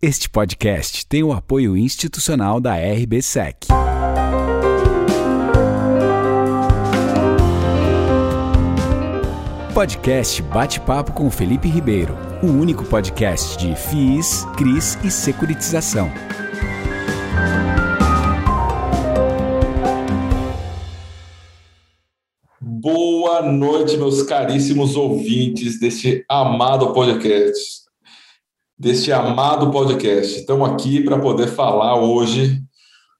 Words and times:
Este 0.00 0.30
podcast 0.30 1.04
tem 1.08 1.24
o 1.24 1.32
apoio 1.32 1.76
institucional 1.76 2.60
da 2.60 2.76
RBSEC. 2.76 3.66
Podcast 9.74 10.40
Bate-Papo 10.40 11.12
com 11.12 11.28
Felipe 11.32 11.66
Ribeiro, 11.66 12.16
o 12.44 12.46
único 12.46 12.84
podcast 12.84 13.58
de 13.58 13.74
FIIs, 13.74 14.44
CRIs 14.56 14.96
e 15.02 15.10
securitização. 15.10 16.08
Boa 22.60 23.42
noite, 23.42 23.96
meus 23.96 24.22
caríssimos 24.22 24.94
ouvintes 24.94 25.80
deste 25.80 26.24
amado 26.28 26.92
podcast 26.92 27.87
deste 28.78 29.10
amado 29.10 29.72
podcast. 29.72 30.38
Estamos 30.38 30.70
aqui 30.70 31.02
para 31.02 31.18
poder 31.18 31.48
falar 31.48 32.00
hoje 32.00 32.62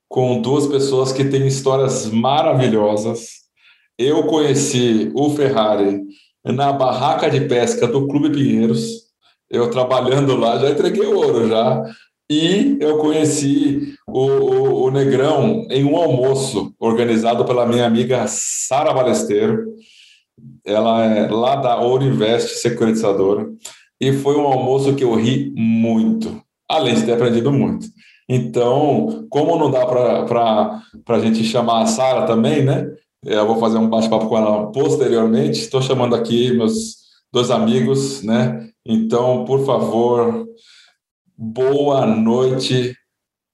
com 0.09 0.41
duas 0.41 0.69
pessoas 0.69 1.11
que 1.11 1.25
têm 1.25 1.49
histórias 1.49 2.07
maravilhosas. 2.07 3.31
Eu 3.99 4.23
conheci 4.25 5.11
o 5.15 5.31
Ferrari 5.31 6.01
na 6.45 6.73
barraca 6.73 7.29
de 7.29 7.41
pesca 7.41 7.89
do 7.89 8.07
Clube 8.07 8.31
Pinheiros. 8.31 9.09
Eu 9.51 9.69
trabalhando 9.69 10.37
lá, 10.37 10.59
já 10.59 10.71
entreguei 10.71 11.07
ouro 11.07 11.49
já. 11.49 11.83
E 12.31 12.77
eu 12.81 12.99
conheci 12.99 13.95
o, 14.07 14.21
o, 14.21 14.83
o 14.85 14.91
Negrão 14.93 15.67
em 15.71 15.83
um 15.83 15.97
almoço 15.97 16.73
organizado 16.79 17.45
pela 17.45 17.67
minha 17.67 17.85
amiga 17.85 18.27
Sara 18.29 18.93
Balesteiro. 18.93 19.75
Ela 20.65 21.05
é 21.05 21.29
lá 21.29 21.57
da 21.57 21.81
Ouro 21.81 22.05
Invest 22.05 22.61
Securitizadora 22.61 23.49
e 24.01 24.13
foi 24.13 24.37
um 24.37 24.47
almoço 24.47 24.95
que 24.95 25.05
eu 25.05 25.15
ri 25.15 25.53
muito, 25.57 26.43
além 26.69 26.95
de 26.95 27.05
ter 27.05 27.13
aprendido 27.13 27.53
muito. 27.53 27.87
Então, 28.29 29.27
como 29.31 29.59
não 29.59 29.71
dá 29.71 29.87
para 29.87 30.83
a 31.09 31.19
gente 31.19 31.43
chamar 31.43 31.83
a 31.83 31.87
Sara 31.87 32.27
também, 32.27 32.63
né? 32.63 32.87
Eu 33.25 33.47
vou 33.47 33.59
fazer 33.59 33.79
um 33.79 33.89
bate-papo 33.89 34.29
com 34.29 34.37
ela 34.37 34.71
posteriormente. 34.71 35.61
Estou 35.61 35.81
chamando 35.81 36.15
aqui 36.15 36.53
meus 36.53 36.97
dois 37.33 37.51
amigos, 37.51 38.23
né? 38.23 38.69
Então, 38.87 39.45
por 39.45 39.65
favor, 39.65 40.47
boa 41.37 42.07
noite, 42.07 42.95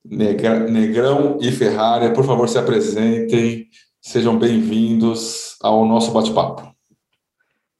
Negrão 0.05 1.39
e 1.41 1.50
Ferrari. 1.50 2.12
Por 2.12 2.25
favor, 2.25 2.48
se 2.48 2.59
apresentem. 2.59 3.69
Sejam 4.03 4.39
bem-vindos 4.39 5.56
ao 5.62 5.87
nosso 5.87 6.11
bate-papo. 6.11 6.73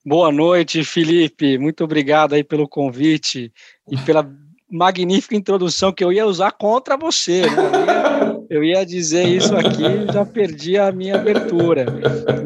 Boa 0.07 0.31
noite, 0.31 0.85
Felipe. 0.85 1.57
Muito 1.57 1.83
obrigado 1.83 2.35
aí 2.35 2.45
pelo 2.45 2.69
convite 2.69 3.51
e 3.91 3.97
pela 3.97 4.31
magnífica 4.71 5.35
introdução 5.35 5.95
que 5.95 6.05
eu 6.05 6.13
ia 6.13 6.27
usar 6.27 6.53
contra 6.53 6.95
você. 6.95 7.43
Né? 7.43 8.45
Eu, 8.51 8.63
ia, 8.63 8.85
dizer 8.85 9.27
isso 9.27 9.57
aqui, 9.57 10.13
já 10.13 10.27
perdi 10.27 10.77
a 10.77 10.93
minha 10.93 11.15
abertura. 11.15 11.87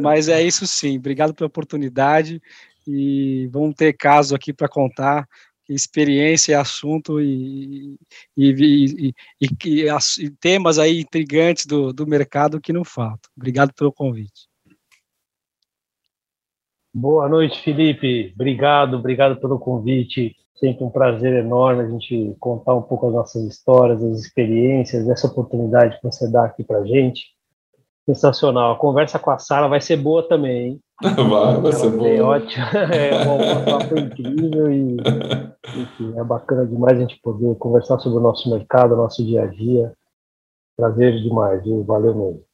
Mas 0.01 0.29
é 0.29 0.41
isso 0.41 0.69
sim. 0.69 0.98
Obrigado 0.98 1.34
pela 1.34 1.48
oportunidade 1.48 2.41
e 2.86 3.48
vamos 3.51 3.75
ter 3.75 3.92
caso 3.92 4.36
aqui 4.36 4.53
para 4.53 4.69
contar 4.69 5.27
experiência 5.69 6.53
e 6.53 6.55
assunto 6.55 7.20
e, 7.20 7.98
e, 8.36 9.12
e, 9.41 9.47
e, 9.48 10.31
temas 10.41 10.79
aí 10.79 11.01
intrigantes 11.01 11.67
do, 11.67 11.92
do 11.92 12.06
mercado 12.06 12.61
que 12.61 12.73
não 12.73 12.84
faltam. 12.84 13.31
Obrigado 13.36 13.75
pelo 13.75 13.92
convite. 13.92 14.47
Boa 16.92 17.28
noite, 17.28 17.62
Felipe. 17.62 18.33
Obrigado, 18.34 18.97
obrigado 18.97 19.41
pelo 19.41 19.58
convite. 19.58 20.34
Sempre 20.55 20.84
um 20.84 20.91
prazer 20.91 21.34
enorme 21.34 21.83
a 21.83 21.89
gente 21.89 22.34
contar 22.41 22.75
um 22.75 22.83
pouco 22.83 23.06
as 23.06 23.12
nossas 23.12 23.45
histórias, 23.45 24.03
as 24.03 24.19
experiências, 24.19 25.08
essa 25.08 25.27
oportunidade 25.27 25.97
que 25.98 26.03
você 26.03 26.30
dá 26.30 26.45
aqui 26.45 26.64
para 26.64 26.84
gente. 26.84 27.27
Sensacional. 28.05 28.72
A 28.72 28.78
conversa 28.78 29.19
com 29.19 29.30
a 29.30 29.39
Sara 29.39 29.69
vai 29.69 29.80
ser 29.80 29.97
boa 29.97 30.27
também, 30.27 30.67
hein? 30.67 30.80
Vai, 31.30 31.61
vai 31.61 31.73
ser 31.73 31.90
boa. 31.90 32.36
Ótimo. 32.36 32.64
É 32.74 33.24
uma 33.24 33.79
papo 33.79 33.96
incrível 33.96 34.68
e 34.68 34.96
enfim, 35.77 36.18
é 36.18 36.24
bacana 36.24 36.67
demais 36.67 36.96
a 36.96 37.01
gente 37.02 37.20
poder 37.23 37.55
conversar 37.57 37.98
sobre 38.01 38.18
o 38.18 38.23
nosso 38.23 38.51
mercado, 38.51 38.95
o 38.95 38.96
nosso 38.96 39.24
dia 39.24 39.42
a 39.42 39.46
dia. 39.46 39.92
Prazer 40.77 41.20
demais, 41.23 41.62
viu? 41.62 41.85
Valeu 41.85 42.14
mesmo. 42.14 42.48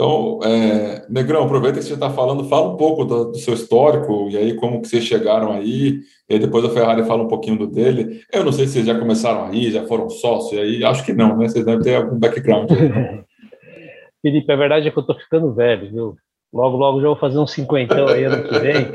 Então, 0.00 0.40
é, 0.42 1.04
Negrão, 1.10 1.44
aproveita 1.44 1.78
que 1.78 1.84
você 1.84 1.92
está 1.92 2.08
falando, 2.08 2.48
fala 2.48 2.72
um 2.72 2.76
pouco 2.78 3.04
do, 3.04 3.32
do, 3.32 3.36
seu 3.36 3.52
histórico, 3.52 4.30
e 4.30 4.38
aí 4.38 4.54
como 4.54 4.80
que 4.80 4.88
vocês 4.88 5.04
chegaram 5.04 5.52
aí, 5.52 6.00
e 6.26 6.32
aí 6.32 6.38
depois 6.38 6.64
o 6.64 6.70
Ferrari 6.70 7.04
fala 7.04 7.22
um 7.22 7.28
pouquinho 7.28 7.58
do 7.58 7.66
dele. 7.66 8.22
Eu 8.32 8.42
não 8.42 8.50
sei 8.50 8.66
se 8.66 8.72
vocês 8.72 8.86
já 8.86 8.98
começaram 8.98 9.44
aí, 9.44 9.70
já 9.70 9.86
foram 9.86 10.08
sócios 10.08 10.58
aí, 10.58 10.82
acho 10.82 11.04
que 11.04 11.12
não, 11.12 11.36
né? 11.36 11.46
Vocês 11.46 11.66
devem 11.66 11.82
ter 11.82 11.96
algum 11.96 12.18
background. 12.18 12.70
Felipe, 14.22 14.50
a 14.50 14.56
verdade 14.56 14.88
é 14.88 14.90
que 14.90 14.96
eu 14.96 15.02
estou 15.02 15.16
ficando 15.16 15.52
velho, 15.52 15.90
viu? 15.90 16.16
Logo, 16.50 16.78
logo 16.78 17.02
já 17.02 17.08
vou 17.08 17.16
fazer 17.16 17.38
uns 17.38 17.52
cinquentão 17.52 18.08
aí 18.08 18.24
ano 18.24 18.42
que 18.42 18.58
vem. 18.58 18.76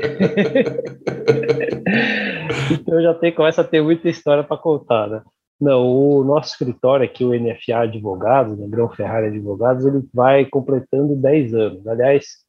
então 2.80 3.00
já 3.00 3.14
tenho, 3.14 3.32
começa 3.32 3.60
a 3.60 3.64
ter 3.64 3.80
muita 3.80 4.08
história 4.08 4.42
para 4.42 4.56
contar, 4.56 5.06
né? 5.06 5.22
Não, 5.60 5.86
o 5.86 6.22
nosso 6.22 6.50
escritório 6.50 7.04
aqui, 7.04 7.24
o 7.24 7.34
NFA 7.34 7.80
Advogados, 7.80 8.58
né, 8.58 8.88
Ferrari 8.94 9.28
Advogados, 9.28 9.86
ele 9.86 10.06
vai 10.12 10.44
completando 10.44 11.16
10 11.16 11.54
anos. 11.54 11.86
Aliás, 11.86 12.44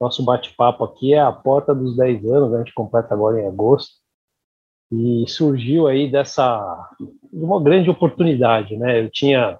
nosso 0.00 0.24
bate-papo 0.24 0.84
aqui 0.84 1.14
é 1.14 1.20
a 1.20 1.32
porta 1.32 1.74
dos 1.74 1.96
10 1.96 2.24
anos, 2.26 2.54
a 2.54 2.58
gente 2.58 2.74
completa 2.74 3.14
agora 3.14 3.40
em 3.40 3.46
agosto. 3.46 3.92
E 4.90 5.24
surgiu 5.28 5.86
aí 5.86 6.10
dessa 6.10 6.88
de 6.98 7.44
uma 7.44 7.62
grande 7.62 7.90
oportunidade, 7.90 8.76
né? 8.76 9.00
Eu 9.00 9.10
tinha 9.10 9.58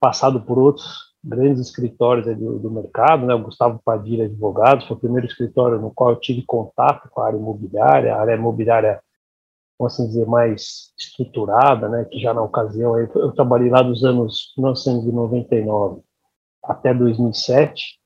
passado 0.00 0.40
por 0.42 0.58
outros 0.58 1.14
grandes 1.22 1.60
escritórios 1.60 2.26
do, 2.36 2.58
do, 2.58 2.70
mercado, 2.70 3.26
né? 3.26 3.34
O 3.34 3.44
Gustavo 3.44 3.80
Padilha 3.84 4.24
Advogados 4.24 4.86
foi 4.86 4.96
o 4.96 5.00
primeiro 5.00 5.26
escritório 5.26 5.80
no 5.80 5.92
qual 5.92 6.10
eu 6.10 6.16
tive 6.20 6.42
contato 6.42 7.08
com 7.10 7.20
a 7.20 7.26
área 7.26 7.36
imobiliária. 7.36 8.14
A 8.14 8.20
área 8.20 8.34
imobiliária 8.34 9.00
vamos 9.78 9.94
assim 9.94 10.06
dizer, 10.06 10.26
mais 10.26 10.92
estruturada, 10.98 11.88
né, 11.88 12.04
que 12.06 12.18
já 12.18 12.32
na 12.32 12.42
ocasião, 12.42 12.98
eu, 12.98 13.10
eu 13.14 13.32
trabalhei 13.32 13.70
lá 13.70 13.82
dos 13.82 14.04
anos 14.04 14.52
1999 14.56 16.02
até 16.62 16.92
2007, 16.92 17.98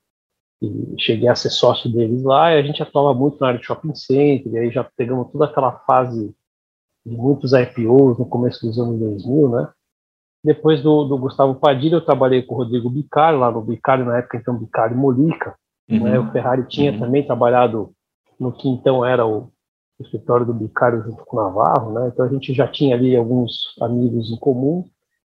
e 0.61 0.95
cheguei 0.99 1.27
a 1.27 1.35
ser 1.35 1.49
sócio 1.49 1.91
deles 1.91 2.21
lá, 2.23 2.53
e 2.53 2.59
a 2.59 2.61
gente 2.61 2.83
atuava 2.83 3.17
muito 3.17 3.39
na 3.39 3.47
área 3.47 3.59
de 3.59 3.65
shopping 3.65 3.95
center, 3.95 4.53
e 4.53 4.57
aí 4.57 4.71
já 4.71 4.83
pegamos 4.83 5.31
toda 5.31 5.45
aquela 5.45 5.71
fase 5.71 6.35
de 7.05 7.17
muitos 7.17 7.53
IPOs 7.53 8.19
no 8.19 8.25
começo 8.25 8.65
dos 8.65 8.77
anos 8.77 8.99
2000, 8.99 9.49
né, 9.49 9.69
depois 10.43 10.81
do, 10.81 11.05
do 11.05 11.17
Gustavo 11.17 11.55
Padilha, 11.55 11.95
eu 11.95 12.05
trabalhei 12.05 12.41
com 12.41 12.55
o 12.55 12.57
Rodrigo 12.57 12.89
Bicari, 12.89 13.37
lá 13.37 13.51
no 13.51 13.61
Bicari, 13.61 14.03
na 14.03 14.17
época, 14.17 14.37
então, 14.37 14.57
Bicari 14.57 14.93
Molica, 14.93 15.55
né, 15.87 15.97
uhum. 15.97 16.03
né, 16.03 16.19
o 16.19 16.31
Ferrari 16.31 16.67
tinha 16.67 16.91
uhum. 16.91 16.99
também 16.99 17.25
trabalhado 17.25 17.93
no 18.39 18.51
que 18.51 18.67
então 18.67 19.05
era 19.05 19.25
o 19.25 19.51
o 19.60 19.60
escritório 20.01 20.45
do 20.45 20.53
Bicário 20.53 21.03
junto 21.03 21.25
com 21.25 21.37
o 21.37 21.43
Navarro, 21.43 21.93
né? 21.93 22.07
Então 22.07 22.25
a 22.25 22.29
gente 22.29 22.53
já 22.53 22.67
tinha 22.67 22.95
ali 22.95 23.15
alguns 23.15 23.75
amigos 23.81 24.31
em 24.31 24.37
comum 24.37 24.85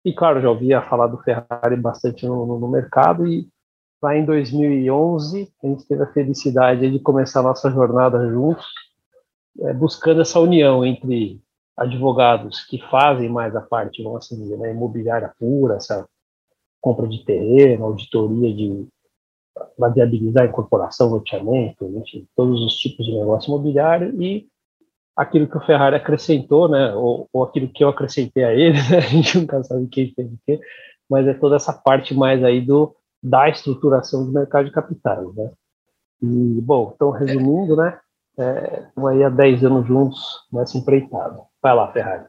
e, 0.03 0.13
claro, 0.13 0.41
já 0.41 0.49
ouvia 0.49 0.81
falar 0.83 1.07
do 1.07 1.17
Ferrari 1.17 1.75
bastante 1.75 2.25
no, 2.25 2.45
no, 2.45 2.59
no 2.59 2.67
mercado 2.67 3.27
e 3.27 3.47
lá 4.01 4.15
em 4.15 4.25
2011 4.25 5.51
a 5.63 5.67
gente 5.67 5.87
teve 5.87 6.03
a 6.03 6.13
felicidade 6.13 6.91
de 6.91 6.99
começar 6.99 7.39
a 7.39 7.43
nossa 7.43 7.71
jornada 7.71 8.29
juntos, 8.29 8.65
é, 9.61 9.73
buscando 9.73 10.21
essa 10.21 10.39
união 10.39 10.85
entre 10.85 11.41
advogados 11.77 12.63
que 12.65 12.79
fazem 12.89 13.29
mais 13.29 13.55
a 13.55 13.61
parte, 13.61 14.03
vamos 14.03 14.25
assim 14.25 14.41
dizer, 14.41 14.57
né, 14.57 14.71
imobiliária 14.71 15.33
pura, 15.39 15.75
essa 15.75 16.07
compra 16.79 17.07
de 17.07 17.25
terreno, 17.25 17.85
auditoria 17.85 18.53
de 18.53 18.87
para 19.77 19.89
viabilizar 19.89 20.43
a 20.43 20.47
incorporação, 20.47 21.09
loteamento, 21.09 21.85
enfim, 21.97 22.27
todos 22.35 22.61
os 22.61 22.75
tipos 22.75 23.05
de 23.05 23.17
negócio 23.17 23.49
imobiliário 23.49 24.21
e 24.21 24.47
aquilo 25.15 25.47
que 25.47 25.57
o 25.57 25.65
Ferrari 25.65 25.95
acrescentou, 25.95 26.67
né, 26.67 26.93
ou, 26.93 27.29
ou 27.31 27.43
aquilo 27.43 27.69
que 27.69 27.83
eu 27.83 27.89
acrescentei 27.89 28.43
a 28.43 28.53
ele, 28.53 28.77
né, 28.89 28.97
a 28.97 29.01
gente 29.01 29.37
nunca 29.37 29.63
sabe 29.63 29.87
quem 29.87 30.13
fez 30.13 30.27
o 30.27 30.39
quê, 30.45 30.59
mas 31.09 31.27
é 31.27 31.33
toda 31.33 31.55
essa 31.55 31.71
parte 31.71 32.13
mais 32.13 32.43
aí 32.43 32.61
do 32.61 32.95
da 33.23 33.49
estruturação 33.49 34.23
do 34.23 34.31
mercado 34.31 34.65
de 34.65 34.71
capitais, 34.71 35.33
né. 35.35 35.51
E, 36.21 36.61
bom, 36.61 36.91
então, 36.93 37.09
resumindo, 37.09 37.75
né, 37.75 37.97
é, 38.37 38.83
estamos 38.87 39.09
aí 39.09 39.23
há 39.23 39.29
10 39.29 39.63
anos 39.63 39.87
juntos 39.87 40.19
nessa 40.51 40.77
empreitada. 40.77 41.41
Vai 41.61 41.75
lá, 41.75 41.91
Ferrari. 41.91 42.25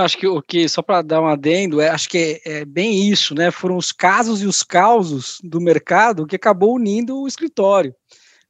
Acho 0.00 0.16
que 0.16 0.28
o 0.28 0.40
que, 0.40 0.68
só 0.68 0.80
para 0.80 1.02
dar 1.02 1.20
um 1.20 1.26
adendo, 1.26 1.80
é, 1.80 1.88
acho 1.88 2.08
que 2.08 2.40
é, 2.46 2.60
é, 2.60 2.64
bem 2.64 3.10
isso, 3.10 3.34
né? 3.34 3.50
Foram 3.50 3.76
os 3.76 3.90
casos 3.90 4.40
e 4.40 4.46
os 4.46 4.62
causos 4.62 5.40
do 5.42 5.60
mercado 5.60 6.24
que 6.24 6.36
acabou 6.36 6.76
unindo 6.76 7.20
o 7.20 7.26
escritório 7.26 7.92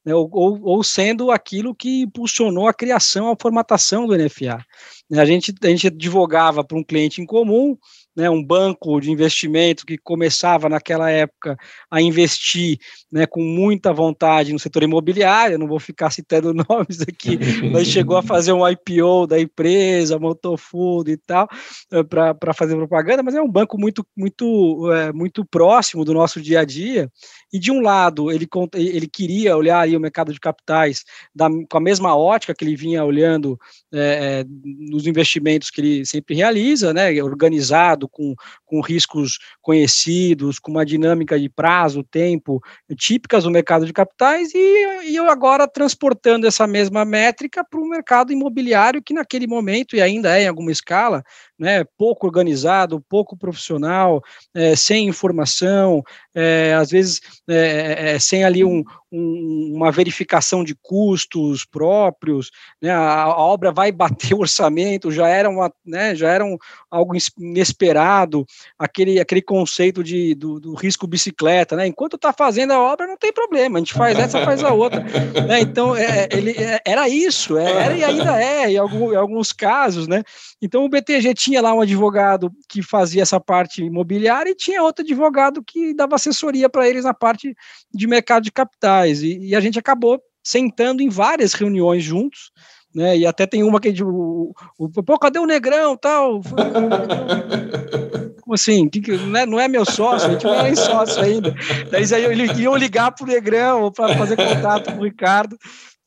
né, 0.05 0.15
ou, 0.15 0.29
ou, 0.33 0.83
sendo 0.83 1.31
aquilo 1.31 1.75
que 1.75 2.03
impulsionou 2.03 2.67
a 2.67 2.75
criação, 2.75 3.31
a 3.31 3.37
formatação 3.41 4.07
do 4.07 4.17
NFA. 4.17 4.65
A 5.13 5.25
gente, 5.25 5.55
a 5.63 5.67
gente 5.67 5.87
advogava 5.89 6.65
para 6.65 6.79
um 6.79 6.85
cliente 6.85 7.21
em 7.21 7.27
comum, 7.27 7.77
né, 8.19 8.29
um 8.29 8.43
banco 8.43 9.01
de 9.01 9.13
investimento 9.13 9.87
que 9.87 9.97
começava 9.97 10.69
naquela 10.69 11.09
época 11.09 11.57
a 11.89 12.03
investir 12.03 12.77
né, 13.13 13.27
com 13.27 13.41
muita 13.41 13.93
vontade 13.93 14.53
no 14.53 14.59
setor 14.59 14.83
imobiliário, 14.83 15.57
não 15.57 15.69
vou 15.69 15.79
ficar 15.79 16.11
citando 16.11 16.53
nomes 16.69 17.01
aqui, 17.01 17.39
mas 17.73 17.87
chegou 17.87 18.17
a 18.17 18.23
fazer 18.23 18.53
um 18.53 18.69
IPO 18.69 19.29
da 19.29 19.41
empresa, 19.41 20.19
montou 20.19 20.57
fundo 20.57 21.09
e 21.09 21.17
tal, 21.17 21.49
eh, 21.93 22.03
para 22.03 22.53
fazer 22.53 22.75
propaganda, 22.75 23.23
mas 23.23 23.37
é 23.37 23.41
um 23.41 23.49
banco 23.49 23.79
muito, 23.79 24.05
muito, 24.17 24.93
é, 24.93 25.13
muito 25.13 25.45
próximo 25.45 26.05
do 26.05 26.13
nosso 26.13 26.41
dia 26.41 26.61
a 26.61 26.65
dia, 26.65 27.09
e 27.53 27.59
de 27.59 27.71
um 27.71 27.81
lado 27.81 28.33
ele, 28.33 28.49
ele 28.75 29.07
queria 29.07 29.57
olhar 29.57 29.79
aí 29.79 29.97
o 29.97 30.01
mercado 30.01 30.33
de 30.33 30.41
capitais 30.41 31.05
da, 31.33 31.49
com 31.71 31.79
a 31.79 31.81
mesma 31.81 32.17
ótica 32.17 32.53
que 32.53 32.65
ele 32.65 32.75
vinha 32.75 33.05
olhando 33.05 33.57
é, 33.95 34.45
nos 34.65 35.07
investimentos 35.07 35.71
que 35.71 35.81
ele 35.81 36.05
sempre 36.05 36.35
realiza, 36.35 36.93
né, 36.93 37.23
organizado, 37.23 38.08
com, 38.11 38.35
com 38.65 38.81
riscos 38.81 39.39
conhecidos, 39.61 40.59
com 40.59 40.71
uma 40.71 40.85
dinâmica 40.85 41.39
de 41.39 41.49
prazo, 41.49 42.03
tempo, 42.03 42.61
típicas 42.97 43.45
do 43.45 43.51
mercado 43.51 43.87
de 43.87 43.93
capitais, 43.93 44.53
e, 44.55 45.11
e 45.11 45.17
eu 45.17 45.31
agora 45.31 45.69
transportando 45.69 46.47
essa 46.47 46.67
mesma 46.67 47.05
métrica 47.05 47.65
para 47.65 47.81
o 47.81 47.89
mercado 47.89 48.33
imobiliário, 48.33 49.03
que 49.03 49.15
naquele 49.15 49.47
momento, 49.47 49.97
e 49.97 50.01
ainda 50.01 50.39
é 50.39 50.45
em 50.45 50.49
alguma 50.49 50.73
escala, 50.73 51.23
né, 51.59 51.85
pouco 51.97 52.27
organizado, 52.27 53.05
pouco 53.09 53.37
profissional, 53.37 54.23
é, 54.55 54.77
sem 54.77 55.09
informação, 55.09 56.03
é, 56.35 56.75
às 56.75 56.91
vezes 56.91 57.21
é, 57.49 58.15
é 58.15 58.19
sem 58.19 58.45
ali 58.45 58.65
um, 58.65 58.85
um, 59.11 59.73
uma 59.75 59.91
verificação 59.91 60.63
de 60.63 60.75
custos 60.75 61.65
próprios, 61.65 62.51
né, 62.81 62.91
a, 62.91 63.23
a, 63.23 63.37
obra 63.37 63.73
vai 63.73 63.91
bater 63.91 64.35
o 64.35 64.41
orçamento, 64.41 65.11
já 65.11 65.27
era, 65.27 65.49
uma, 65.49 65.73
né, 65.85 66.15
já 66.15 66.31
era 66.31 66.45
um, 66.45 66.57
algo 66.91 67.15
inesperado, 67.39 68.47
aquele, 68.79 69.19
aquele 69.19 69.43
conceito 69.43 70.05
de, 70.05 70.35
do, 70.35 70.61
do 70.61 70.75
risco 70.75 71.07
bicicleta, 71.07 71.75
né, 71.75 71.87
enquanto 71.87 72.17
está 72.17 72.33
fazendo 72.33 72.73
a 72.73 72.81
obra 72.81 73.07
não 73.07 73.17
tem 73.17 73.33
problema, 73.33 73.79
a 73.79 73.81
gente 73.81 73.95
faz 73.95 74.19
essa, 74.19 74.45
faz 74.45 74.63
a 74.63 74.73
outra, 74.73 75.01
né, 75.01 75.61
então 75.61 75.97
é, 75.97 76.29
ele, 76.31 76.53
é, 76.53 76.81
era 76.85 77.09
isso, 77.09 77.57
é, 77.57 77.71
era 77.71 77.97
e 77.97 78.05
ainda 78.05 78.41
é, 78.41 78.71
em, 78.71 78.77
algum, 78.77 79.13
em 79.13 79.17
alguns 79.17 79.53
casos, 79.53 80.07
né, 80.07 80.23
então 80.61 80.85
o 80.85 80.89
BTG 80.89 81.35
tinha 81.35 81.48
lá 81.57 81.75
um 81.75 81.81
advogado 81.81 82.53
que 82.69 82.83
fazia 82.83 83.23
essa 83.23 83.41
parte 83.41 83.83
imobiliária 83.83 84.51
e 84.51 84.55
tinha 84.55 84.83
outro 84.83 85.05
advogado 85.05 85.63
que 85.65 85.95
dava 85.95 86.17
assessoria 86.17 86.69
para 86.69 86.89
eles 86.89 87.05
na 87.05 87.15
parte 87.15 87.55
de 87.93 88.07
mercado 88.07 88.45
de 88.45 88.53
capitais. 88.53 89.23
E, 89.23 89.39
e, 89.39 89.57
a 89.57 89.61
gente 89.61 89.79
acabou 89.79 90.21
sentando 90.43 91.03
em 91.03 91.09
várias 91.09 91.55
reuniões 91.55 92.03
juntos. 92.03 92.51
Né, 92.95 93.19
e 93.19 93.27
até 93.27 93.47
tem 93.47 93.63
uma 93.63 93.79
que 93.79 93.93
o, 94.03 94.55
o, 94.79 95.03
pô, 95.03 95.19
cadê 95.19 95.39
o 95.39 95.47
negrão 95.47 95.95
tal? 95.97 96.41
Como 98.41 98.55
assim? 98.55 98.89
Que, 98.89 99.03
que, 99.03 99.15
não, 99.19 99.39
é, 99.39 99.47
não 99.47 99.61
é 99.61 99.69
meu 99.69 99.85
sócio, 99.85 100.27
a 100.27 100.33
gente 100.33 100.45
não 100.45 100.55
é 100.55 100.75
sócio 100.75 101.23
ainda. 101.23 101.55
Daí 101.91 102.05
eles 102.33 102.59
iam 102.59 102.75
ligar 102.75 103.13
para 103.13 103.25
o 103.25 103.29
negrão 103.29 103.93
para 103.93 104.17
fazer 104.17 104.37
contato 104.37 104.91
com 104.91 105.01
o 105.01 105.05
Ricardo. 105.05 105.59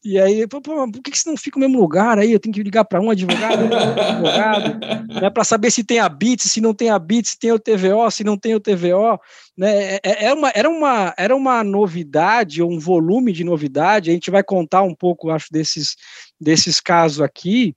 E 0.03 0.19
aí, 0.19 0.48
pô, 0.48 0.59
por 0.59 0.92
que, 1.03 1.12
que 1.12 1.18
você 1.18 1.30
não 1.30 1.38
fica 1.38 1.59
no 1.59 1.68
mesmo 1.68 1.80
lugar 1.80 2.18
aí? 2.18 2.31
Eu 2.31 2.39
tenho 2.39 2.53
que 2.53 2.63
ligar 2.63 2.83
para 2.86 3.00
um 3.00 3.12
advogado, 3.12 3.65
um 3.65 3.75
advogado, 3.75 4.80
né, 5.21 5.30
para 5.30 5.44
saber 5.44 5.69
se 5.69 5.83
tem 5.83 6.00
a 6.00 6.09
BIT, 6.09 6.50
se 6.50 6.59
não 6.59 6.74
tem 6.74 6.89
a 6.89 6.98
BIT, 6.98 7.30
se 7.30 7.39
tem 7.39 7.51
o 7.51 7.59
TVO, 7.59 8.09
se 8.09 8.24
não 8.24 8.36
tem 8.36 8.56
o 8.56 8.59
TVO. 8.59 9.19
Né? 9.56 9.95
É, 9.95 10.00
é, 10.03 10.25
é 10.25 10.33
uma, 10.33 10.51
era, 10.56 10.69
uma, 10.69 11.13
era 11.15 11.36
uma 11.36 11.63
novidade, 11.63 12.63
um 12.63 12.80
volume 12.80 13.31
de 13.31 13.44
novidade. 13.44 14.09
A 14.09 14.13
gente 14.13 14.31
vai 14.31 14.44
contar 14.44 14.81
um 14.81 14.95
pouco, 14.95 15.30
acho, 15.30 15.48
desses, 15.51 15.95
desses 16.39 16.81
casos 16.81 17.21
aqui, 17.21 17.75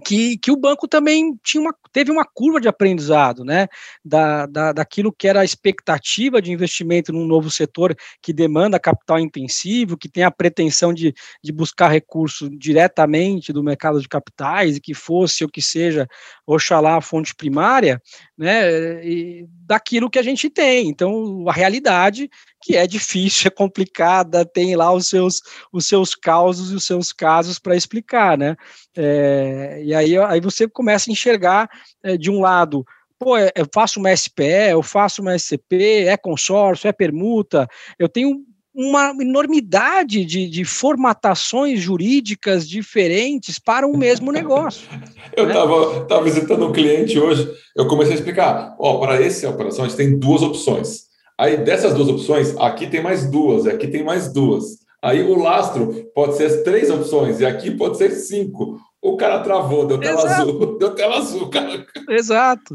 que, 0.00 0.36
que 0.38 0.50
o 0.50 0.56
banco 0.56 0.88
também 0.88 1.38
tinha 1.42 1.60
uma, 1.60 1.74
teve 1.92 2.10
uma 2.10 2.24
curva 2.24 2.60
de 2.60 2.66
aprendizado, 2.66 3.44
né, 3.44 3.68
da, 4.04 4.46
da, 4.46 4.72
daquilo 4.72 5.12
que 5.12 5.28
era 5.28 5.40
a 5.40 5.44
expectativa 5.44 6.42
de 6.42 6.50
investimento 6.50 7.12
num 7.12 7.26
novo 7.26 7.50
setor 7.50 7.96
que 8.20 8.32
demanda 8.32 8.78
capital 8.80 9.20
intensivo, 9.20 9.96
que 9.96 10.08
tem 10.08 10.24
a 10.24 10.30
pretensão 10.30 10.92
de, 10.92 11.14
de 11.42 11.52
buscar 11.52 11.88
recurso 11.88 12.50
diretamente 12.50 13.52
do 13.52 13.62
mercado 13.62 14.00
de 14.00 14.08
capitais, 14.08 14.76
e 14.76 14.80
que 14.80 14.94
fosse 14.94 15.44
o 15.44 15.48
que 15.48 15.62
seja, 15.62 16.08
oxalá, 16.44 16.96
a 16.96 17.00
fonte 17.00 17.34
primária, 17.34 18.02
né, 18.36 19.04
e 19.06 19.46
daquilo 19.66 20.10
que 20.10 20.18
a 20.18 20.22
gente 20.22 20.50
tem. 20.50 20.88
Então, 20.88 21.44
a 21.48 21.52
realidade 21.52 22.28
que 22.64 22.76
é 22.76 22.86
difícil, 22.86 23.46
é 23.48 23.50
complicada, 23.50 24.44
tem 24.44 24.74
lá 24.74 24.92
os 24.92 25.08
seus, 25.08 25.42
os 25.70 25.86
seus 25.86 26.14
causos 26.14 26.72
e 26.72 26.74
os 26.74 26.86
seus 26.86 27.12
casos 27.12 27.58
para 27.58 27.76
explicar, 27.76 28.38
né? 28.38 28.56
É, 28.96 29.82
e 29.84 29.94
aí, 29.94 30.16
aí 30.16 30.40
você 30.40 30.66
começa 30.66 31.10
a 31.10 31.12
enxergar 31.12 31.68
é, 32.02 32.16
de 32.16 32.30
um 32.30 32.40
lado 32.40 32.84
pô, 33.18 33.36
é, 33.36 33.50
eu 33.54 33.66
faço 33.72 34.00
uma 34.00 34.14
SPE, 34.14 34.70
eu 34.70 34.82
faço 34.82 35.22
uma 35.22 35.34
SCP, 35.38 36.04
é 36.06 36.16
consórcio, 36.16 36.88
é 36.88 36.92
permuta, 36.92 37.68
eu 37.98 38.08
tenho 38.08 38.44
uma 38.74 39.14
enormidade 39.20 40.24
de, 40.24 40.48
de 40.48 40.64
formatações 40.64 41.80
jurídicas 41.80 42.68
diferentes 42.68 43.58
para 43.58 43.86
um 43.86 43.96
mesmo 43.96 44.32
negócio. 44.32 44.88
eu 45.36 45.46
estava 45.46 46.00
né? 46.00 46.06
tava 46.06 46.24
visitando 46.24 46.66
um 46.66 46.72
cliente 46.72 47.18
hoje, 47.18 47.48
eu 47.76 47.86
comecei 47.86 48.14
a 48.14 48.16
explicar, 48.16 48.74
ó, 48.78 48.98
para 48.98 49.22
essa 49.22 49.48
operação 49.48 49.84
a 49.84 49.88
gente 49.88 49.96
tem 49.96 50.18
duas 50.18 50.42
opções. 50.42 51.13
Aí 51.38 51.56
dessas 51.56 51.94
duas 51.94 52.08
opções, 52.08 52.56
aqui 52.58 52.86
tem 52.86 53.02
mais 53.02 53.28
duas, 53.30 53.66
aqui 53.66 53.88
tem 53.88 54.04
mais 54.04 54.32
duas. 54.32 54.84
Aí 55.02 55.22
o 55.22 55.38
lastro 55.38 56.10
pode 56.14 56.36
ser 56.36 56.44
as 56.44 56.62
três 56.62 56.88
opções, 56.90 57.40
e 57.40 57.44
aqui 57.44 57.70
pode 57.70 57.98
ser 57.98 58.10
cinco. 58.10 58.78
O 59.02 59.18
cara 59.18 59.40
travou, 59.40 59.86
deu 59.86 59.98
tela 59.98 60.22
Exato. 60.22 60.42
azul, 60.42 60.78
deu 60.78 60.94
tela 60.94 61.18
azul, 61.18 61.50
cara. 61.50 61.86
Exato. 62.08 62.74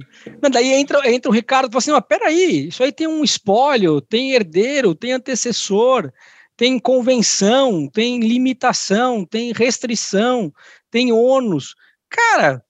Daí 0.51 0.73
entra, 0.73 1.11
entra 1.11 1.31
o 1.31 1.33
Ricardo 1.33 1.69
e 1.69 1.71
fala 1.71 1.79
assim: 1.79 1.91
mas 1.91 2.03
peraí, 2.07 2.67
isso 2.67 2.83
aí 2.83 2.91
tem 2.91 3.07
um 3.07 3.23
espólio, 3.23 3.99
tem 3.99 4.33
herdeiro, 4.33 4.93
tem 4.93 5.13
antecessor, 5.13 6.11
tem 6.55 6.77
convenção, 6.77 7.87
tem 7.87 8.19
limitação, 8.19 9.25
tem 9.25 9.51
restrição, 9.51 10.53
tem 10.91 11.11
ônus. 11.11 11.73
Cara, 12.09 12.63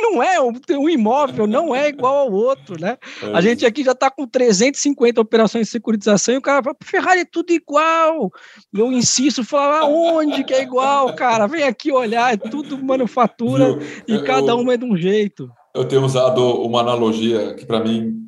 não 0.00 0.22
é, 0.22 0.40
um 0.40 0.88
imóvel 0.88 1.46
não 1.46 1.74
é 1.74 1.88
igual 1.88 2.18
ao 2.18 2.32
outro, 2.32 2.80
né? 2.80 2.98
É. 3.22 3.26
A 3.32 3.40
gente 3.40 3.64
aqui 3.64 3.84
já 3.84 3.92
está 3.92 4.10
com 4.10 4.26
350 4.26 5.20
operações 5.20 5.66
de 5.66 5.72
securitização 5.72 6.34
e 6.34 6.38
o 6.38 6.42
cara 6.42 6.62
fala, 6.62 6.76
Ferrari 6.82 7.20
é 7.20 7.24
tudo 7.24 7.52
igual. 7.52 8.30
Eu 8.72 8.92
insisto, 8.92 9.44
falar 9.44 9.84
onde 9.84 10.44
que 10.44 10.54
é 10.54 10.62
igual, 10.62 11.14
cara? 11.14 11.46
Vem 11.46 11.62
aqui 11.62 11.92
olhar, 11.92 12.32
é 12.32 12.36
tudo 12.36 12.82
manufatura 12.82 13.76
Viu? 13.76 13.86
e 14.08 14.14
eu, 14.14 14.24
cada 14.24 14.54
uma 14.56 14.74
é 14.74 14.76
de 14.76 14.84
um 14.84 14.96
jeito. 14.96 15.50
Eu 15.74 15.84
tenho 15.84 16.04
usado 16.04 16.42
uma 16.62 16.80
analogia 16.80 17.54
que, 17.54 17.64
para 17.64 17.80
mim, 17.80 18.24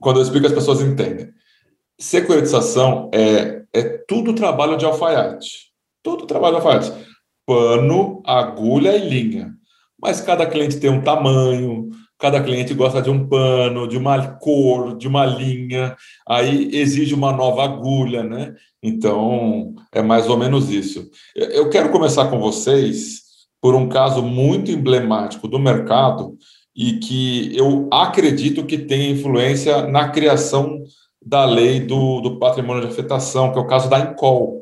quando 0.00 0.18
eu 0.18 0.22
explico, 0.22 0.46
as 0.46 0.52
pessoas 0.52 0.80
entendem. 0.80 1.30
Securitização 1.98 3.10
é, 3.14 3.62
é 3.72 3.82
tudo 4.08 4.34
trabalho 4.34 4.76
de 4.76 4.84
alfaiate. 4.84 5.70
Tudo 6.02 6.26
trabalho 6.26 6.56
de 6.56 6.66
alfaiate. 6.66 6.92
Pano, 7.46 8.22
agulha 8.24 8.96
e 8.96 9.08
linha 9.08 9.61
mas 10.02 10.20
cada 10.20 10.44
cliente 10.46 10.80
tem 10.80 10.90
um 10.90 11.00
tamanho, 11.00 11.90
cada 12.18 12.42
cliente 12.42 12.74
gosta 12.74 13.00
de 13.00 13.08
um 13.08 13.26
pano, 13.28 13.86
de 13.86 13.96
uma 13.96 14.26
cor, 14.34 14.96
de 14.96 15.06
uma 15.06 15.24
linha, 15.24 15.96
aí 16.28 16.70
exige 16.72 17.14
uma 17.14 17.32
nova 17.32 17.64
agulha, 17.64 18.22
né? 18.22 18.54
Então, 18.82 19.74
é 19.92 20.02
mais 20.02 20.28
ou 20.28 20.36
menos 20.36 20.70
isso. 20.70 21.08
Eu 21.34 21.70
quero 21.70 21.90
começar 21.90 22.28
com 22.28 22.38
vocês 22.38 23.22
por 23.60 23.74
um 23.74 23.88
caso 23.88 24.22
muito 24.22 24.70
emblemático 24.70 25.46
do 25.46 25.58
mercado 25.58 26.36
e 26.74 26.94
que 26.94 27.56
eu 27.56 27.88
acredito 27.92 28.64
que 28.64 28.78
tem 28.78 29.12
influência 29.12 29.86
na 29.86 30.08
criação 30.08 30.82
da 31.24 31.44
lei 31.44 31.78
do, 31.78 32.20
do 32.20 32.38
patrimônio 32.38 32.82
de 32.82 32.88
afetação, 32.88 33.52
que 33.52 33.58
é 33.58 33.62
o 33.62 33.66
caso 33.66 33.88
da 33.88 34.00
Incol. 34.00 34.61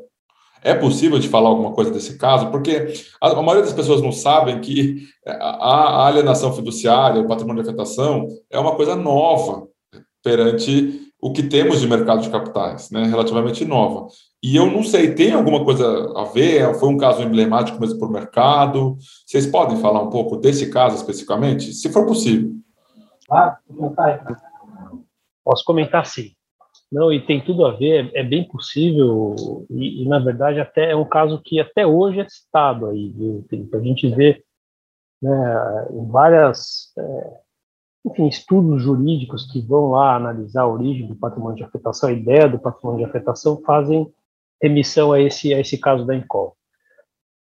É 0.63 0.73
possível 0.75 1.17
de 1.17 1.27
falar 1.27 1.49
alguma 1.49 1.71
coisa 1.73 1.91
desse 1.91 2.17
caso? 2.17 2.51
Porque 2.51 2.93
a, 3.19 3.33
maioria 3.41 3.63
das 3.63 3.73
pessoas 3.73 4.01
não 4.01 4.11
sabem 4.11 4.61
que 4.61 5.07
a, 5.25 5.33
a 5.33 6.07
alienação 6.07 6.53
fiduciária, 6.53 7.21
o 7.21 7.27
patrimônio 7.27 7.63
de 7.63 7.69
afetação, 7.69 8.27
é 8.49 8.59
uma 8.59 8.75
coisa 8.75 8.95
nova 8.95 9.67
perante 10.23 11.11
o 11.19 11.31
que 11.31 11.43
temos 11.43 11.79
de 11.79 11.87
mercado 11.87 12.21
de 12.21 12.29
capitais, 12.29 12.89
né, 12.89 13.03
relativamente 13.05 13.63
nova. 13.63 14.07
E 14.43 14.55
eu 14.55 14.65
não 14.65 14.83
sei, 14.83 15.13
tem 15.13 15.33
alguma 15.33 15.63
coisa 15.63 16.11
a 16.15 16.23
ver? 16.25 16.73
Foi 16.75 16.89
um 16.89 16.97
caso 16.97 17.21
emblemático 17.21 17.79
mesmo 17.79 17.99
para 17.99 18.07
o 18.07 18.11
mercado? 18.11 18.97
Vocês 19.25 19.45
podem 19.45 19.77
falar 19.77 20.01
um 20.01 20.09
pouco 20.09 20.37
desse 20.37 20.71
caso 20.71 20.95
especificamente, 20.95 21.73
se 21.73 21.89
for 21.89 22.07
possível? 22.07 22.51
Ah, 23.29 23.57
Posso 25.43 25.63
comentar 25.63 26.05
sim. 26.05 26.31
Não, 26.91 27.11
e 27.11 27.25
tem 27.25 27.39
tudo 27.39 27.65
a 27.65 27.71
ver, 27.71 28.11
é 28.13 28.21
bem 28.21 28.43
possível, 28.43 29.65
e, 29.69 30.03
e, 30.03 30.07
na 30.09 30.19
verdade 30.19 30.59
até 30.59 30.91
é 30.91 30.95
um 30.95 31.05
caso 31.05 31.41
que 31.41 31.57
até 31.59 31.87
hoje 31.87 32.19
é 32.19 32.27
citado 32.27 32.87
aí, 32.87 33.09
viu? 33.09 33.45
a 33.73 33.79
gente 33.79 34.09
vê 34.13 34.43
né, 35.21 35.87
em 35.91 36.05
várias, 36.09 36.91
é, 36.97 37.33
enfim, 38.07 38.27
estudos 38.27 38.81
jurídicos 38.81 39.49
que 39.49 39.61
vão 39.61 39.91
lá 39.91 40.15
analisar 40.17 40.63
a 40.63 40.67
origem 40.67 41.07
do 41.07 41.15
patrimônio 41.15 41.57
de 41.57 41.63
afetação, 41.63 42.09
a 42.09 42.13
ideia 42.13 42.49
do 42.49 42.59
patrimônio 42.59 43.05
de 43.05 43.09
afetação, 43.09 43.61
fazem 43.65 44.11
remissão 44.61 45.13
a 45.13 45.21
esse, 45.21 45.53
a 45.53 45.59
esse 45.61 45.77
caso 45.77 46.05
da 46.05 46.13
Encol. 46.13 46.57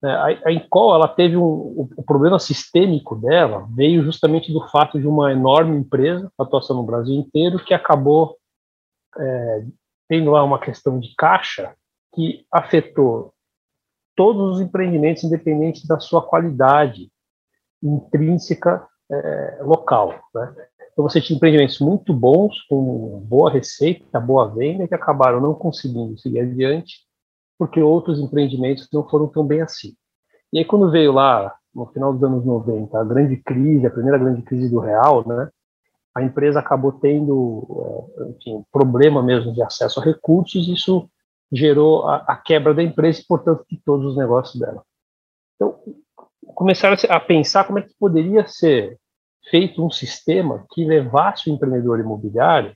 É, 0.02 0.08
a, 0.08 0.26
a 0.46 0.52
Incol, 0.52 0.94
ela 0.94 1.08
teve 1.08 1.36
um, 1.36 1.44
o, 1.44 1.88
o, 1.96 2.02
problema 2.02 2.38
sistêmico 2.38 3.14
dela 3.14 3.66
veio 3.70 4.02
justamente 4.02 4.52
do 4.52 4.60
fato 4.68 5.00
de 5.00 5.06
uma 5.06 5.32
enorme 5.32 5.76
empresa, 5.76 6.30
atuação 6.36 6.76
no 6.76 6.82
Brasil 6.82 7.14
inteiro, 7.14 7.64
que 7.64 7.72
acabou 7.72 8.36
é, 9.18 9.66
tendo 10.08 10.30
lá 10.30 10.42
uma 10.44 10.58
questão 10.58 10.98
de 10.98 11.14
caixa 11.16 11.74
que 12.14 12.46
afetou 12.50 13.34
todos 14.14 14.56
os 14.56 14.60
empreendimentos, 14.60 15.24
independente 15.24 15.86
da 15.86 16.00
sua 16.00 16.22
qualidade 16.22 17.10
intrínseca 17.82 18.86
é, 19.10 19.58
local. 19.62 20.18
Né? 20.34 20.54
Então 20.92 21.06
você 21.06 21.20
tinha 21.20 21.36
empreendimentos 21.36 21.78
muito 21.78 22.14
bons, 22.14 22.62
com 22.62 23.20
boa 23.26 23.50
receita, 23.50 24.18
boa 24.18 24.48
venda, 24.48 24.88
que 24.88 24.94
acabaram 24.94 25.40
não 25.40 25.54
conseguindo 25.54 26.18
seguir 26.18 26.40
adiante, 26.40 27.00
porque 27.58 27.80
outros 27.80 28.18
empreendimentos 28.18 28.88
não 28.92 29.06
foram 29.06 29.28
tão 29.28 29.46
bem 29.46 29.60
assim. 29.60 29.94
E 30.52 30.58
aí 30.58 30.64
quando 30.64 30.90
veio 30.90 31.12
lá, 31.12 31.54
no 31.74 31.86
final 31.88 32.14
dos 32.14 32.24
anos 32.24 32.44
90, 32.44 32.98
a 32.98 33.04
grande 33.04 33.36
crise, 33.36 33.86
a 33.86 33.90
primeira 33.90 34.16
grande 34.16 34.40
crise 34.40 34.70
do 34.70 34.78
real, 34.78 35.26
né, 35.28 35.50
a 36.16 36.22
empresa 36.22 36.60
acabou 36.60 36.92
tendo 36.92 38.08
é, 38.18 38.30
enfim, 38.30 38.64
problema 38.72 39.22
mesmo 39.22 39.52
de 39.52 39.62
acesso 39.62 40.00
a 40.00 40.02
recursos, 40.02 40.66
isso 40.66 41.10
gerou 41.52 42.08
a, 42.08 42.16
a 42.26 42.36
quebra 42.36 42.72
da 42.72 42.82
empresa 42.82 43.20
e, 43.20 43.26
portanto, 43.26 43.66
de 43.70 43.78
todos 43.84 44.06
os 44.06 44.16
negócios 44.16 44.58
dela. 44.58 44.82
Então, 45.54 45.78
começaram 46.54 46.96
a 47.10 47.20
pensar 47.20 47.64
como 47.64 47.78
é 47.78 47.82
que 47.82 47.94
poderia 48.00 48.46
ser 48.46 48.98
feito 49.50 49.84
um 49.84 49.90
sistema 49.90 50.64
que 50.72 50.86
levasse 50.86 51.50
o 51.50 51.52
empreendedor 51.52 52.00
imobiliário 52.00 52.74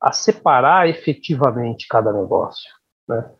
a 0.00 0.10
separar 0.10 0.88
efetivamente 0.88 1.86
cada 1.86 2.10
negócio, 2.10 2.70
né? 3.06 3.30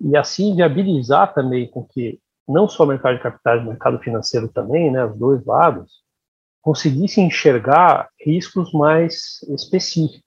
E 0.00 0.16
assim 0.16 0.54
viabilizar 0.54 1.34
também 1.34 1.68
com 1.68 1.84
que 1.84 2.20
não 2.46 2.68
só 2.68 2.84
o 2.84 2.86
mercado 2.86 3.16
de 3.16 3.22
capitais, 3.22 3.62
o 3.62 3.66
mercado 3.66 3.98
financeiro 3.98 4.46
também, 4.46 4.92
né, 4.92 5.04
os 5.04 5.18
dois 5.18 5.44
lados, 5.44 6.05
conseguissem 6.66 7.28
enxergar 7.28 8.08
riscos 8.20 8.72
mais 8.72 9.40
específicos 9.50 10.24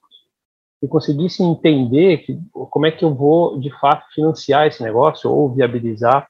e 0.81 0.87
conseguissem 0.87 1.51
entender 1.51 2.19
que, 2.19 2.39
como 2.53 2.85
é 2.85 2.91
que 2.91 3.03
eu 3.03 3.13
vou 3.13 3.59
de 3.59 3.69
fato 3.77 4.05
financiar 4.13 4.65
esse 4.65 4.81
negócio 4.81 5.29
ou 5.29 5.53
viabilizar 5.53 6.29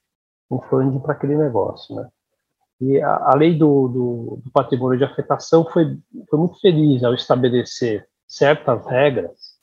um 0.50 0.60
funding 0.62 0.98
para 0.98 1.14
aquele 1.14 1.38
negócio, 1.38 1.96
né? 1.96 2.10
E 2.82 3.00
a, 3.00 3.18
a 3.18 3.36
lei 3.36 3.56
do, 3.56 3.88
do, 3.88 4.42
do, 4.44 4.52
patrimônio 4.52 4.98
de 4.98 5.04
afetação 5.04 5.64
foi, 5.64 5.96
foi 6.28 6.40
muito 6.40 6.60
feliz 6.60 7.04
ao 7.04 7.14
estabelecer 7.14 8.08
certas 8.28 8.84
regras 8.88 9.60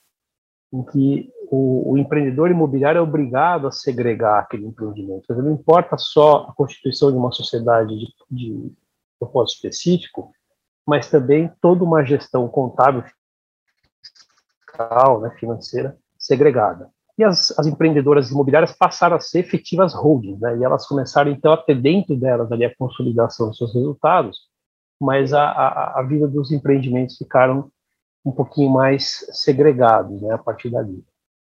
em 0.73 0.85
que 0.85 1.29
o, 1.51 1.91
o, 1.91 1.99
empreendedor 1.99 2.53
imobiliário 2.53 3.01
é 3.01 3.03
obrigado 3.03 3.67
a 3.67 3.73
segregar 3.73 4.39
aquele 4.39 4.67
empreendimento. 4.67 5.35
Não 5.35 5.55
importa 5.55 5.99
só 5.99 6.47
a 6.49 6.53
constituição 6.53 7.11
de 7.11 7.19
uma 7.19 7.33
sociedade 7.33 7.97
de, 7.99 8.15
de 8.31 8.73
propósito 9.19 9.57
específico, 9.57 10.31
mas 10.87 11.11
também 11.11 11.51
toda 11.61 11.85
uma 11.85 12.05
gestão 12.05 12.49
contábil, 12.49 13.05
fiscal, 14.03 15.21
né, 15.21 15.31
financeira, 15.39 15.97
segregada 16.19 16.91
e 17.19 17.25
as, 17.25 17.59
as 17.59 17.67
empreendedoras 17.67 18.31
imobiliárias 18.31 18.73
passaram 18.73 19.17
a 19.17 19.21
ser 19.21 19.41
efetivas 19.41 19.95
holdings, 19.95 20.39
né? 20.41 20.59
E 20.59 20.65
elas 20.65 20.87
começaram 20.87 21.31
então 21.31 21.53
a 21.53 21.57
ter 21.57 21.81
dentro 21.81 22.15
delas 22.17 22.51
ali 22.53 22.65
a 22.65 22.77
consolidação 22.77 23.49
dos 23.49 23.57
seus 23.57 23.75
resultados, 23.75 24.39
mas 25.01 25.33
a, 25.33 25.43
a, 25.43 26.01
a 26.01 26.03
vida 26.03 26.29
dos 26.29 26.53
empreendimentos 26.53 27.17
ficaram 27.17 27.71
um 28.25 28.33
pouquinho 28.33 28.71
mais 28.71 29.27
segregados, 29.33 30.21
né? 30.21 30.35
A 30.35 30.39
partir 30.39 30.71
dali. 30.71 31.03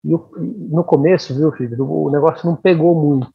E 0.05 0.15
o, 0.15 0.31
no 0.71 0.85
começo, 0.85 1.35
viu, 1.35 1.53
filho, 1.53 1.85
o 1.85 2.11
negócio 2.11 2.49
não 2.49 2.57
pegou 2.57 2.95
muito. 2.95 3.31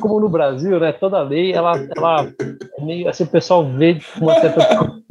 Como 0.00 0.20
no 0.20 0.28
Brasil, 0.28 0.78
né, 0.78 0.92
toda 0.92 1.22
lei, 1.22 1.52
ela, 1.52 1.72
ela 1.96 2.32
é 2.78 2.84
meio 2.84 3.08
assim, 3.08 3.24
o 3.24 3.30
pessoal 3.30 3.64
vê 3.72 3.98
uma 4.20 4.34
certa 4.40 5.02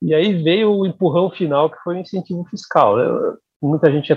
E 0.00 0.14
aí 0.14 0.42
veio 0.42 0.70
o 0.72 0.86
empurrão 0.86 1.30
final, 1.30 1.70
que 1.70 1.78
foi 1.82 1.96
o 1.96 2.00
incentivo 2.00 2.44
fiscal. 2.44 2.96
Né? 2.96 3.04
muita 3.60 3.90
gente 3.90 4.16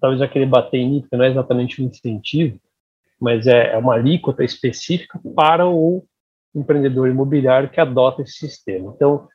talvez 0.00 0.20
já 0.20 0.28
querer 0.28 0.46
bater 0.46 0.78
em 0.78 0.90
mim, 0.90 1.00
porque 1.00 1.16
não 1.16 1.24
é 1.24 1.30
exatamente 1.30 1.80
um 1.80 1.86
incentivo, 1.86 2.58
mas 3.20 3.46
é, 3.46 3.72
é 3.72 3.78
uma 3.78 3.94
alíquota 3.94 4.44
específica 4.44 5.20
para 5.34 5.66
o 5.66 6.04
empreendedor 6.54 7.08
imobiliário 7.08 7.70
que 7.70 7.80
adota 7.80 8.22
esse 8.22 8.32
sistema. 8.32 8.92
Então, 8.94 9.28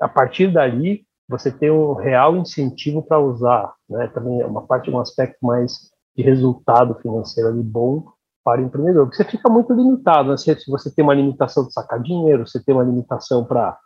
a 0.00 0.08
partir 0.08 0.52
dali, 0.52 1.04
você 1.28 1.50
tem 1.50 1.70
um 1.70 1.94
real 1.94 2.36
incentivo 2.36 3.02
para 3.02 3.18
usar, 3.18 3.74
né? 3.88 4.08
Também 4.08 4.40
é 4.40 4.46
uma 4.46 4.66
parte, 4.66 4.90
um 4.90 4.98
aspecto 4.98 5.38
mais 5.42 5.90
de 6.16 6.22
resultado 6.22 6.94
financeiro 7.00 7.48
ali 7.50 7.62
bom 7.62 8.04
para 8.44 8.60
o 8.60 8.64
empreendedor, 8.64 9.06
porque 9.06 9.16
você 9.16 9.24
fica 9.24 9.48
muito 9.48 9.72
limitado, 9.72 10.30
né? 10.30 10.36
se 10.36 10.54
você 10.68 10.94
tem 10.94 11.02
uma 11.02 11.14
limitação 11.14 11.66
de 11.66 11.72
sacar 11.72 12.00
dinheiro, 12.02 12.46
você 12.46 12.62
tem 12.62 12.74
uma 12.74 12.84
limitação 12.84 13.44
para 13.44 13.78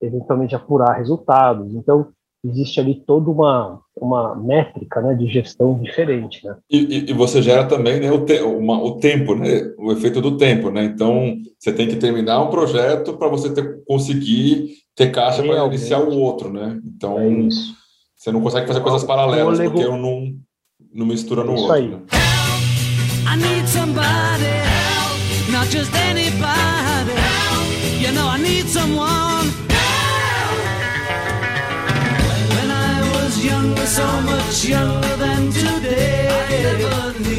eventualmente 0.00 0.54
apurar 0.54 0.98
resultados, 0.98 1.74
então 1.74 2.12
existe 2.44 2.78
ali 2.78 3.02
toda 3.06 3.30
uma, 3.30 3.80
uma 3.96 4.34
métrica 4.34 5.00
né, 5.00 5.14
de 5.14 5.26
gestão 5.26 5.78
diferente. 5.80 6.44
Né? 6.46 6.56
E, 6.70 7.10
e, 7.10 7.12
você 7.14 7.40
gera 7.40 7.64
também 7.64 7.98
né, 8.00 8.12
o, 8.12 8.24
te, 8.24 8.40
uma, 8.42 8.82
o 8.82 8.98
tempo, 8.98 9.34
né, 9.34 9.72
o 9.78 9.90
efeito 9.92 10.20
do 10.20 10.36
tempo. 10.36 10.70
Né? 10.70 10.84
Então, 10.84 11.36
você 11.58 11.72
tem 11.72 11.88
que 11.88 11.96
terminar 11.96 12.42
um 12.42 12.50
projeto 12.50 13.14
para 13.14 13.28
você 13.28 13.52
ter, 13.52 13.82
conseguir 13.86 14.74
ter 14.94 15.10
caixa 15.10 15.42
para 15.42 15.64
iniciar 15.64 16.00
o 16.00 16.18
outro. 16.18 16.52
Né? 16.52 16.78
Então, 16.84 17.18
é 17.18 17.48
você 18.14 18.30
não 18.30 18.42
consegue 18.42 18.66
fazer 18.66 18.80
coisas 18.80 19.04
paralelas, 19.04 19.58
Fôlego. 19.58 19.74
porque 19.74 19.88
um 19.88 19.98
não, 19.98 20.34
não 20.94 21.06
mistura 21.06 21.42
no 21.42 21.54
isso 21.54 21.64
outro. 21.64 21.76
Aí. 21.76 21.88
Né? 21.88 21.98
I 23.26 23.36
need 23.36 23.68
somebody 23.68 24.44
help, 24.44 25.50
not 25.50 25.68
just 25.68 25.92
anybody 25.94 27.12
help. 27.12 28.00
You 28.00 28.12
know 28.12 28.28
I 28.28 28.38
need 28.38 28.68
someone 28.68 29.64
younger, 33.44 33.86
so 33.86 34.06
much 34.22 34.64
younger 34.64 35.16
than 35.18 35.50
today. 35.50 36.28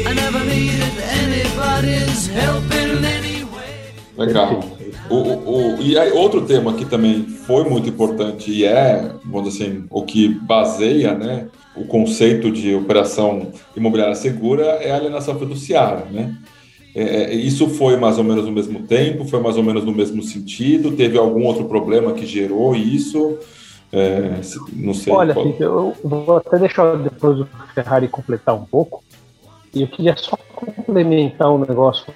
I 0.06 0.14
never 0.14 0.44
needed 0.44 0.94
anybody's 1.02 2.26
help 2.28 2.64
in 2.72 3.04
any 3.04 3.44
way. 3.44 3.94
Legal. 4.16 4.62
O, 5.08 5.14
o, 5.14 5.76
o, 5.76 5.82
e 5.82 5.98
aí, 5.98 6.10
outro 6.12 6.42
tema 6.42 6.72
que 6.74 6.84
também 6.84 7.26
foi 7.46 7.64
muito 7.64 7.88
importante 7.88 8.50
e 8.50 8.64
é, 8.64 9.12
vamos 9.24 9.52
dizer 9.52 9.64
assim, 9.64 9.84
o 9.88 10.04
que 10.04 10.28
baseia 10.28 11.14
né, 11.14 11.46
o 11.76 11.84
conceito 11.84 12.50
de 12.50 12.74
operação 12.74 13.52
imobiliária 13.76 14.14
segura 14.14 14.64
é 14.64 14.90
a 14.90 14.96
alienação 14.96 15.38
fiduciária. 15.38 16.06
Né? 16.10 16.36
É, 16.94 17.02
é, 17.02 17.34
isso 17.34 17.68
foi 17.68 17.96
mais 17.96 18.16
ou 18.16 18.24
menos 18.24 18.46
no 18.46 18.52
mesmo 18.52 18.82
tempo, 18.86 19.26
foi 19.26 19.40
mais 19.40 19.56
ou 19.56 19.62
menos 19.62 19.84
no 19.84 19.92
mesmo 19.92 20.22
sentido? 20.22 20.92
Teve 20.92 21.18
algum 21.18 21.44
outro 21.44 21.66
problema 21.66 22.12
que 22.14 22.24
gerou 22.24 22.74
isso? 22.74 23.38
É, 23.92 24.40
não 24.72 24.94
sei. 24.94 25.12
Olha, 25.12 25.34
qual... 25.34 25.46
eu 25.60 25.94
vou 26.02 26.36
até 26.38 26.58
deixar 26.58 26.96
depois 26.96 27.40
o 27.40 27.48
Ferrari 27.74 28.08
completar 28.08 28.54
um 28.54 28.64
pouco. 28.64 29.04
E 29.74 29.82
eu 29.82 29.88
queria 29.88 30.16
só 30.16 30.38
complementar 30.54 31.52
um 31.52 31.58
negócio 31.58 32.06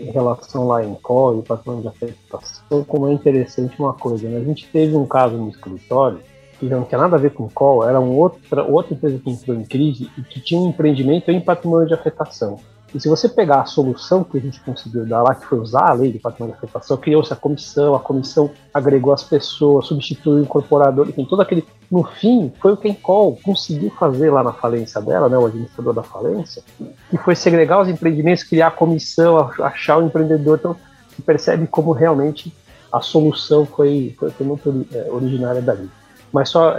em 0.00 0.10
relação 0.10 0.66
lá 0.66 0.84
em 0.84 0.92
COI 0.96 1.42
patrão 1.42 1.80
de 1.80 1.86
afetação, 1.86 2.82
como 2.82 3.06
é 3.06 3.12
interessante 3.12 3.78
uma 3.78 3.92
coisa. 3.92 4.28
Né? 4.28 4.38
A 4.38 4.44
gente 4.44 4.66
teve 4.72 4.96
um 4.96 5.06
caso 5.06 5.36
no 5.36 5.48
escritório 5.48 6.18
que 6.58 6.66
não 6.66 6.84
tinha 6.84 7.00
nada 7.00 7.16
a 7.16 7.18
ver 7.18 7.32
com 7.32 7.48
call, 7.48 7.88
era 7.88 8.00
um 8.00 8.16
outra, 8.16 8.62
outra 8.62 8.94
empresa 8.94 9.18
que 9.18 9.30
entrou 9.30 9.56
em 9.56 9.64
crise 9.64 10.10
e 10.16 10.22
que 10.22 10.40
tinha 10.40 10.60
um 10.60 10.68
empreendimento 10.68 11.30
em 11.30 11.40
patrimônio 11.40 11.86
de 11.86 11.94
afetação. 11.94 12.58
E 12.94 13.00
se 13.00 13.08
você 13.08 13.28
pegar 13.28 13.60
a 13.60 13.66
solução 13.66 14.24
que 14.24 14.38
a 14.38 14.40
gente 14.40 14.60
conseguiu 14.60 15.04
dar 15.04 15.22
lá, 15.22 15.34
que 15.34 15.44
foi 15.44 15.58
usar 15.58 15.90
a 15.90 15.92
lei 15.92 16.12
de 16.12 16.18
patrimônio 16.18 16.56
de 16.56 16.64
afetação, 16.64 16.96
criou-se 16.96 17.32
a 17.32 17.36
comissão, 17.36 17.94
a 17.94 18.00
comissão 18.00 18.50
agregou 18.72 19.12
as 19.12 19.22
pessoas, 19.22 19.86
substituiu 19.86 20.38
o 20.38 20.42
incorporador, 20.42 21.08
enfim, 21.08 21.24
todo 21.24 21.42
aquele. 21.42 21.64
No 21.90 22.04
fim, 22.04 22.52
foi 22.60 22.72
o 22.72 22.76
que 22.76 22.92
Call 22.94 23.38
conseguiu 23.42 23.90
fazer 23.90 24.30
lá 24.30 24.42
na 24.42 24.52
falência 24.52 25.00
dela, 25.00 25.28
né, 25.28 25.36
o 25.36 25.46
administrador 25.46 25.92
da 25.92 26.02
falência, 26.02 26.62
que 27.10 27.18
foi 27.18 27.36
segregar 27.36 27.80
os 27.80 27.88
empreendimentos, 27.88 28.42
criar 28.42 28.68
a 28.68 28.72
comissão, 28.72 29.50
achar 29.60 29.98
o 29.98 30.06
empreendedor. 30.06 30.58
Então, 30.58 30.76
você 31.08 31.22
percebe 31.22 31.66
como 31.66 31.92
realmente 31.92 32.52
a 32.92 33.00
solução 33.00 33.66
foi, 33.66 34.16
foi, 34.18 34.46
muito 34.46 34.86
é, 34.92 35.10
originária 35.10 35.60
dali. 35.60 35.88
Mas 36.36 36.50
só 36.50 36.76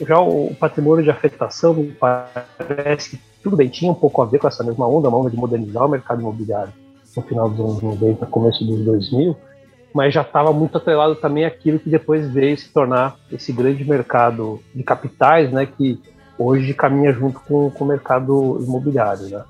já 0.00 0.18
o 0.18 0.54
patrimônio 0.58 1.04
de 1.04 1.10
afetação 1.10 1.76
parece 2.00 3.10
que 3.10 3.22
tudo 3.42 3.54
bem, 3.54 3.68
tinha 3.68 3.92
um 3.92 3.94
pouco 3.94 4.22
a 4.22 4.24
ver 4.24 4.38
com 4.38 4.48
essa 4.48 4.64
mesma 4.64 4.88
onda, 4.88 5.10
uma 5.10 5.18
onda 5.18 5.28
de 5.28 5.36
modernizar 5.36 5.84
o 5.84 5.90
mercado 5.90 6.22
imobiliário 6.22 6.72
no 7.14 7.22
final 7.22 7.50
dos 7.50 7.60
anos 7.60 7.82
90, 7.82 8.24
começo 8.24 8.64
dos 8.64 8.80
2000, 8.80 9.36
mas 9.92 10.14
já 10.14 10.22
estava 10.22 10.54
muito 10.54 10.78
atrelado 10.78 11.14
também 11.16 11.44
aquilo 11.44 11.78
que 11.78 11.90
depois 11.90 12.30
veio 12.30 12.56
se 12.56 12.70
tornar 12.70 13.16
esse 13.30 13.52
grande 13.52 13.84
mercado 13.84 14.58
de 14.74 14.82
capitais, 14.82 15.52
né, 15.52 15.66
que 15.66 16.00
hoje 16.38 16.72
caminha 16.72 17.12
junto 17.12 17.40
com, 17.40 17.70
com 17.70 17.84
o 17.84 17.88
mercado 17.88 18.58
imobiliário, 18.66 19.28
né. 19.28 19.44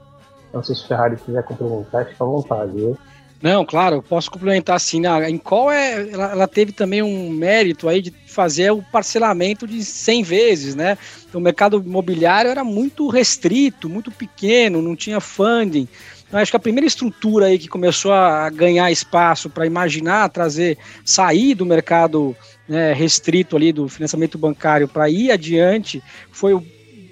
Sei 0.65 0.75
se 0.75 0.83
o 0.83 0.89
Ferrari 0.89 1.15
quiser 1.15 1.45
complementar, 1.45 2.07
fica 2.07 2.25
à 2.25 2.27
vontade. 2.27 2.73
Viu? 2.73 2.99
Não, 3.41 3.65
claro, 3.65 3.97
eu 3.97 4.03
posso 4.03 4.31
complementar 4.31 4.75
assim. 4.75 5.03
Em 5.29 5.39
qual 5.39 5.71
é, 5.71 6.11
ela, 6.11 6.33
ela, 6.33 6.49
teve 6.49 6.73
também 6.73 7.03
um 7.03 7.31
mérito 7.31 7.89
aí 7.89 8.03
de 8.03 8.13
fazer 8.27 8.73
o 8.73 8.83
parcelamento 8.83 9.67
de 9.67 9.85
100 9.85 10.23
vezes, 10.25 10.75
né? 10.75 10.99
Então, 11.29 11.41
o 11.41 11.45
mercado 11.45 11.83
imobiliário 11.85 12.51
era 12.51 12.65
muito 12.65 13.09
restrito, 13.09 13.89
muito 13.89 14.11
pequeno, 14.11 14.83
não 14.83 14.97
tinha 14.97 15.21
funding. 15.21 15.87
Então, 16.27 16.41
acho 16.41 16.51
que 16.51 16.57
a 16.57 16.61
primeira 16.61 16.87
estrutura 16.87 17.47
aí 17.47 17.59
que 17.59 17.69
começou 17.69 18.13
a 18.13 18.51
ganhar 18.51 18.91
espaço 18.91 19.49
para 19.49 19.65
imaginar, 19.65 20.29
trazer, 20.31 20.77
sair 21.05 21.55
do 21.55 21.65
mercado 21.65 22.37
né, 22.69 22.93
restrito 22.93 23.57
ali 23.57 23.73
do 23.73 23.89
financiamento 23.89 24.37
bancário 24.37 24.89
para 24.89 25.09
ir 25.09 25.31
adiante 25.31 26.03
foi 26.31 26.55
o 26.55 26.63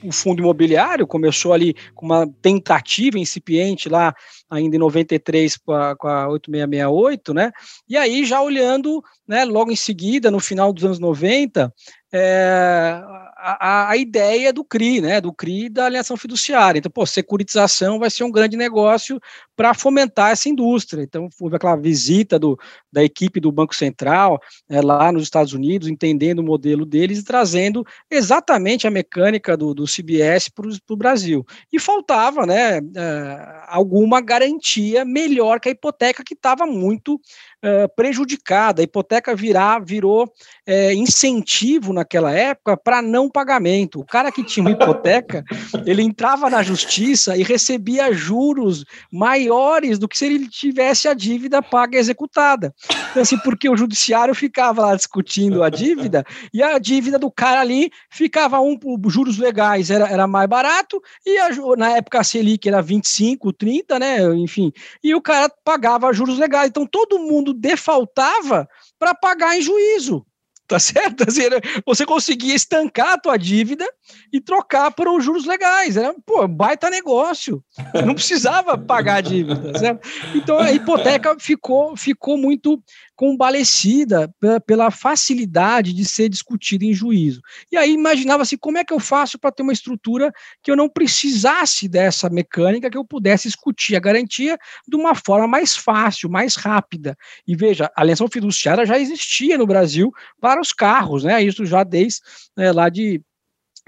o 0.03 0.13
fundo 0.13 0.41
imobiliário 0.41 1.07
começou 1.07 1.53
ali 1.53 1.75
com 1.95 2.07
uma 2.07 2.29
tentativa 2.41 3.19
incipiente 3.19 3.89
lá 3.89 4.15
ainda 4.51 4.77
em 4.77 4.79
93 4.79 5.57
com 5.57 5.73
a, 5.73 5.97
com 5.97 6.09
a 6.09 6.29
8668, 6.29 7.35
né? 7.35 7.53
E 7.89 7.97
aí 7.97 8.25
já 8.25 8.41
olhando, 8.41 9.03
né, 9.27 9.45
logo 9.45 9.71
em 9.71 9.77
seguida, 9.77 10.31
no 10.31 10.41
final 10.41 10.73
dos 10.73 10.85
anos 10.85 10.99
90, 10.99 11.73
é, 12.13 13.03
a, 13.37 13.91
a, 13.91 13.97
ideia 13.97 14.51
do 14.51 14.65
CRI, 14.65 15.03
né, 15.03 15.21
do 15.21 15.33
CRI 15.33 15.69
da 15.69 15.85
alienação 15.85 16.17
fiduciária. 16.17 16.79
Então, 16.79 16.91
pô, 16.91 17.05
securitização 17.05 17.99
vai 17.99 18.09
ser 18.09 18.25
um 18.25 18.31
grande 18.31 18.57
negócio 18.57 19.21
para 19.55 19.75
fomentar 19.75 20.31
essa 20.31 20.49
indústria. 20.49 21.03
Então, 21.03 21.29
houve 21.39 21.57
aquela 21.57 21.77
visita 21.77 22.39
do, 22.39 22.59
da 22.91 23.05
equipe 23.05 23.39
do 23.39 23.53
Banco 23.53 23.77
Central 23.77 24.41
é, 24.71 24.81
lá 24.81 25.13
nos 25.13 25.25
Estados 25.25 25.53
Unidos, 25.53 25.87
entendendo 25.89 26.39
o 26.39 26.43
modelo 26.43 26.87
deles 26.87 27.19
e 27.19 27.25
trazendo 27.25 27.85
exatamente 28.11 28.87
a 28.87 28.91
mecânica 28.91 29.55
do, 29.55 29.75
do 29.75 29.85
CBS 29.85 30.49
para 30.49 30.67
o 30.89 30.97
Brasil. 30.97 31.45
E 31.71 31.79
faltava 31.79 32.47
né, 32.47 32.79
é, 32.79 33.65
alguma 33.67 34.21
garantia 34.23 35.05
melhor 35.05 35.61
que 35.61 35.69
a 35.69 35.73
hipoteca, 35.73 36.25
que 36.25 36.35
estava 36.35 36.65
muito 36.65 37.21
é, 37.63 37.89
prejudicada. 37.89 38.83
A 38.83 38.85
hipoteca 38.85 39.35
virar, 39.35 39.81
virou 39.81 40.31
é, 40.67 40.95
incentivo 40.95 41.93
naquela 41.93 42.31
época 42.33 42.77
para 42.77 43.01
não 43.03 43.31
pagamento. 43.31 44.01
O 44.01 44.05
cara 44.05 44.31
que 44.31 44.45
tinha 44.45 44.63
uma 44.63 44.71
hipoteca, 44.71 45.45
ele 45.87 46.03
entrava 46.03 46.51
na 46.51 46.63
justiça 46.63 47.37
e 47.37 47.43
recebia 47.43 48.13
juros 48.13 48.85
maiores 49.13 49.99
do 49.99 50.09
que 50.09 50.19
se 50.19 50.27
ele 50.27 50.49
tivesse 50.49 51.09
a 51.09 51.15
dívida 51.15 51.63
paga 51.63 51.97
e 51.97 52.01
executada. 52.01 52.75
Então, 53.11 53.23
assim, 53.23 53.39
porque 53.39 53.69
o 53.69 53.77
judiciário 53.77 54.35
ficava 54.35 54.83
lá 54.83 54.95
discutindo 54.95 55.63
a 55.63 55.71
dívida 55.71 56.25
e 56.53 56.63
a 56.63 56.79
dívida 56.79 57.19
do 57.19 57.31
cara 57.31 57.61
ali 57.61 57.91
ficava 58.11 58.61
um, 58.61 58.79
juros 59.09 59.39
legais 59.39 59.91
era, 59.91 60.09
era 60.09 60.27
mais 60.27 60.49
barato 60.49 61.01
e 61.25 61.39
a, 61.39 61.49
na 61.77 61.97
época 61.97 62.21
a 62.21 62.25
Selic 62.25 62.69
era 62.69 62.83
25, 62.83 63.53
30, 63.53 63.99
né? 63.99 64.35
Enfim, 64.35 64.73
e 65.03 65.15
o 65.15 65.21
cara 65.21 65.51
pagava 65.65 66.13
juros 66.13 66.39
legais. 66.39 66.69
Então 66.69 66.87
todo 66.87 67.19
mundo 67.19 67.46
defaultava 67.53 68.69
para 68.99 69.15
pagar 69.15 69.57
em 69.57 69.63
juízo 69.63 70.27
tá 70.67 70.79
certo? 70.79 71.25
Assim, 71.29 71.43
você 71.85 72.05
conseguia 72.05 72.55
estancar 72.55 73.13
a 73.13 73.19
tua 73.19 73.37
dívida 73.37 73.87
e 74.33 74.41
trocar 74.41 74.91
por 74.91 75.09
os 75.09 75.25
juros 75.25 75.45
legais. 75.45 75.97
Era, 75.97 76.15
pô, 76.25 76.47
baita 76.47 76.91
negócio. 76.91 77.63
Não 78.05 78.15
precisava 78.15 78.77
pagar 78.77 79.17
a 79.17 79.21
dívida, 79.21 79.79
certo? 79.79 80.09
Então 80.35 80.59
a 80.59 80.73
hipoteca 80.73 81.37
ficou, 81.39 81.97
ficou 81.97 82.37
muito 82.37 82.83
combalecida 83.15 84.33
pela 84.67 84.91
facilidade 84.91 85.95
de 85.95 86.05
ser 86.05 86.29
discutida 86.29 86.85
em 86.85 86.93
juízo. 86.93 87.41
E 87.73 87.77
aí 87.77 87.93
imaginava-se 87.93 88.59
como 88.59 88.77
é 88.77 88.85
que 88.85 88.93
eu 88.93 89.01
faço 89.01 89.39
para 89.39 89.51
ter 89.51 89.63
uma 89.63 89.73
estrutura 89.73 90.31
que 90.63 90.71
eu 90.71 90.77
não 90.77 90.89
precisasse 90.89 91.89
dessa 91.89 92.29
mecânica, 92.29 92.91
que 92.91 92.99
eu 92.99 93.05
pudesse 93.05 93.49
discutir 93.49 93.97
a 93.97 94.01
garantia 94.01 94.59
de 94.87 94.97
uma 94.97 95.15
forma 95.15 95.49
mais 95.49 95.75
fácil, 95.75 96.29
mais 96.29 96.57
rápida. 96.57 97.17
E 97.47 97.57
veja, 97.57 97.91
a 97.97 98.03
alienação 98.03 98.29
fiduciária 98.29 98.85
já 98.85 98.99
existia 98.99 99.57
no 99.57 99.67
Brasil 99.67 100.13
para 100.39 100.61
os 100.61 100.73
carros, 100.73 101.25
né? 101.25 101.43
Isso 101.43 101.65
já 101.65 101.83
desde 101.83 102.21
né, 102.57 102.71
lá 102.73 102.89
de 102.89 103.23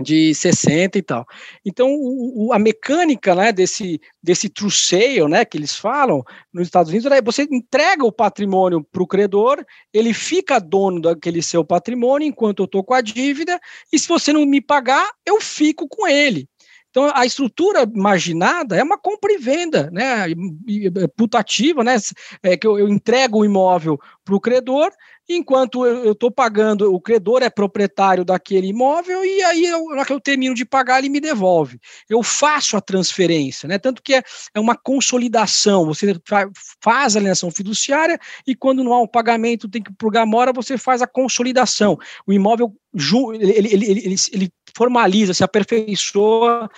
de 0.01 0.33
60 0.35 0.97
e 0.97 1.03
tal. 1.03 1.27
Então, 1.65 1.89
o, 1.93 2.47
o, 2.47 2.53
a 2.53 2.59
mecânica 2.59 3.35
né, 3.35 3.53
desse, 3.53 4.01
desse 4.23 4.49
true 4.49 4.71
sale, 4.71 5.27
né, 5.29 5.45
que 5.45 5.59
eles 5.59 5.75
falam 5.75 6.23
nos 6.53 6.67
Estados 6.67 6.91
Unidos, 6.91 7.11
é 7.11 7.21
você 7.21 7.43
entrega 7.51 8.05
o 8.05 8.13
patrimônio 8.13 8.85
para 8.85 9.03
o 9.03 9.07
credor, 9.07 9.65
ele 9.93 10.15
fica 10.15 10.61
dono 10.61 11.01
daquele 11.01 11.43
seu 11.43 11.65
patrimônio 11.65 12.29
enquanto 12.29 12.61
eu 12.61 12.67
estou 12.67 12.85
com 12.85 12.95
a 12.95 13.01
dívida, 13.01 13.59
e 13.93 13.99
se 13.99 14.07
você 14.07 14.33
não 14.33 14.47
me 14.47 14.61
pagar, 14.61 15.11
eu 15.27 15.41
fico 15.41 15.89
com 15.89 16.07
ele. 16.07 16.49
Então, 16.91 17.11
a 17.15 17.27
estrutura 17.27 17.83
imaginada 17.83 18.77
é 18.77 18.83
uma 18.83 18.97
compra 18.97 19.33
e 19.33 19.37
venda, 19.37 19.91
né, 19.91 20.27
putativa, 21.17 21.85
né, 21.85 21.97
é 22.43 22.57
que 22.57 22.67
eu, 22.67 22.79
eu 22.79 22.89
entrego 22.89 23.41
o 23.41 23.45
imóvel 23.45 23.99
para 24.25 24.35
o 24.35 24.41
credor, 24.41 24.91
enquanto 25.29 25.85
eu 25.85 26.13
estou 26.13 26.31
pagando, 26.31 26.93
o 26.93 27.01
credor 27.01 27.43
é 27.43 27.51
proprietário 27.51 28.25
daquele 28.25 28.69
imóvel 28.69 29.25
e 29.25 29.43
aí, 29.43 29.67
eu, 29.67 29.85
na 29.91 30.05
que 30.05 30.13
eu 30.13 30.21
termino 30.21 30.55
de 30.55 30.65
pagar, 30.65 30.99
ele 30.99 31.09
me 31.09 31.21
devolve. 31.21 31.79
Eu 32.09 32.23
faço 32.23 32.77
a 32.77 32.81
transferência, 32.81 33.69
né? 33.69 33.79
Tanto 33.79 34.03
que 34.03 34.15
é, 34.15 34.23
é 34.55 34.61
uma 34.61 34.75
consolidação. 34.75 35.85
Você 35.87 36.17
faz 36.81 37.15
a 37.15 37.19
alienação 37.19 37.51
fiduciária 37.51 38.19
e 38.47 38.55
quando 38.55 38.83
não 38.83 38.93
há 38.93 39.03
um 39.03 39.07
pagamento, 39.07 39.69
tem 39.69 39.83
que 39.83 39.93
pagar 39.93 40.25
mora, 40.25 40.53
você 40.53 40.79
faz 40.79 41.03
a 41.03 41.07
consolidação. 41.07 41.99
O 42.27 42.33
imóvel 42.33 42.73
ele, 43.35 43.69
ele, 43.73 43.91
ele, 43.91 44.17
ele, 44.33 44.53
formaliza, 44.75 45.35
se 45.35 45.45
aperfeiçoa 45.45 46.71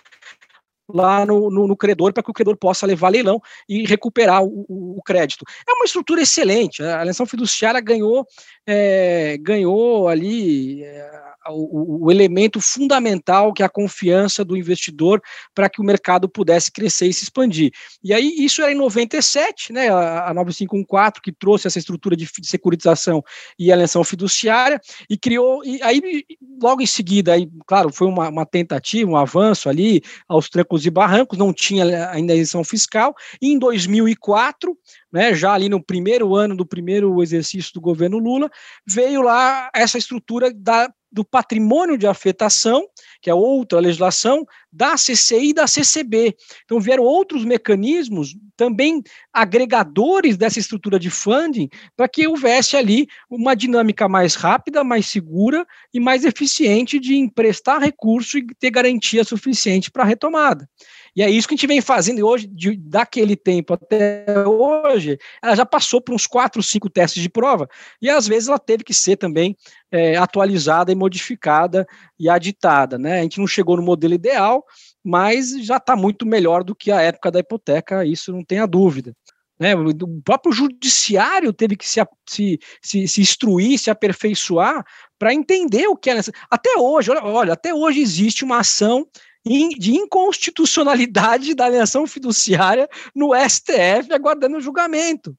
lá 0.95 1.25
no, 1.25 1.51
no, 1.51 1.67
no 1.67 1.77
credor 1.77 2.13
para 2.13 2.23
que 2.23 2.31
o 2.31 2.35
credor 2.35 2.57
possa 2.57 2.87
levar 2.87 3.09
leilão 3.09 3.41
e 3.69 3.87
recuperar 3.87 4.43
o, 4.43 4.67
o, 4.69 4.99
o, 4.99 5.03
crédito. 5.03 5.45
É 5.69 5.73
uma 5.73 5.85
estrutura 5.85 6.23
excelente. 6.23 6.83
A 6.83 6.97
alienação 6.97 7.27
fiduciária 7.27 7.81
ganhou, 7.81 8.27
é, 8.67 9.37
ganhou 9.41 10.09
ali 10.09 10.83
é, 10.83 11.30
o, 11.49 12.07
o, 12.07 12.11
elemento 12.11 12.61
fundamental 12.61 13.53
que 13.53 13.63
é 13.63 13.67
a 13.67 13.71
confiança 13.71 14.45
do 14.45 14.57
investidor 14.57 15.23
para 15.55 15.69
que 15.69 15.81
o 15.81 15.85
mercado 15.85 16.29
pudesse 16.29 16.71
crescer 16.71 17.07
e 17.07 17.13
se 17.13 17.25
expandir. 17.25 17.73
E 18.05 18.13
aí, 18.13 18.35
isso 18.39 18.61
era 18.61 18.73
em 18.73 18.77
97, 18.77 19.73
né, 19.73 19.89
a, 19.89 20.29
a 20.29 20.35
9514, 20.35 21.23
que 21.23 21.33
trouxe 21.33 21.67
essa 21.67 21.79
estrutura 21.79 22.15
de, 22.15 22.27
de 22.27 22.47
securitização 22.47 23.23
e 23.59 23.73
alienação 23.73 24.05
fiduciária, 24.05 24.81
e 25.09 25.17
criou, 25.17 25.65
e 25.65 25.83
aí, 25.83 26.25
logo 26.63 26.83
em 26.83 26.87
seguida, 26.87 27.33
aí, 27.33 27.49
claro, 27.67 27.93
foi 27.93 28.07
uma, 28.07 28.29
uma 28.29 28.47
tentativa, 28.47 29.11
um 29.11 29.17
avanço 29.17 29.69
ali, 29.69 30.03
aos 30.29 30.49
trancos 30.49 30.85
e 30.85 30.91
barrancos, 30.91 31.39
não 31.39 31.53
tinha 31.53 32.11
ainda 32.11 32.33
a 32.33 32.37
isenção 32.37 32.63
fiscal, 32.63 33.15
e 33.41 33.49
em 33.49 33.59
2004, 33.59 34.77
né, 35.13 35.35
já 35.35 35.53
ali 35.53 35.69
no 35.69 35.83
primeiro 35.83 36.35
ano 36.35 36.55
do 36.55 36.67
primeiro 36.67 37.23
exercício 37.23 37.73
do 37.73 37.81
governo 37.81 38.19
Lula, 38.19 38.51
veio 38.87 39.23
lá 39.23 39.71
essa 39.75 39.99
estrutura 39.99 40.53
da 40.53 40.91
do 41.11 41.25
patrimônio 41.25 41.99
de 41.99 42.07
afetação, 42.07 42.87
que 43.21 43.29
é 43.29 43.35
outra 43.35 43.81
legislação, 43.81 44.47
da 44.73 44.95
CCI 44.95 45.51
e 45.51 45.55
da 45.55 45.67
CCB. 45.67 46.37
Então 46.65 46.81
vieram 46.81 47.03
outros 47.03 47.45
mecanismos, 47.45 48.37
também 48.57 49.03
agregadores 49.33 50.37
dessa 50.37 50.59
estrutura 50.59 50.99
de 50.99 51.11
funding, 51.11 51.69
para 51.97 52.09
que 52.09 52.27
houvesse 52.27 52.77
ali 52.77 53.09
uma 53.29 53.55
dinâmica 53.55 54.09
mais 54.09 54.35
rápida, 54.35 54.85
mais 54.85 55.07
segura 55.07 55.67
e 55.93 55.99
mais 55.99 56.25
eficiente 56.25 56.99
de 57.01 57.17
emprestar 57.17 57.81
recurso 57.81 58.39
e 58.39 58.47
ter 58.59 58.71
garantia 58.71 59.25
suficiente 59.25 59.91
para 59.91 60.05
a 60.05 60.07
retomada. 60.07 60.69
E 61.15 61.23
é 61.23 61.31
isso 61.31 61.49
que 61.49 61.55
a 61.55 61.57
gente 61.57 61.67
vem 61.67 61.81
fazendo 61.81 62.27
hoje, 62.27 62.47
de, 62.47 62.77
daquele 62.77 63.37
tempo 63.37 63.75
até 63.75 64.25
hoje, 64.47 65.19
ela 65.43 65.55
já 65.55 65.67
passou 65.67 66.01
por 66.01 66.15
uns 66.15 66.27
quatro, 66.27 66.63
cinco 66.63 66.89
testes 66.89 67.23
de 67.23 67.29
prova, 67.29 67.69
e 68.01 68.09
às 68.09 68.27
vezes 68.27 68.49
ela 68.49 68.59
teve 68.59 68.85
que 68.85 68.95
ser 68.95 69.17
também 69.17 69.57
é, 69.91 70.17
atualizada 70.17 70.93
e 70.93 70.95
modificada 70.95 71.87
e 72.19 72.29
aditada. 72.29 72.99
Né? 72.99 73.21
A 73.21 73.23
gente 73.23 73.39
não 73.39 73.47
chegou 73.47 73.77
no 73.77 73.83
modelo 73.83 74.15
ideal, 74.15 74.65
mas 75.05 75.51
já 75.65 75.77
está 75.77 75.97
muito 75.97 76.27
melhor 76.27 76.63
do 76.63 76.75
que 76.75 76.93
a 76.93 77.01
época 77.01 77.31
da 77.31 77.41
hipoteca, 77.41 78.05
isso 78.05 78.33
não 78.33 78.45
tenha 78.45 78.67
dúvida. 78.67 79.15
Né, 79.59 79.75
o 79.77 80.23
próprio 80.25 80.53
judiciário 80.53 81.53
teve 81.53 81.77
que 81.77 81.87
se, 81.87 82.01
se, 82.27 82.59
se, 82.81 83.07
se 83.07 83.21
instruir, 83.21 83.79
se 83.79 83.91
aperfeiçoar 83.91 84.83
para 85.19 85.35
entender 85.35 85.87
o 85.87 85.95
que 85.95 86.09
é. 86.09 86.19
Até 86.51 86.79
hoje, 86.79 87.11
olha, 87.11 87.23
olha, 87.23 87.53
até 87.53 87.75
hoje 87.75 88.01
existe 88.01 88.43
uma 88.43 88.61
ação 88.61 89.07
de 89.45 89.93
inconstitucionalidade 89.93 91.55
da 91.55 91.65
alienação 91.65 92.07
fiduciária 92.07 92.89
no 93.15 93.31
STF 93.35 94.13
aguardando 94.13 94.61
julgamento, 94.61 95.37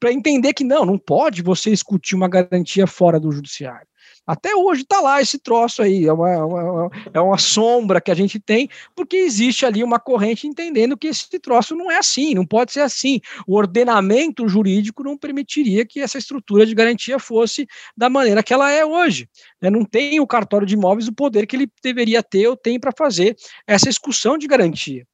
para 0.00 0.12
entender 0.12 0.52
que 0.54 0.64
não, 0.64 0.84
não 0.84 0.98
pode 0.98 1.42
você 1.42 1.70
discutir 1.70 2.14
uma 2.14 2.28
garantia 2.28 2.86
fora 2.86 3.20
do 3.20 3.30
judiciário. 3.30 3.86
Até 4.26 4.54
hoje 4.54 4.82
está 4.82 5.00
lá 5.00 5.20
esse 5.20 5.38
troço 5.38 5.82
aí, 5.82 6.06
é 6.06 6.12
uma, 6.12 6.44
uma, 6.44 6.90
é 7.12 7.20
uma 7.20 7.38
sombra 7.38 8.00
que 8.00 8.10
a 8.10 8.14
gente 8.14 8.38
tem, 8.38 8.68
porque 8.94 9.16
existe 9.16 9.66
ali 9.66 9.82
uma 9.82 9.98
corrente 9.98 10.46
entendendo 10.46 10.96
que 10.96 11.08
esse 11.08 11.38
troço 11.40 11.74
não 11.74 11.90
é 11.90 11.98
assim, 11.98 12.32
não 12.34 12.46
pode 12.46 12.72
ser 12.72 12.80
assim. 12.80 13.20
O 13.46 13.56
ordenamento 13.56 14.46
jurídico 14.48 15.02
não 15.02 15.18
permitiria 15.18 15.84
que 15.84 16.00
essa 16.00 16.18
estrutura 16.18 16.64
de 16.64 16.74
garantia 16.74 17.18
fosse 17.18 17.66
da 17.96 18.08
maneira 18.08 18.42
que 18.42 18.54
ela 18.54 18.70
é 18.70 18.84
hoje. 18.84 19.28
Né? 19.60 19.70
Não 19.70 19.84
tem 19.84 20.20
o 20.20 20.26
cartório 20.26 20.66
de 20.66 20.74
imóveis 20.74 21.08
o 21.08 21.12
poder 21.12 21.46
que 21.46 21.56
ele 21.56 21.68
deveria 21.82 22.22
ter 22.22 22.46
ou 22.46 22.56
tem 22.56 22.78
para 22.78 22.92
fazer 22.96 23.36
essa 23.66 23.88
execução 23.88 24.38
de 24.38 24.46
garantia. 24.46 25.04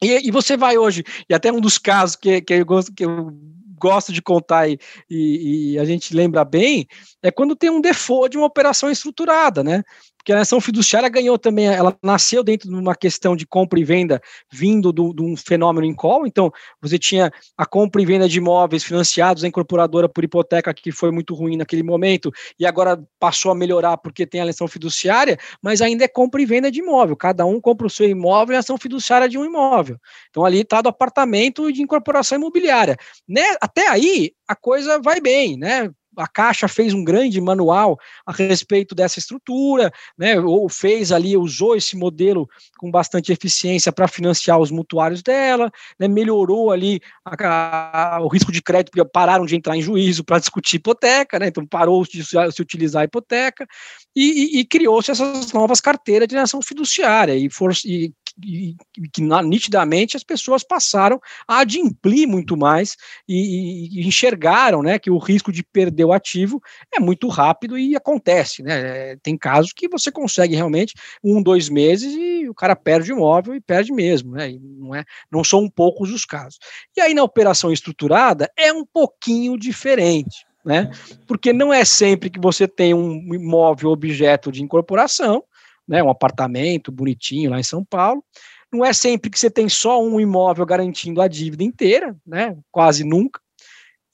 E, 0.00 0.28
e, 0.28 0.30
você 0.30 0.56
vai 0.56 0.78
hoje, 0.78 1.02
e 1.28 1.34
até 1.34 1.52
um 1.52 1.60
dos 1.60 1.76
casos 1.76 2.14
que, 2.14 2.40
que, 2.40 2.54
eu, 2.54 2.64
gosto, 2.64 2.94
que 2.94 3.04
eu 3.04 3.32
gosto 3.78 4.12
de 4.12 4.20
contar 4.20 4.68
e, 4.68 4.78
e, 5.08 5.72
e, 5.72 5.78
a 5.78 5.84
gente 5.84 6.14
lembra 6.14 6.44
bem, 6.44 6.86
é 7.22 7.30
quando 7.30 7.56
tem 7.56 7.70
um 7.70 7.80
default 7.80 8.30
de 8.30 8.36
uma 8.36 8.46
operação 8.46 8.90
estruturada, 8.90 9.62
né? 9.62 9.82
Porque 10.28 10.32
a 10.32 10.36
alienação 10.36 10.60
fiduciária 10.60 11.08
ganhou 11.08 11.38
também, 11.38 11.68
ela 11.68 11.96
nasceu 12.02 12.44
dentro 12.44 12.68
de 12.68 12.74
uma 12.74 12.94
questão 12.94 13.34
de 13.34 13.46
compra 13.46 13.80
e 13.80 13.84
venda 13.84 14.20
vindo 14.52 14.92
de 14.92 15.22
um 15.22 15.34
fenômeno 15.34 15.86
em 15.86 15.94
call, 15.94 16.26
então 16.26 16.52
você 16.82 16.98
tinha 16.98 17.32
a 17.56 17.64
compra 17.64 18.02
e 18.02 18.04
venda 18.04 18.28
de 18.28 18.36
imóveis 18.36 18.84
financiados 18.84 19.42
à 19.42 19.48
incorporadora 19.48 20.06
por 20.06 20.22
hipoteca, 20.22 20.74
que 20.74 20.92
foi 20.92 21.10
muito 21.10 21.34
ruim 21.34 21.56
naquele 21.56 21.82
momento, 21.82 22.30
e 22.60 22.66
agora 22.66 23.02
passou 23.18 23.50
a 23.52 23.54
melhorar 23.54 23.96
porque 23.96 24.26
tem 24.26 24.40
a 24.40 24.44
alienação 24.44 24.68
fiduciária, 24.68 25.38
mas 25.62 25.80
ainda 25.80 26.04
é 26.04 26.08
compra 26.08 26.42
e 26.42 26.44
venda 26.44 26.70
de 26.70 26.80
imóvel, 26.80 27.16
cada 27.16 27.46
um 27.46 27.58
compra 27.58 27.86
o 27.86 27.90
seu 27.90 28.06
imóvel 28.06 28.52
e 28.52 28.56
a 28.56 28.60
ação 28.60 28.76
fiduciária 28.76 29.30
de 29.30 29.38
um 29.38 29.46
imóvel. 29.46 29.96
Então 30.28 30.44
ali 30.44 30.60
está 30.60 30.82
do 30.82 30.90
apartamento 30.90 31.72
de 31.72 31.80
incorporação 31.80 32.36
imobiliária. 32.36 32.98
Né? 33.26 33.56
Até 33.62 33.88
aí 33.88 34.32
a 34.46 34.54
coisa 34.54 35.00
vai 35.00 35.22
bem, 35.22 35.56
né? 35.56 35.90
A 36.18 36.26
Caixa 36.26 36.68
fez 36.68 36.92
um 36.92 37.04
grande 37.04 37.40
manual 37.40 37.98
a 38.26 38.32
respeito 38.32 38.94
dessa 38.94 39.18
estrutura, 39.18 39.92
né, 40.16 40.38
ou 40.40 40.68
fez 40.68 41.12
ali, 41.12 41.36
usou 41.36 41.76
esse 41.76 41.96
modelo 41.96 42.48
com 42.78 42.90
bastante 42.90 43.32
eficiência 43.32 43.92
para 43.92 44.08
financiar 44.08 44.58
os 44.58 44.70
mutuários 44.70 45.22
dela, 45.22 45.70
né, 45.98 46.08
melhorou 46.08 46.70
ali 46.70 47.00
a, 47.24 48.16
a, 48.16 48.20
o 48.20 48.28
risco 48.28 48.52
de 48.52 48.60
crédito, 48.60 48.90
porque 48.90 49.08
pararam 49.10 49.46
de 49.46 49.56
entrar 49.56 49.76
em 49.76 49.82
juízo 49.82 50.24
para 50.24 50.38
discutir 50.38 50.76
hipoteca, 50.76 51.38
né, 51.38 51.48
então 51.48 51.66
parou 51.66 52.04
de 52.04 52.24
se 52.24 52.62
utilizar 52.62 53.02
a 53.02 53.04
hipoteca, 53.04 53.66
e, 54.14 54.58
e, 54.58 54.60
e 54.60 54.64
criou-se 54.64 55.10
essas 55.10 55.52
novas 55.52 55.80
carteiras 55.80 56.26
de 56.26 56.36
ação 56.36 56.60
fiduciária, 56.60 57.36
e, 57.36 57.48
for, 57.48 57.72
e 57.84 58.12
e, 58.44 58.76
que 59.12 59.22
nitidamente 59.22 60.16
as 60.16 60.22
pessoas 60.22 60.62
passaram 60.62 61.20
a 61.46 61.60
adimplir 61.60 62.26
muito 62.26 62.56
mais 62.56 62.96
e, 63.28 64.00
e, 64.00 64.06
enxergaram 64.06 64.82
né, 64.82 64.98
que 64.98 65.10
o 65.10 65.18
risco 65.18 65.52
de 65.52 65.62
perder 65.62 66.04
o 66.04 66.12
ativo 66.12 66.60
é 66.94 67.00
muito 67.00 67.28
rápido 67.28 67.76
e 67.76 67.96
acontece. 67.96 68.62
Né? 68.62 69.16
Tem 69.16 69.36
casos 69.36 69.72
que 69.72 69.88
você 69.88 70.10
consegue 70.10 70.54
realmente 70.54 70.94
um, 71.22 71.42
dois 71.42 71.68
meses 71.68 72.14
e 72.14 72.48
o 72.48 72.54
cara 72.54 72.76
perde 72.76 73.12
o 73.12 73.16
imóvel 73.16 73.54
e 73.54 73.60
perde 73.60 73.92
mesmo. 73.92 74.32
Né? 74.32 74.52
E 74.52 74.58
não, 74.58 74.94
é, 74.94 75.04
não 75.30 75.42
são 75.42 75.68
poucos 75.68 76.12
os 76.12 76.24
casos. 76.24 76.58
E 76.96 77.00
aí 77.00 77.14
na 77.14 77.22
operação 77.22 77.72
estruturada 77.72 78.50
é 78.56 78.72
um 78.72 78.84
pouquinho 78.84 79.58
diferente. 79.58 80.46
Né? 80.64 80.90
Porque 81.26 81.52
não 81.52 81.72
é 81.72 81.84
sempre 81.84 82.28
que 82.28 82.38
você 82.38 82.68
tem 82.68 82.92
um 82.92 83.34
imóvel 83.34 83.90
objeto 83.90 84.52
de 84.52 84.62
incorporação, 84.62 85.42
né, 85.88 86.02
um 86.02 86.10
apartamento 86.10 86.92
bonitinho 86.92 87.50
lá 87.50 87.58
em 87.58 87.64
São 87.64 87.84
Paulo. 87.84 88.22
Não 88.70 88.84
é 88.84 88.92
sempre 88.92 89.30
que 89.30 89.38
você 89.38 89.50
tem 89.50 89.68
só 89.68 90.02
um 90.02 90.20
imóvel 90.20 90.66
garantindo 90.66 91.22
a 91.22 91.28
dívida 91.28 91.64
inteira, 91.64 92.14
né, 92.26 92.56
quase 92.70 93.02
nunca. 93.02 93.40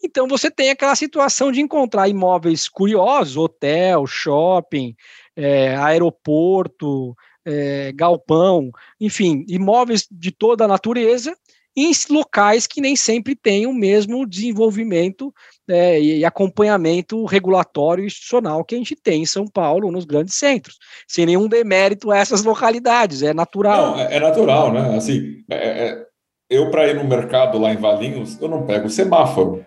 Então 0.03 0.29
você 0.29 0.51
tem 0.51 0.71
aquela 0.71 0.95
situação 0.95 1.51
de 1.51 1.61
encontrar 1.61 2.09
imóveis 2.09 2.69
curiosos, 2.69 3.37
hotel, 3.37 4.07
shopping, 4.07 4.95
é, 5.35 5.75
aeroporto, 5.77 7.17
é, 7.45 7.91
galpão, 7.93 8.71
enfim, 9.01 9.45
imóveis 9.49 10.07
de 10.11 10.31
toda 10.31 10.65
a 10.65 10.69
natureza 10.69 11.37
em 11.77 11.91
locais 12.11 12.67
que 12.67 12.81
nem 12.81 12.95
sempre 12.95 13.35
têm 13.35 13.67
o 13.67 13.75
mesmo 13.75 14.27
desenvolvimento 14.27 15.35
é, 15.69 16.01
e 16.01 16.25
acompanhamento 16.25 17.25
regulatório 17.25 18.05
e 18.05 18.07
institucional 18.07 18.65
que 18.65 18.75
a 18.75 18.79
gente 18.79 18.95
tem 18.95 19.23
em 19.23 19.27
São 19.27 19.47
Paulo, 19.47 19.91
nos 19.91 20.05
grandes 20.05 20.35
centros, 20.35 20.79
sem 21.09 21.27
nenhum 21.27 21.49
demérito 21.49 22.11
a 22.11 22.19
essas 22.19 22.45
localidades, 22.45 23.23
é 23.23 23.35
natural. 23.35 23.93
Não, 23.93 24.01
é, 24.01 24.17
é 24.17 24.21
natural, 24.21 24.73
né? 24.73 24.97
Assim, 24.97 25.43
é, 25.51 25.89
é 25.89 26.07
eu 26.49 26.71
para 26.71 26.89
ir 26.89 26.95
no 26.95 27.05
mercado 27.05 27.59
lá 27.59 27.73
em 27.73 27.77
Valinhos, 27.77 28.41
eu 28.41 28.49
não 28.49 28.67
pego 28.67 28.89
semáforo. 28.89 29.65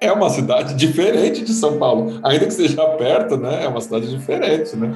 É 0.00 0.12
uma 0.12 0.28
cidade 0.30 0.74
diferente 0.76 1.44
de 1.44 1.52
São 1.52 1.78
Paulo, 1.78 2.20
ainda 2.22 2.46
que 2.46 2.52
seja 2.52 2.86
perto, 2.96 3.36
né? 3.36 3.64
É 3.64 3.68
uma 3.68 3.80
cidade 3.80 4.10
diferente, 4.10 4.76
né? 4.76 4.92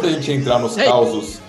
Da 0.00 0.08
gente 0.10 0.30
entrar 0.32 0.58
nos 0.58 0.76
causos 0.76 1.40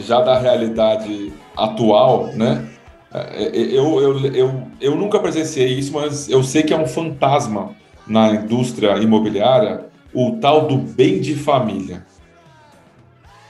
já 0.00 0.20
da 0.20 0.38
realidade 0.38 1.32
atual, 1.56 2.28
né? 2.34 2.68
É, 3.12 3.44
é, 3.44 3.56
eu, 3.56 4.00
eu, 4.00 4.26
eu, 4.34 4.62
eu 4.80 4.96
nunca 4.96 5.18
presenciei 5.18 5.78
isso, 5.78 5.92
mas 5.92 6.28
eu 6.28 6.42
sei 6.42 6.62
que 6.62 6.72
é 6.72 6.78
um 6.78 6.86
fantasma 6.86 7.74
na 8.06 8.34
indústria 8.34 8.96
imobiliária 8.98 9.86
o 10.12 10.32
tal 10.40 10.66
do 10.66 10.76
bem 10.76 11.20
de 11.20 11.34
família. 11.34 12.04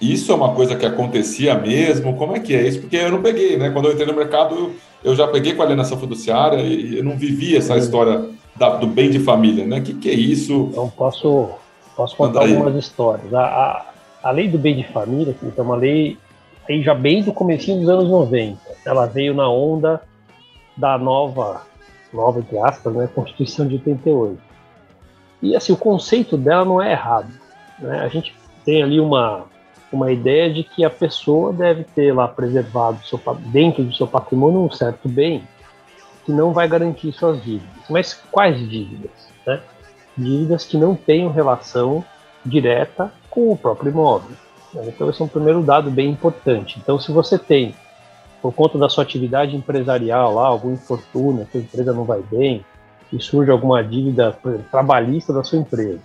Isso 0.00 0.32
é 0.32 0.34
uma 0.34 0.54
coisa 0.54 0.76
que 0.76 0.86
acontecia 0.86 1.54
mesmo? 1.54 2.16
Como 2.16 2.34
é 2.34 2.40
que 2.40 2.54
é 2.54 2.66
isso? 2.66 2.80
Porque 2.80 2.96
eu 2.96 3.10
não 3.10 3.20
peguei, 3.20 3.58
né? 3.58 3.70
Quando 3.70 3.86
eu 3.86 3.92
entrei 3.92 4.06
no 4.06 4.14
mercado, 4.14 4.54
eu, 4.54 4.74
eu 5.04 5.16
já 5.16 5.28
peguei 5.28 5.54
com 5.54 5.60
a 5.60 5.66
alienação 5.66 5.98
fiduciária 5.98 6.58
e 6.58 6.98
eu 6.98 7.04
não 7.04 7.16
vivi 7.18 7.54
essa 7.54 7.76
história 7.76 8.30
da, 8.56 8.76
do 8.76 8.86
bem 8.86 9.10
de 9.10 9.18
família, 9.18 9.66
né? 9.66 9.78
O 9.78 9.82
que, 9.82 9.94
que 9.94 10.10
é 10.10 10.14
isso? 10.14 10.68
Então, 10.70 10.90
posso, 10.96 11.50
posso 11.94 12.16
contar 12.16 12.40
algumas 12.40 12.74
histórias. 12.76 13.32
A, 13.34 13.42
a, 13.42 13.84
a 14.22 14.30
lei 14.30 14.48
do 14.48 14.58
bem 14.58 14.76
de 14.76 14.84
família, 14.84 15.34
que 15.34 15.52
é 15.56 15.62
uma 15.62 15.76
lei 15.76 16.18
aí 16.68 16.82
já 16.82 16.94
bem 16.94 17.22
do 17.22 17.32
começo 17.32 17.74
dos 17.74 17.88
anos 17.88 18.08
90. 18.08 18.58
Ela 18.84 19.06
veio 19.06 19.34
na 19.34 19.48
onda 19.48 20.00
da 20.76 20.96
nova, 20.96 21.62
nova 22.12 22.38
entre 22.38 22.58
aspas, 22.58 22.94
né, 22.94 23.08
Constituição 23.14 23.66
de 23.66 23.74
88. 23.74 24.40
E 25.42 25.56
assim, 25.56 25.72
o 25.72 25.76
conceito 25.76 26.36
dela 26.36 26.64
não 26.64 26.82
é 26.82 26.92
errado. 26.92 27.32
Né? 27.78 28.00
A 28.00 28.08
gente 28.08 28.34
tem 28.64 28.82
ali 28.82 29.00
uma, 29.00 29.44
uma 29.90 30.12
ideia 30.12 30.52
de 30.52 30.62
que 30.62 30.84
a 30.84 30.90
pessoa 30.90 31.52
deve 31.52 31.84
ter 31.84 32.14
lá 32.14 32.28
preservado 32.28 33.04
seu, 33.06 33.20
dentro 33.46 33.82
do 33.82 33.94
seu 33.94 34.06
patrimônio 34.06 34.60
um 34.60 34.70
certo 34.70 35.08
bem 35.08 35.42
que 36.24 36.32
não 36.32 36.52
vai 36.52 36.68
garantir 36.68 37.12
suas 37.12 37.42
dívidas. 37.42 37.84
Mas 37.88 38.12
quais 38.30 38.58
dívidas? 38.68 39.10
Né? 39.46 39.60
Dívidas 40.16 40.64
que 40.64 40.76
não 40.76 40.94
tenham 40.94 41.32
relação 41.32 42.04
direta 42.44 43.10
com 43.30 43.52
o 43.52 43.56
próprio 43.56 43.90
imóvel. 43.90 44.36
Então, 44.74 45.08
esse 45.08 45.20
é 45.20 45.24
um 45.24 45.28
primeiro 45.28 45.62
dado 45.62 45.90
bem 45.90 46.10
importante. 46.10 46.78
Então, 46.82 46.98
se 46.98 47.10
você 47.10 47.38
tem, 47.38 47.74
por 48.42 48.52
conta 48.52 48.78
da 48.78 48.88
sua 48.88 49.04
atividade 49.04 49.56
empresarial 49.56 50.34
lá, 50.34 50.46
algum 50.46 50.72
infortúnio, 50.72 51.46
sua 51.50 51.60
empresa 51.60 51.92
não 51.92 52.04
vai 52.04 52.22
bem, 52.22 52.64
e 53.12 53.20
surge 53.20 53.50
alguma 53.50 53.82
dívida 53.82 54.36
trabalhista 54.70 55.32
da 55.32 55.42
sua 55.42 55.58
empresa. 55.58 56.02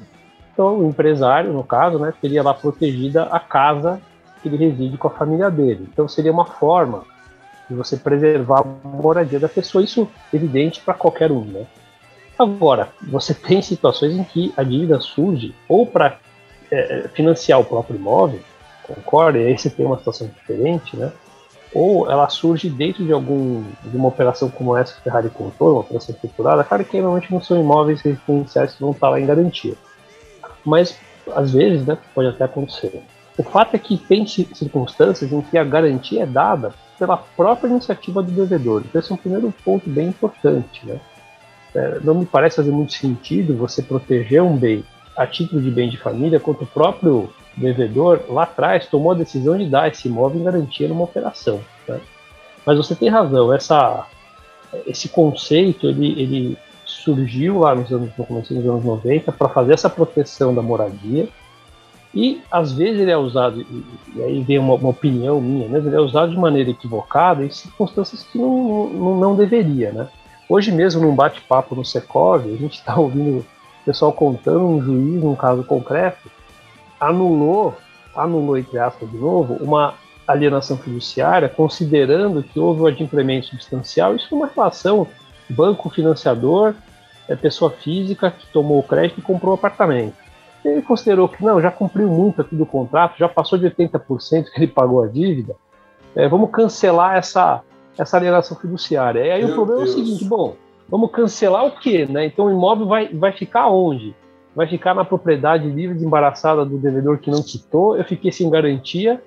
Então, 0.52 0.80
o 0.80 0.88
empresário, 0.88 1.54
no 1.54 1.64
caso, 1.64 2.00
né, 2.00 2.14
teria 2.20 2.42
lá 2.42 2.54
protegida 2.54 3.24
a 3.24 3.40
casa 3.40 4.02
que 4.42 4.48
ele 4.48 4.58
reside 4.58 4.98
com 4.98 5.08
a 5.08 5.12
família 5.12 5.52
dele. 5.52 5.88
Então, 5.92 6.08
seria 6.08 6.32
uma 6.32 6.46
forma 6.46 7.04
de 7.70 7.76
você 7.76 7.98
preservar 7.98 8.62
a 8.62 8.88
moradia 8.88 9.40
da 9.40 9.50
pessoa. 9.50 9.84
Isso 9.84 10.08
é 10.32 10.36
evidente 10.36 10.82
para 10.82 10.94
qualquer 10.94 11.32
um, 11.32 11.42
né? 11.42 11.66
Agora, 12.38 12.90
você 13.02 13.34
tem 13.34 13.62
situações 13.62 14.14
em 14.14 14.24
que 14.24 14.54
a 14.58 14.64
dívida 14.64 15.00
surge 15.00 15.56
ou 15.70 15.86
para 15.86 16.18
é, 16.72 17.08
financiar 17.14 17.60
o 17.60 17.66
próprio 17.66 17.98
imóvel, 17.98 18.40
concorda? 18.84 19.40
E 19.40 19.48
aí 19.48 19.58
você 19.58 19.70
tem 19.70 19.86
uma 19.86 19.98
situação 19.98 20.28
diferente, 20.28 20.96
né? 20.96 21.12
Ou 21.74 22.10
ela 22.10 22.30
surge 22.30 22.70
dentro 22.70 23.04
de 23.04 23.12
algum 23.12 23.64
de 23.84 23.98
uma 23.98 24.08
operação 24.08 24.50
como 24.50 24.78
essa 24.78 24.94
que 24.94 25.00
a 25.00 25.04
Ferrari 25.04 25.30
contou, 25.30 25.74
uma 25.74 25.82
operação 25.82 26.16
estruturada, 26.16 26.64
claro 26.64 26.86
que 26.86 26.98
normalmente 26.98 27.32
não 27.32 27.42
são 27.42 27.60
imóveis 27.60 28.02
residenciais 28.02 28.74
que 28.74 28.82
vão 28.82 28.92
estar 28.92 29.10
lá 29.10 29.20
em 29.20 29.26
garantia. 29.26 29.74
Mas, 30.64 30.98
às 31.36 31.52
vezes, 31.52 31.86
né, 31.86 31.98
pode 32.14 32.30
até 32.30 32.46
acontecer. 32.46 33.04
O 33.38 33.44
fato 33.44 33.76
é 33.76 33.80
que 33.80 33.98
tem 33.98 34.26
circunstâncias 34.26 35.32
em 35.32 35.42
que 35.42 35.58
a 35.58 35.64
garantia 35.64 36.24
é 36.24 36.26
dada 36.26 36.74
pela 36.98 37.18
própria 37.18 37.68
iniciativa 37.68 38.24
do 38.24 38.32
devedor. 38.32 38.84
Então, 38.86 39.00
esse 39.00 39.12
é 39.12 39.16
um 39.16 39.18
primeiro 39.18 39.54
ponto 39.64 39.90
bem 39.90 40.08
importante. 40.08 40.86
Né? 40.86 41.00
É, 41.76 42.00
não 42.02 42.16
me 42.16 42.26
parece 42.26 42.56
fazer 42.56 42.72
muito 42.72 42.94
sentido 42.94 43.58
você 43.58 43.82
proteger 43.82 44.42
um 44.42 44.56
bem 44.56 44.86
a 45.16 45.26
título 45.26 45.62
de 45.62 45.72
bem 45.72 45.90
de 45.90 45.98
família, 45.98 46.40
quanto 46.40 46.64
o 46.64 46.68
próprio 46.68 47.30
devedor 47.56 48.22
lá 48.28 48.44
atrás 48.44 48.88
tomou 48.88 49.12
a 49.12 49.16
decisão 49.16 49.58
de 49.58 49.66
dar 49.66 49.88
esse 49.88 50.08
imóvel 50.08 50.42
em 50.42 50.44
garantia 50.44 50.88
numa 50.88 51.04
operação. 51.04 51.62
Né? 51.88 52.00
Mas 52.66 52.78
você 52.78 52.96
tem 52.96 53.10
razão, 53.10 53.54
essa, 53.54 54.06
esse 54.86 55.08
conceito 55.10 55.88
ele, 55.88 56.20
ele 56.22 56.58
surgiu 56.86 57.60
lá 57.60 57.74
nos 57.74 57.92
anos, 57.92 58.12
no 58.18 58.26
começo 58.26 58.54
dos 58.54 58.66
anos 58.66 58.84
90 58.84 59.32
para 59.32 59.50
fazer 59.50 59.74
essa 59.74 59.90
proteção 59.90 60.54
da 60.54 60.62
moradia 60.62 61.30
e 62.14 62.42
às 62.50 62.72
vezes 62.72 63.02
ele 63.02 63.12
é 63.12 63.18
usado, 63.18 63.62
e, 63.62 64.24
aí 64.24 64.42
vem 64.42 64.58
uma, 64.58 64.76
uma, 64.76 64.90
opinião 64.90 65.42
minha, 65.42 65.68
né? 65.68 65.80
ele 65.80 65.96
é 65.96 66.00
usado 66.00 66.32
de 66.32 66.38
maneira 66.38 66.70
equivocada 66.70 67.44
em 67.44 67.52
circunstâncias 67.52 68.24
que 68.24 68.38
não, 68.38 68.88
não, 68.90 69.20
não 69.20 69.36
deveria. 69.36 69.92
Né? 69.92 70.08
Hoje 70.48 70.72
mesmo, 70.72 71.02
num 71.02 71.14
bate-papo 71.14 71.76
no 71.76 71.84
Secov, 71.84 72.42
a 72.46 72.58
gente 72.58 72.76
está 72.76 72.96
ouvindo 72.96 73.46
pessoal 73.86 74.12
contando 74.12 74.66
um 74.66 74.82
juiz, 74.82 75.24
num 75.24 75.36
caso 75.36 75.64
concreto, 75.64 76.30
anulou, 77.00 77.76
anulou 78.16 78.58
entre 78.58 78.80
aspas 78.80 79.10
de 79.10 79.18
novo, 79.18 79.56
uma 79.64 79.94
alienação 80.28 80.78
fiduciária, 80.78 81.48
considerando 81.48 82.42
que 82.42 82.60
houve 82.60 82.82
um 82.82 82.86
adimplemento 82.88 83.48
substancial. 83.48 84.16
Isso 84.16 84.28
é 84.32 84.36
uma 84.36 84.48
relação 84.48 85.08
banco 85.48 85.90
financiador, 85.90 86.74
é 87.28 87.36
pessoa 87.36 87.70
física 87.70 88.32
que 88.32 88.48
tomou 88.48 88.80
o 88.80 88.84
crédito 88.84 89.20
e 89.20 89.24
comprou 89.24 89.52
o 89.52 89.56
apartamento. 89.56 90.16
Ele 90.64 90.82
considerou 90.82 91.30
que 91.30 91.44
não, 91.44 91.62
já 91.62 91.70
cumpriu 91.70 92.10
muito 92.10 92.42
aqui 92.42 92.56
do 92.56 92.66
contrato, 92.66 93.18
já 93.20 93.30
passou 93.30 93.58
de 93.58 93.70
80% 93.70 94.46
que 94.46 94.58
ele 94.58 94.68
pagou 94.68 95.04
a 95.04 95.08
dívida, 95.08 95.56
é, 96.16 96.28
vamos 96.28 96.50
cancelar 96.50 97.16
essa, 97.16 97.62
essa 97.98 98.18
alienação 98.18 98.58
fiduciária. 98.58 99.20
E 99.20 99.32
aí 99.32 99.44
Meu 99.44 99.52
o 99.52 99.54
problema 99.54 99.84
Deus. 99.84 99.92
é 99.92 99.94
o 99.94 100.06
seguinte, 100.06 100.26
bom, 100.26 100.56
vamos 100.90 101.12
cancelar 101.12 101.66
o 101.66 101.72
quê? 101.72 102.06
Né? 102.06 102.26
Então 102.26 102.46
o 102.46 102.52
imóvel 102.52 102.88
vai, 102.88 103.08
vai 103.10 103.32
ficar 103.32 103.68
onde? 103.68 104.16
Vai 104.56 104.68
ficar 104.68 104.94
na 104.94 105.04
propriedade 105.04 105.70
livre 105.70 105.98
de 105.98 106.06
embaraçada 106.06 106.64
do 106.66 106.78
devedor 106.78 107.18
que 107.18 107.30
não 107.30 107.44
quitou, 107.44 107.98
eu 107.98 108.04
fiquei 108.06 108.32
sem 108.32 108.50
garantia. 108.50 109.22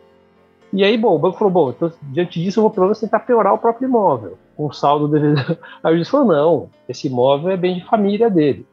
E 0.73 0.85
aí, 0.85 0.99
bom, 0.99 1.14
o 1.14 1.18
banco 1.18 1.38
falou, 1.38 1.53
bom, 1.53 1.71
então, 1.71 1.90
diante 2.03 2.42
disso 2.42 2.61
eu 2.61 2.62
vou 2.62 2.71
pelo 2.71 2.87
menos 2.87 3.01
tentar 3.01 3.21
piorar 3.21 3.55
o 3.55 3.59
próprio 3.59 3.88
imóvel, 3.88 4.37
com 4.55 4.66
o 4.66 4.73
saldo 4.73 5.09
do 5.09 5.14
devedor. 5.14 5.57
Aí 5.83 5.94
o 5.94 5.97
juiz 5.97 6.09
falou, 6.11 6.27
não, 6.27 6.71
esse 6.87 7.07
imóvel 7.07 7.51
é 7.51 7.57
bem 7.57 7.77
de 7.77 7.85
família 7.87 8.29
dele. 8.29 8.66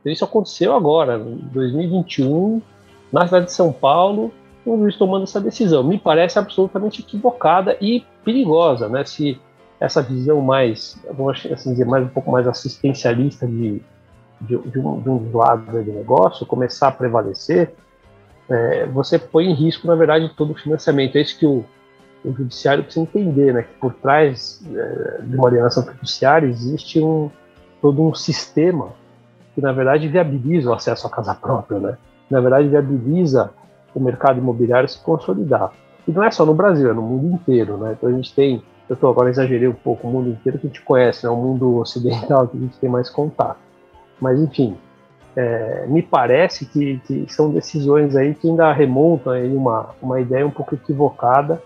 Então, 0.00 0.10
isso 0.10 0.24
aconteceu 0.24 0.74
agora, 0.74 1.18
em 1.18 1.36
2021, 1.52 2.62
na 3.12 3.26
cidade 3.26 3.46
de 3.46 3.52
São 3.52 3.70
Paulo, 3.70 4.32
o 4.64 4.78
juiz 4.78 4.96
tomando 4.96 5.24
essa 5.24 5.40
decisão. 5.40 5.82
Me 5.82 5.98
parece 5.98 6.38
absolutamente 6.38 7.02
equivocada 7.02 7.76
e 7.80 8.02
perigosa, 8.24 8.88
né? 8.88 9.04
Se 9.04 9.38
essa 9.82 10.00
visão 10.00 10.40
mais, 10.40 10.96
vamos 11.12 11.44
assim 11.52 11.72
dizer, 11.72 11.84
mais 11.84 12.04
um 12.04 12.08
pouco 12.08 12.30
mais 12.30 12.46
assistencialista 12.46 13.48
de, 13.48 13.82
de, 14.40 14.56
de, 14.56 14.78
um, 14.78 15.00
de 15.00 15.10
um 15.10 15.18
dos 15.18 15.32
lados 15.32 15.66
do 15.66 15.92
negócio 15.92 16.46
começar 16.46 16.86
a 16.86 16.92
prevalecer, 16.92 17.74
é, 18.48 18.86
você 18.86 19.18
põe 19.18 19.46
em 19.46 19.54
risco, 19.54 19.88
na 19.88 19.96
verdade, 19.96 20.32
todo 20.36 20.52
o 20.52 20.54
financiamento. 20.54 21.16
É 21.16 21.20
isso 21.20 21.36
que 21.36 21.46
o, 21.46 21.64
o 22.24 22.32
judiciário 22.32 22.84
precisa 22.84 23.04
entender, 23.04 23.52
né? 23.52 23.62
Que 23.62 23.74
por 23.80 23.92
trás 23.94 24.62
é, 24.72 25.22
de 25.22 25.34
uma 25.34 25.48
alienação 25.48 25.82
fiduciária 25.82 26.46
existe 26.46 27.00
um, 27.00 27.28
todo 27.80 28.02
um 28.02 28.14
sistema 28.14 28.90
que, 29.52 29.60
na 29.60 29.72
verdade, 29.72 30.06
viabiliza 30.06 30.70
o 30.70 30.74
acesso 30.74 31.08
à 31.08 31.10
casa 31.10 31.34
própria, 31.34 31.80
né? 31.80 31.98
Na 32.30 32.40
verdade, 32.40 32.68
viabiliza 32.68 33.50
o 33.92 33.98
mercado 33.98 34.38
imobiliário 34.38 34.88
se 34.88 34.98
consolidar. 35.00 35.72
E 36.06 36.12
não 36.12 36.22
é 36.22 36.30
só 36.30 36.46
no 36.46 36.54
Brasil, 36.54 36.88
é 36.88 36.94
no 36.94 37.02
mundo 37.02 37.34
inteiro, 37.34 37.76
né? 37.78 37.96
Então 37.98 38.08
a 38.08 38.12
gente 38.12 38.32
tem 38.32 38.62
eu 38.92 38.96
tô, 38.96 39.08
agora 39.08 39.30
exagerei 39.30 39.66
um 39.68 39.72
pouco, 39.72 40.06
o 40.06 40.10
mundo 40.10 40.28
inteiro 40.28 40.58
que 40.58 40.66
a 40.66 40.68
gente 40.68 40.82
conhece, 40.82 41.24
né? 41.24 41.30
o 41.30 41.36
mundo 41.36 41.76
ocidental 41.78 42.46
que 42.46 42.56
a 42.56 42.60
gente 42.60 42.78
tem 42.78 42.90
mais 42.90 43.08
contato. 43.08 43.58
Mas, 44.20 44.38
enfim, 44.38 44.76
é, 45.34 45.86
me 45.88 46.02
parece 46.02 46.66
que, 46.66 47.00
que, 47.06 47.26
são 47.32 47.50
decisões 47.50 48.14
aí 48.14 48.34
que 48.34 48.48
ainda 48.48 48.70
remontam 48.72 49.32
aí 49.32 49.54
uma, 49.56 49.90
uma 50.00 50.20
ideia 50.20 50.46
um 50.46 50.50
pouco 50.50 50.74
equivocada 50.74 51.62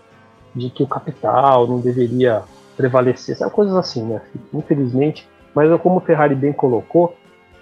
de 0.55 0.69
que 0.69 0.81
o 0.81 0.87
capital 0.87 1.67
não 1.67 1.79
deveria 1.79 2.43
prevalecer, 2.77 3.35
sabe, 3.35 3.51
coisas 3.51 3.75
assim, 3.75 4.03
né? 4.03 4.21
Infelizmente, 4.53 5.27
mas 5.53 5.69
como 5.81 5.97
o 5.97 6.01
Ferrari 6.01 6.33
bem 6.33 6.53
colocou, 6.53 7.15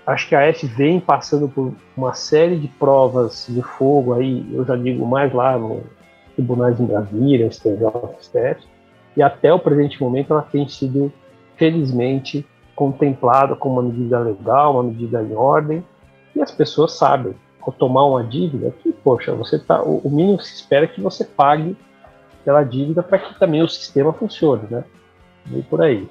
acho 0.06 0.30
que 0.30 0.36
a 0.36 0.42
F 0.42 0.68
vem 0.68 1.00
passando 1.00 1.50
por 1.50 1.74
uma 1.98 2.14
série 2.14 2.58
de 2.58 2.68
provas 2.68 3.48
de 3.50 3.62
fogo 3.64 4.14
aí, 4.14 4.46
eu 4.54 4.64
já 4.64 4.76
digo 4.76 5.06
mais 5.08 5.34
lá 5.34 5.58
no 5.58 5.82
Tribunais 6.36 6.78
de 6.78 6.84
Brasília, 6.84 7.50
STJ, 7.52 7.82
STF, 8.22 8.75
e 9.16 9.24
até 9.24 9.54
o 9.54 9.60
presente 9.60 10.02
momento 10.02 10.34
ela 10.34 10.42
tem 10.42 10.68
sido, 10.68 11.12
felizmente, 11.56 12.46
contemplada 12.76 13.56
como 13.56 13.80
uma 13.80 13.90
medida 13.90 14.20
legal, 14.20 14.74
uma 14.74 14.84
medida 14.84 15.24
em 15.24 15.34
ordem, 15.34 15.84
e 16.36 16.42
as 16.42 16.52
pessoas 16.52 16.94
sabem, 16.94 17.34
ao 17.62 17.72
tomar 17.72 18.06
uma 18.06 18.24
dívida, 18.24 18.74
que, 18.84 18.92
poxa, 18.92 19.34
você 19.34 19.58
tá, 19.58 19.82
o 19.82 20.10
mínimo 20.10 20.38
que 20.38 20.46
se 20.46 20.56
espera 20.56 20.86
é 20.86 20.88
que 20.88 21.02
você 21.02 21.24
pague 21.24 21.76
pela 22.44 22.64
dívida 22.64 23.02
para 23.02 23.18
que 23.18 23.40
também 23.40 23.64
o 23.64 23.68
sistema 23.68 24.14
funcione, 24.14 24.64
né? 24.70 24.84
Por 25.70 25.82
aí. 25.82 26.08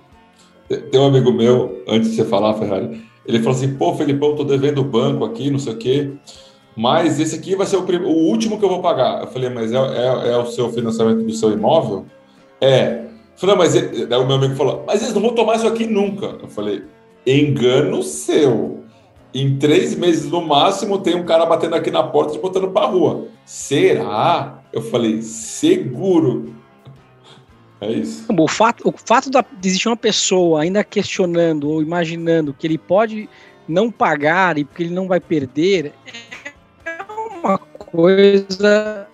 Tem 0.91 1.01
um 1.01 1.07
amigo 1.07 1.33
meu, 1.33 1.83
antes 1.87 2.11
de 2.11 2.17
você 2.17 2.25
falar, 2.25 2.55
Ferrari, 2.55 3.05
ele 3.27 3.39
falou 3.39 3.53
assim, 3.53 3.77
pô, 3.77 3.95
Felipão, 3.95 4.35
tô 4.35 4.45
devendo 4.45 4.81
o 4.81 4.85
banco 4.85 5.25
aqui, 5.25 5.51
não 5.51 5.59
sei 5.59 5.73
o 5.75 5.77
quê, 5.77 6.13
mas 6.77 7.21
esse 7.21 7.37
aqui 7.37 7.55
vai 7.55 7.67
ser 7.67 7.77
o, 7.77 7.83
o 7.83 8.29
último 8.29 8.59
que 8.59 8.65
eu 8.65 8.69
vou 8.69 8.83
pagar. 8.83 9.21
Eu 9.21 9.27
falei, 9.29 9.49
mas 9.49 9.73
é, 9.73 9.77
é, 9.77 10.33
é 10.33 10.37
o 10.37 10.47
seu 10.47 10.71
financiamento 10.73 11.25
do 11.25 11.33
seu 11.33 11.53
imóvel? 11.53 12.07
É. 12.65 13.05
Falei, 13.37 13.57
mas 13.57 13.75
ele, 13.75 14.05
o 14.05 14.27
meu 14.27 14.37
amigo 14.37 14.55
falou, 14.55 14.85
mas 14.87 15.03
eles 15.03 15.13
não 15.13 15.21
vão 15.21 15.35
tomar 15.35 15.57
isso 15.57 15.67
aqui 15.67 15.87
nunca. 15.87 16.39
Eu 16.41 16.49
falei, 16.49 16.85
engano 17.27 18.03
seu. 18.03 18.85
Em 19.35 19.59
três 19.59 19.95
meses 19.97 20.31
no 20.31 20.41
máximo 20.41 20.99
tem 20.99 21.15
um 21.15 21.27
cara 21.27 21.45
batendo 21.45 21.75
aqui 21.75 21.91
na 21.91 22.03
porta 22.05 22.37
e 22.37 22.41
botando 22.41 22.71
para 22.71 22.87
rua. 22.87 23.27
Será? 23.45 24.63
Eu 24.73 24.81
falei, 24.81 25.21
seguro. 25.21 26.55
É 27.81 27.91
isso. 27.91 28.25
O 28.31 28.49
fato, 28.49 28.89
o 28.89 28.95
fato 28.97 29.29
de 29.29 29.69
existir 29.69 29.89
uma 29.89 29.97
pessoa 29.97 30.63
ainda 30.63 30.83
questionando 30.83 31.69
ou 31.69 31.83
imaginando 31.83 32.55
que 32.55 32.67
ele 32.67 32.79
pode 32.79 33.29
não 33.69 33.91
pagar 33.91 34.57
e 34.57 34.65
porque 34.65 34.85
ele 34.85 34.95
não 34.95 35.09
vai 35.09 35.21
perder 35.21 35.93
é 36.87 37.03
uma 37.43 37.59
coisa 37.59 39.09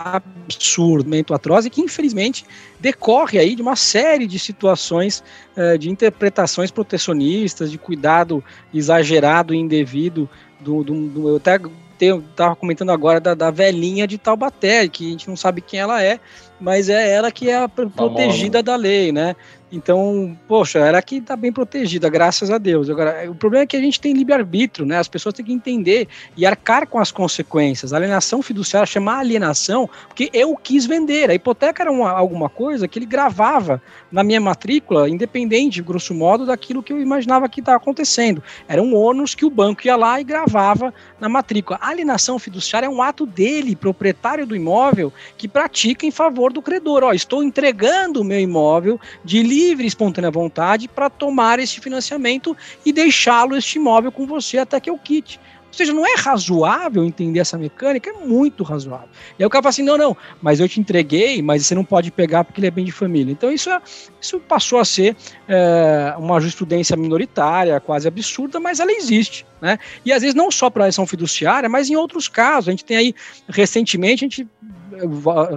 absurdamente 0.00 1.32
atroz 1.32 1.66
e 1.66 1.70
que 1.70 1.82
infelizmente 1.82 2.46
decorre 2.80 3.38
aí 3.38 3.54
de 3.54 3.60
uma 3.60 3.76
série 3.76 4.26
de 4.26 4.38
situações 4.38 5.22
uh, 5.56 5.76
de 5.76 5.90
interpretações 5.90 6.70
protecionistas, 6.70 7.70
de 7.70 7.76
cuidado 7.76 8.42
exagerado 8.72 9.54
e 9.54 9.58
indevido 9.58 10.28
do, 10.58 10.82
do, 10.82 11.08
do 11.08 11.28
eu 11.28 11.36
até 11.36 11.60
estava 12.00 12.56
comentando 12.56 12.90
agora 12.90 13.20
da, 13.20 13.34
da 13.34 13.50
velhinha 13.50 14.06
de 14.06 14.16
Taubaté, 14.16 14.88
que 14.88 15.06
a 15.06 15.10
gente 15.10 15.28
não 15.28 15.36
sabe 15.36 15.60
quem 15.60 15.78
ela 15.78 16.02
é, 16.02 16.18
mas 16.58 16.88
é 16.88 17.12
ela 17.12 17.30
que 17.30 17.50
é 17.50 17.62
a 17.62 17.68
protegida 17.68 18.62
da 18.62 18.74
lei, 18.74 19.12
né? 19.12 19.36
Então, 19.72 20.36
poxa, 20.48 20.80
era 20.80 21.00
que 21.00 21.16
está 21.16 21.36
bem 21.36 21.52
protegida, 21.52 22.08
graças 22.08 22.50
a 22.50 22.58
Deus. 22.58 22.90
Agora, 22.90 23.30
o 23.30 23.34
problema 23.36 23.62
é 23.62 23.66
que 23.66 23.76
a 23.76 23.80
gente 23.80 24.00
tem 24.00 24.12
livre-arbítrio, 24.12 24.84
né? 24.84 24.98
As 24.98 25.06
pessoas 25.06 25.32
têm 25.32 25.44
que 25.44 25.52
entender 25.52 26.08
e 26.36 26.44
arcar 26.44 26.88
com 26.88 26.98
as 26.98 27.12
consequências. 27.12 27.92
A 27.92 27.96
alienação 27.96 28.42
fiduciária 28.42 28.86
chama 28.86 29.16
alienação 29.16 29.88
porque 30.08 30.28
eu 30.32 30.56
quis 30.56 30.86
vender. 30.86 31.30
A 31.30 31.34
hipoteca 31.34 31.84
era 31.84 31.92
uma, 31.92 32.10
alguma 32.10 32.48
coisa 32.48 32.88
que 32.88 32.98
ele 32.98 33.06
gravava 33.06 33.80
na 34.10 34.24
minha 34.24 34.40
matrícula, 34.40 35.08
independente, 35.08 35.80
grosso 35.80 36.12
modo, 36.14 36.46
daquilo 36.46 36.82
que 36.82 36.92
eu 36.92 37.00
imaginava 37.00 37.48
que 37.48 37.60
estava 37.60 37.76
acontecendo. 37.76 38.42
Era 38.66 38.82
um 38.82 38.96
ônus 38.96 39.36
que 39.36 39.44
o 39.44 39.50
banco 39.50 39.86
ia 39.86 39.94
lá 39.94 40.20
e 40.20 40.24
gravava 40.24 40.92
na 41.20 41.28
matrícula. 41.28 41.78
A 41.80 41.90
alienação 41.90 42.40
fiduciária 42.40 42.86
é 42.86 42.90
um 42.90 43.00
ato 43.00 43.24
dele, 43.24 43.76
proprietário 43.76 44.44
do 44.44 44.56
imóvel, 44.56 45.12
que 45.38 45.46
pratica 45.46 46.04
em 46.04 46.10
favor 46.10 46.52
do 46.52 46.60
credor. 46.60 47.04
Ó, 47.04 47.12
estou 47.12 47.40
entregando 47.40 48.20
o 48.20 48.24
meu 48.24 48.40
imóvel 48.40 48.98
de 49.24 49.44
livre 49.44 49.59
livre 49.60 49.84
e 49.84 49.88
espontânea 49.88 50.30
vontade 50.30 50.88
para 50.88 51.10
tomar 51.10 51.58
este 51.58 51.80
financiamento 51.80 52.56
e 52.84 52.92
deixá-lo, 52.92 53.56
este 53.56 53.78
imóvel, 53.78 54.10
com 54.10 54.26
você 54.26 54.58
até 54.58 54.80
que 54.80 54.88
eu 54.88 54.96
quite. 54.96 55.38
Ou 55.66 55.74
seja, 55.74 55.92
não 55.92 56.04
é 56.04 56.14
razoável 56.16 57.04
entender 57.04 57.38
essa 57.38 57.56
mecânica, 57.56 58.10
é 58.10 58.26
muito 58.26 58.64
razoável. 58.64 59.08
E 59.38 59.42
aí 59.42 59.46
o 59.46 59.50
cara 59.50 59.62
fala 59.62 59.70
assim: 59.70 59.84
não, 59.84 59.96
não, 59.96 60.16
mas 60.42 60.58
eu 60.58 60.68
te 60.68 60.80
entreguei, 60.80 61.40
mas 61.40 61.64
você 61.64 61.74
não 61.76 61.84
pode 61.84 62.10
pegar 62.10 62.42
porque 62.42 62.58
ele 62.58 62.66
é 62.66 62.70
bem 62.70 62.84
de 62.84 62.90
família. 62.90 63.30
Então 63.30 63.52
isso, 63.52 63.70
é, 63.70 63.80
isso 64.20 64.40
passou 64.40 64.80
a 64.80 64.84
ser 64.84 65.16
é, 65.46 66.14
uma 66.18 66.40
jurisprudência 66.40 66.96
minoritária, 66.96 67.78
quase 67.78 68.08
absurda, 68.08 68.58
mas 68.58 68.80
ela 68.80 68.90
existe. 68.90 69.46
Né? 69.60 69.78
E 70.04 70.12
às 70.12 70.22
vezes 70.22 70.34
não 70.34 70.50
só 70.50 70.70
para 70.70 70.84
a 70.84 70.88
ação 70.88 71.06
fiduciária, 71.06 71.68
mas 71.68 71.90
em 71.90 71.96
outros 71.96 72.28
casos. 72.28 72.68
A 72.68 72.70
gente 72.70 72.84
tem 72.84 72.96
aí, 72.96 73.14
recentemente, 73.48 74.24
a 74.24 74.28
gente 74.28 74.48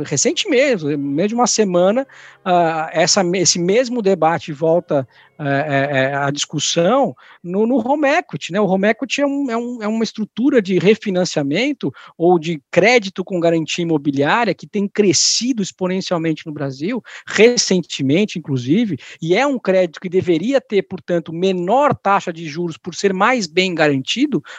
recentemente, 0.05 0.85
meio 0.97 1.27
de 1.27 1.35
uma 1.35 1.47
semana, 1.47 2.07
uh, 2.45 2.89
essa, 2.91 3.21
esse 3.35 3.59
mesmo 3.59 4.01
debate 4.01 4.51
volta 4.53 5.07
é, 5.39 5.45
é, 5.45 5.97
é, 5.97 6.15
a 6.15 6.29
discussão 6.29 7.15
no, 7.43 7.65
no 7.65 7.77
home 7.77 8.07
equity. 8.07 8.53
Né? 8.53 8.61
O 8.61 8.65
home 8.65 8.87
equity 8.87 9.21
é, 9.21 9.25
um, 9.25 9.51
é, 9.51 9.57
um, 9.57 9.83
é 9.83 9.87
uma 9.87 10.03
estrutura 10.03 10.61
de 10.61 10.77
refinanciamento 10.77 11.91
ou 12.17 12.37
de 12.37 12.61
crédito 12.69 13.23
com 13.23 13.39
garantia 13.39 13.81
imobiliária 13.81 14.53
que 14.53 14.67
tem 14.67 14.87
crescido 14.87 15.61
exponencialmente 15.61 16.45
no 16.45 16.53
Brasil, 16.53 17.01
recentemente, 17.27 18.37
inclusive, 18.37 18.97
e 19.21 19.35
é 19.35 19.45
um 19.45 19.57
crédito 19.57 19.99
que 19.99 20.07
deveria 20.07 20.61
ter, 20.61 20.83
portanto, 20.83 21.33
menor 21.33 21.95
taxa 21.95 22.31
de 22.31 22.45
juros 22.47 22.77
por 22.77 22.93
ser 22.93 23.13
mais 23.13 23.47
bem 23.47 23.73
garantido, 23.73 23.92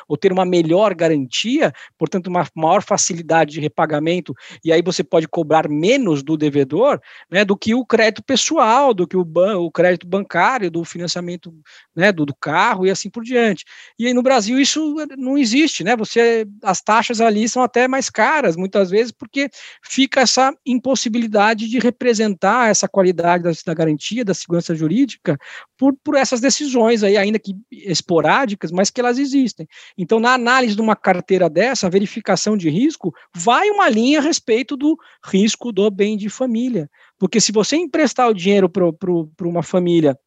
ou 0.07 0.17
ter 0.17 0.33
uma 0.33 0.45
melhor 0.45 0.95
garantia, 0.95 1.73
portanto, 1.99 2.29
uma 2.29 2.47
maior 2.55 2.83
facilidade 2.83 3.53
de 3.53 3.61
repagamento, 3.61 4.35
e 4.65 4.73
aí 4.73 4.83
você 4.83 5.03
pode 5.03 5.27
cobrar 5.27 5.69
menos 5.69 6.23
do 6.23 6.37
devedor 6.37 7.01
né, 7.31 7.45
do 7.45 7.57
que 7.57 7.75
o 7.75 7.85
crédito 7.85 8.23
pessoal, 8.23 8.93
do 8.93 9.07
que 9.07 9.17
o, 9.17 9.25
ban 9.25 9.59
o 9.59 9.71
crédito 9.71 10.07
bancário 10.07 10.71
do 10.71 10.85
financiamento 10.85 11.55
né, 11.95 12.13
do, 12.13 12.27
do, 12.27 12.35
carro 12.35 12.87
e 12.87 12.91
assim 12.91 13.09
por 13.09 13.23
diante. 13.23 13.65
E 13.99 14.07
aí 14.07 14.15
no 14.15 14.23
Brasil 14.23 14.61
isso 14.61 14.95
não 15.17 15.39
existe, 15.39 15.85
né? 15.85 15.97
Você 15.97 16.47
as 16.63 16.83
taxas 16.83 17.21
ali 17.21 17.49
são 17.49 17.63
até 17.63 17.89
mais 17.89 18.11
caras 18.11 18.57
muitas 18.57 18.91
vezes 18.91 19.13
porque 19.13 19.49
fica 19.83 20.21
essa 20.21 20.53
impossibilidade 20.67 21.69
de 21.69 21.79
representar 21.79 22.71
essa 22.71 22.89
qualidade 22.89 23.45
da, 23.45 23.53
da 23.67 23.75
garantia 23.75 24.25
da 24.25 24.35
segurança 24.35 24.75
jurídica 24.75 25.39
por, 25.79 25.95
por 26.03 26.17
essas 26.17 26.41
decisões 26.41 27.03
aí 27.03 27.17
ainda 27.17 27.39
que 27.39 27.55
esporádicas, 27.71 28.71
mas 28.71 28.91
que 28.91 29.01
elas 29.01 29.19
existem. 29.25 29.67
Então 29.97 30.21
na 30.21 30.35
análise 30.35 30.77
de 30.77 30.81
uma 30.81 30.95
carteira 30.95 31.49
dessa, 31.51 31.87
a 31.87 31.91
verificação 31.91 32.57
de 32.57 32.69
risco 32.69 33.13
vai 33.35 33.71
uma 33.71 33.89
linha 33.89 34.19
a 34.19 34.23
respeito 34.23 34.77
do 34.77 34.97
risco 35.25 35.73
do 35.73 35.91
bem 35.91 36.17
de 36.17 36.29
família. 36.29 36.89
Porque 37.19 37.41
se 37.41 37.53
você 37.53 37.77
emprestar 37.77 38.29
o 38.29 38.35
dinheiro 38.35 38.69
para 38.69 39.49
uma 39.49 39.63
família 39.63 40.19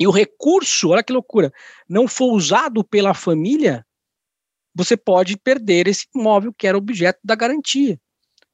e 0.00 0.06
o 0.06 0.10
recurso, 0.10 0.90
olha 0.90 1.02
que 1.02 1.12
loucura, 1.12 1.52
não 1.88 2.08
for 2.08 2.32
usado 2.32 2.84
pela 2.84 3.14
família, 3.14 3.84
você 4.74 4.96
pode 4.96 5.36
perder 5.36 5.88
esse 5.88 6.06
imóvel 6.14 6.52
que 6.56 6.66
era 6.66 6.78
objeto 6.78 7.18
da 7.24 7.34
garantia. 7.34 7.98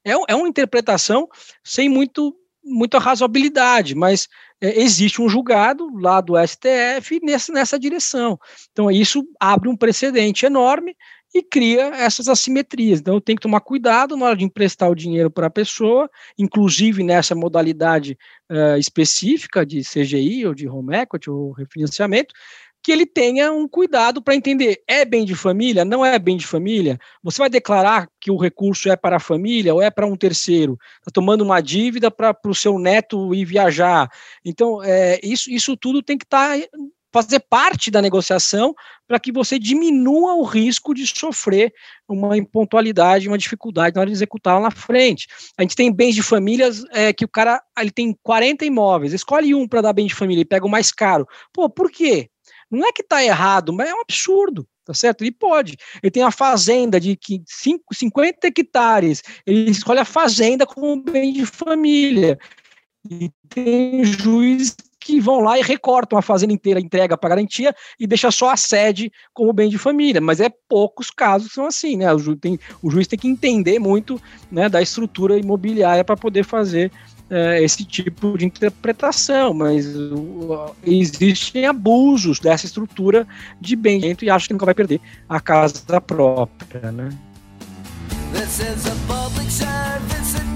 É, 0.03 0.11
é 0.11 0.35
uma 0.35 0.47
interpretação 0.47 1.27
sem 1.63 1.89
muito, 1.89 2.35
muita 2.65 2.97
razoabilidade, 2.97 3.93
mas 3.93 4.27
é, 4.59 4.81
existe 4.81 5.21
um 5.21 5.29
julgado 5.29 5.87
lá 5.97 6.19
do 6.19 6.33
STF 6.35 7.19
nessa, 7.21 7.53
nessa 7.53 7.79
direção. 7.79 8.39
Então, 8.71 8.89
isso 8.89 9.23
abre 9.39 9.69
um 9.69 9.77
precedente 9.77 10.45
enorme 10.45 10.95
e 11.33 11.43
cria 11.43 11.87
essas 11.93 12.27
assimetrias. 12.27 12.99
Então, 12.99 13.19
tem 13.19 13.35
que 13.35 13.41
tomar 13.41 13.59
cuidado 13.59 14.15
na 14.15 14.25
hora 14.25 14.37
de 14.37 14.45
emprestar 14.45 14.89
o 14.89 14.95
dinheiro 14.95 15.29
para 15.29 15.47
a 15.47 15.49
pessoa, 15.49 16.09
inclusive 16.37 17.03
nessa 17.03 17.35
modalidade 17.35 18.17
uh, 18.49 18.77
específica 18.77 19.65
de 19.65 19.81
CGI 19.81 20.47
ou 20.47 20.53
de 20.55 20.67
home 20.67 20.95
equity 20.95 21.29
ou 21.29 21.51
refinanciamento, 21.51 22.33
que 22.85 22.91
ele 22.91 23.07
tenha 23.07 23.51
um 23.51 23.67
cuidado 23.67 24.21
para 24.21 24.35
entender 24.35 24.83
é 24.87 25.03
bem 25.03 25.25
de 25.25 25.33
família, 25.33 25.83
não 25.83 26.05
é 26.05 26.19
bem 26.19 26.37
de 26.37 26.45
família. 26.45 26.99
Você 27.23 27.39
vai 27.39 27.49
declarar 27.49 28.07
que 28.21 28.29
o 28.29 28.37
recurso 28.37 28.87
é 28.91 28.95
para 28.95 29.15
a 29.15 29.19
família 29.19 29.73
ou 29.73 29.81
é 29.81 29.89
para 29.89 30.05
um 30.05 30.15
terceiro? 30.15 30.77
Está 30.99 31.09
tomando 31.11 31.41
uma 31.41 31.61
dívida 31.61 32.11
para 32.11 32.37
o 32.45 32.53
seu 32.53 32.77
neto 32.77 33.33
ir 33.33 33.43
viajar. 33.43 34.07
Então, 34.45 34.83
é, 34.83 35.19
isso, 35.23 35.49
isso 35.49 35.75
tudo 35.75 36.03
tem 36.03 36.15
que 36.15 36.25
estar 36.25 36.59
tá 36.59 36.67
fazer 37.11 37.39
parte 37.39 37.89
da 37.89 38.03
negociação 38.03 38.75
para 39.07 39.19
que 39.19 39.31
você 39.31 39.57
diminua 39.57 40.35
o 40.35 40.43
risco 40.43 40.93
de 40.93 41.07
sofrer 41.07 41.73
uma 42.07 42.37
impontualidade, 42.37 43.27
uma 43.27 43.37
dificuldade 43.37 43.95
na 43.95 44.01
hora 44.01 44.09
de 44.11 44.15
executar 44.15 44.55
lá 44.55 44.61
na 44.61 44.71
frente. 44.71 45.25
A 45.57 45.63
gente 45.63 45.75
tem 45.75 45.91
bens 45.91 46.13
de 46.13 46.21
famílias 46.21 46.83
é, 46.91 47.11
que 47.11 47.25
o 47.25 47.29
cara 47.29 47.63
ele 47.79 47.89
tem 47.89 48.15
40 48.21 48.63
imóveis, 48.63 49.11
escolhe 49.11 49.55
um 49.55 49.67
para 49.67 49.81
dar 49.81 49.93
bem 49.93 50.05
de 50.05 50.13
família 50.13 50.43
e 50.43 50.45
pega 50.45 50.67
o 50.67 50.69
mais 50.69 50.91
caro. 50.91 51.25
Pô, 51.51 51.67
por 51.67 51.89
quê? 51.89 52.29
Não 52.69 52.87
é 52.87 52.91
que 52.91 53.01
está 53.01 53.23
errado, 53.23 53.73
mas 53.73 53.89
é 53.89 53.93
um 53.93 54.01
absurdo 54.01 54.67
tá 54.85 54.93
certo? 54.93 55.23
Ele 55.23 55.31
pode. 55.31 55.75
Ele 56.01 56.11
tem 56.11 56.21
a 56.23 56.29
fazenda 56.29 56.99
de 56.99 57.17
50 57.91 58.47
hectares, 58.47 59.23
ele 59.45 59.71
escolhe 59.71 59.99
a 59.99 60.05
fazenda 60.05 60.65
como 60.65 61.01
bem 61.01 61.33
de 61.33 61.45
família. 61.45 62.37
E 63.09 63.31
tem 63.49 64.03
juiz 64.03 64.75
que 64.99 65.19
vão 65.19 65.41
lá 65.41 65.59
e 65.59 65.61
recortam 65.61 66.17
a 66.17 66.21
fazenda 66.21 66.51
inteira, 66.51 66.79
entrega 66.79 67.15
para 67.15 67.29
garantia 67.29 67.75
e 67.99 68.07
deixa 68.07 68.31
só 68.31 68.49
a 68.49 68.57
sede 68.57 69.11
como 69.33 69.53
bem 69.53 69.69
de 69.69 69.77
família. 69.77 70.19
Mas 70.19 70.39
é 70.39 70.49
poucos 70.67 71.11
casos 71.11 71.49
que 71.49 71.53
são 71.53 71.67
assim, 71.67 71.97
né? 71.97 72.11
O, 72.11 72.17
ju 72.17 72.35
tem, 72.35 72.59
o 72.81 72.89
juiz 72.89 73.07
tem 73.07 73.19
que 73.19 73.27
entender 73.27 73.77
muito 73.77 74.19
né, 74.51 74.67
da 74.67 74.81
estrutura 74.81 75.37
imobiliária 75.37 76.03
para 76.03 76.17
poder 76.17 76.43
fazer 76.43 76.91
é, 77.29 77.63
esse 77.63 77.83
tipo 77.83 78.37
de 78.37 78.45
interpretação, 78.45 79.53
mas 79.53 79.85
uh, 79.95 80.75
existem 80.85 81.65
abusos 81.65 82.39
dessa 82.39 82.65
estrutura 82.65 83.27
de 83.59 83.75
bem 83.75 84.15
e 84.21 84.29
acho 84.29 84.47
que 84.47 84.53
nunca 84.53 84.65
vai 84.65 84.75
perder 84.75 85.01
a 85.27 85.39
casa 85.39 86.01
própria, 86.01 86.91
né? 86.91 87.09
This 88.31 88.59
is 88.59 88.85
a 88.85 88.95
public 89.07 89.51
service 89.51 90.54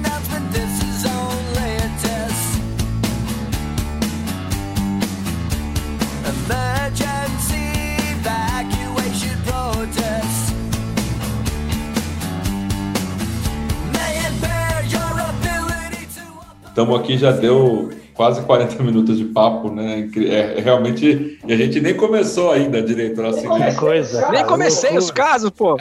Estamos 16.80 16.98
aqui, 16.98 17.18
já 17.18 17.32
deu 17.32 17.90
quase 18.14 18.42
40 18.44 18.80
minutos 18.82 19.18
de 19.18 19.26
papo, 19.26 19.70
né? 19.70 20.10
É, 20.16 20.60
é, 20.60 20.62
realmente. 20.62 21.38
E 21.46 21.52
a 21.52 21.58
gente 21.58 21.82
nem 21.82 21.94
começou 21.94 22.52
ainda 22.52 22.82
direito 22.82 23.22
assim. 23.22 23.52
É 23.62 23.74
coisa. 23.74 24.32
Nem 24.32 24.46
comecei 24.46 24.98
os 24.98 25.12
casos, 25.12 25.50
pô. 25.50 25.76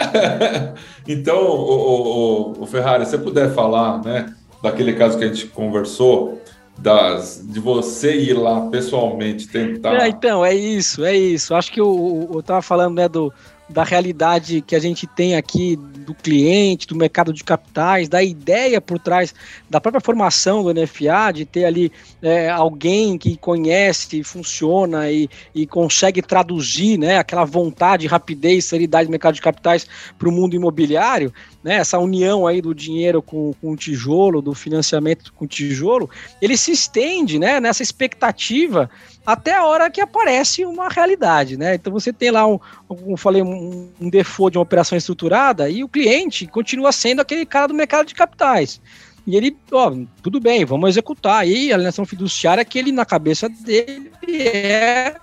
então, 1.07 1.39
o, 1.41 2.57
o, 2.59 2.63
o, 2.63 2.67
Ferrari, 2.67 3.05
se 3.05 3.13
você 3.13 3.19
puder 3.19 3.55
falar, 3.55 4.03
né, 4.03 4.35
daquele 4.61 4.93
caso 4.95 5.17
que 5.17 5.23
a 5.23 5.29
gente 5.29 5.47
conversou, 5.47 6.43
das, 6.77 7.45
de 7.47 7.61
você 7.61 8.17
ir 8.17 8.35
lá 8.35 8.63
pessoalmente 8.63 9.47
tentar. 9.47 10.03
É, 10.03 10.09
então, 10.09 10.45
é 10.45 10.53
isso, 10.53 11.05
é 11.05 11.17
isso. 11.17 11.55
Acho 11.55 11.71
que 11.71 11.81
eu, 11.81 12.29
eu 12.35 12.43
tava 12.43 12.61
falando, 12.61 12.97
né, 12.97 13.09
do 13.09 13.33
da 13.69 13.85
realidade 13.85 14.63
que 14.63 14.75
a 14.75 14.79
gente 14.79 15.07
tem 15.07 15.37
aqui 15.37 15.77
do 15.77 16.15
cliente, 16.15 16.87
do 16.87 16.97
mercado 16.97 17.33
de 17.33 17.45
capitais, 17.45 18.09
da 18.09 18.23
ideia 18.23 18.81
por 18.81 18.99
trás 18.99 19.35
da 19.69 19.81
própria 19.81 20.01
formação 20.01 20.63
do 20.63 20.73
NFA, 20.73 21.33
de 21.35 21.45
ter 21.45 21.67
ali 21.67 21.93
é, 22.23 22.49
alguém 22.49 23.19
que 23.19 23.37
conhece, 23.37 24.23
funciona 24.25 25.11
e, 25.11 25.29
e 25.55 25.67
consegue 25.67 26.23
traduzir 26.23 26.99
né, 26.99 27.19
aquela 27.19 27.45
vontade, 27.45 28.07
rapidez, 28.07 28.65
seriedade 28.65 29.07
do 29.09 29.11
mercado 29.11 29.35
de 29.35 29.43
capitais 29.43 29.87
para 30.19 30.29
o 30.29 30.33
mundo 30.33 30.57
imobiliário, 30.57 31.33
né, 31.63 31.77
essa 31.77 31.99
união 31.99 32.47
aí 32.47 32.61
do 32.61 32.75
dinheiro 32.75 33.21
com, 33.21 33.53
com 33.61 33.73
o 33.73 33.77
tijolo, 33.77 34.41
do 34.41 34.55
financiamento 34.55 35.33
com 35.33 35.45
o 35.45 35.49
tijolo, 35.49 36.09
ele 36.41 36.57
se 36.57 36.71
estende 36.71 37.39
né, 37.39 37.61
nessa 37.61 37.83
expectativa 37.83 38.89
até 39.27 39.55
a 39.55 39.67
hora 39.67 39.91
que 39.91 40.01
aparece 40.01 40.65
uma 40.65 40.89
realidade, 40.89 41.57
né? 41.59 41.75
Então 41.75 41.93
você 41.93 42.13
tem 42.13 42.31
lá, 42.31 42.47
um, 42.47 42.59
como 42.87 43.17
falei, 43.17 43.43
um, 43.43 43.91
um 44.01 44.09
default 44.09 44.53
de 44.53 44.59
uma 44.59 44.63
operação 44.63 44.97
estruturada 44.97 45.69
e 45.69 45.85
o 45.85 45.89
cliente 45.89 46.47
continua 46.47 46.93
sendo 46.93 47.21
aquele 47.21 47.45
cara 47.45 47.69
do 47.69 47.75
mercado 47.75 48.07
de 48.07 48.15
capitais. 48.15 48.81
E 49.27 49.37
ele, 49.37 49.55
ó, 49.71 49.93
tudo 50.23 50.41
bem, 50.41 50.65
vamos 50.65 50.89
executar. 50.89 51.41
aí 51.41 51.71
a 51.71 51.75
alienação 51.75 52.07
fiduciária 52.07 52.65
que 52.65 52.79
ele, 52.79 52.91
na 52.91 53.05
cabeça 53.05 53.47
dele, 53.47 54.11
é 54.27 55.17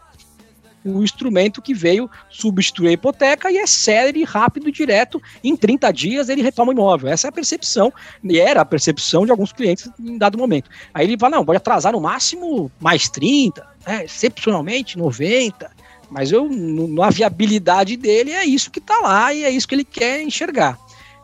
o 0.86 1.04
instrumento 1.04 1.62
que 1.62 1.74
veio 1.74 2.10
substituir 2.30 2.89
a 2.89 2.91
hipoteca 2.91 3.52
e 3.52 3.58
é 3.58 3.65
sério, 3.65 4.24
rápido 4.26 4.71
direto. 4.71 5.21
Em 5.43 5.56
30 5.56 5.91
dias 5.91 6.30
ele 6.30 6.43
retoma 6.43 6.71
o 6.71 6.74
imóvel. 6.74 7.10
Essa 7.10 7.28
é 7.28 7.30
a 7.30 7.32
percepção, 7.32 7.91
e 8.24 8.39
era 8.39 8.62
a 8.62 8.65
percepção 8.65 9.26
de 9.26 9.32
alguns 9.32 9.52
clientes 9.52 9.89
em 10.00 10.17
dado 10.17 10.38
momento. 10.38 10.69
Aí 10.93 11.06
ele 11.06 11.17
fala: 11.17 11.38
não, 11.38 11.45
pode 11.45 11.58
atrasar 11.58 11.91
no 11.91 12.00
máximo 12.00 12.71
mais 12.80 13.10
30, 13.10 13.67
né, 13.88 14.06
excepcionalmente 14.06 14.98
90. 14.98 15.71
Mas 16.10 16.32
eu, 16.32 16.48
na 16.48 17.10
viabilidade 17.10 17.98
dele, 17.98 18.32
é 18.32 18.45
isso 18.45 18.69
que 18.69 18.80
está 18.80 19.00
lá 19.00 19.34
e 19.34 19.43
é 19.43 19.50
isso 19.50 19.67
que 19.67 19.74
ele 19.74 19.84
quer 19.84 20.21
enxergar. 20.21 20.78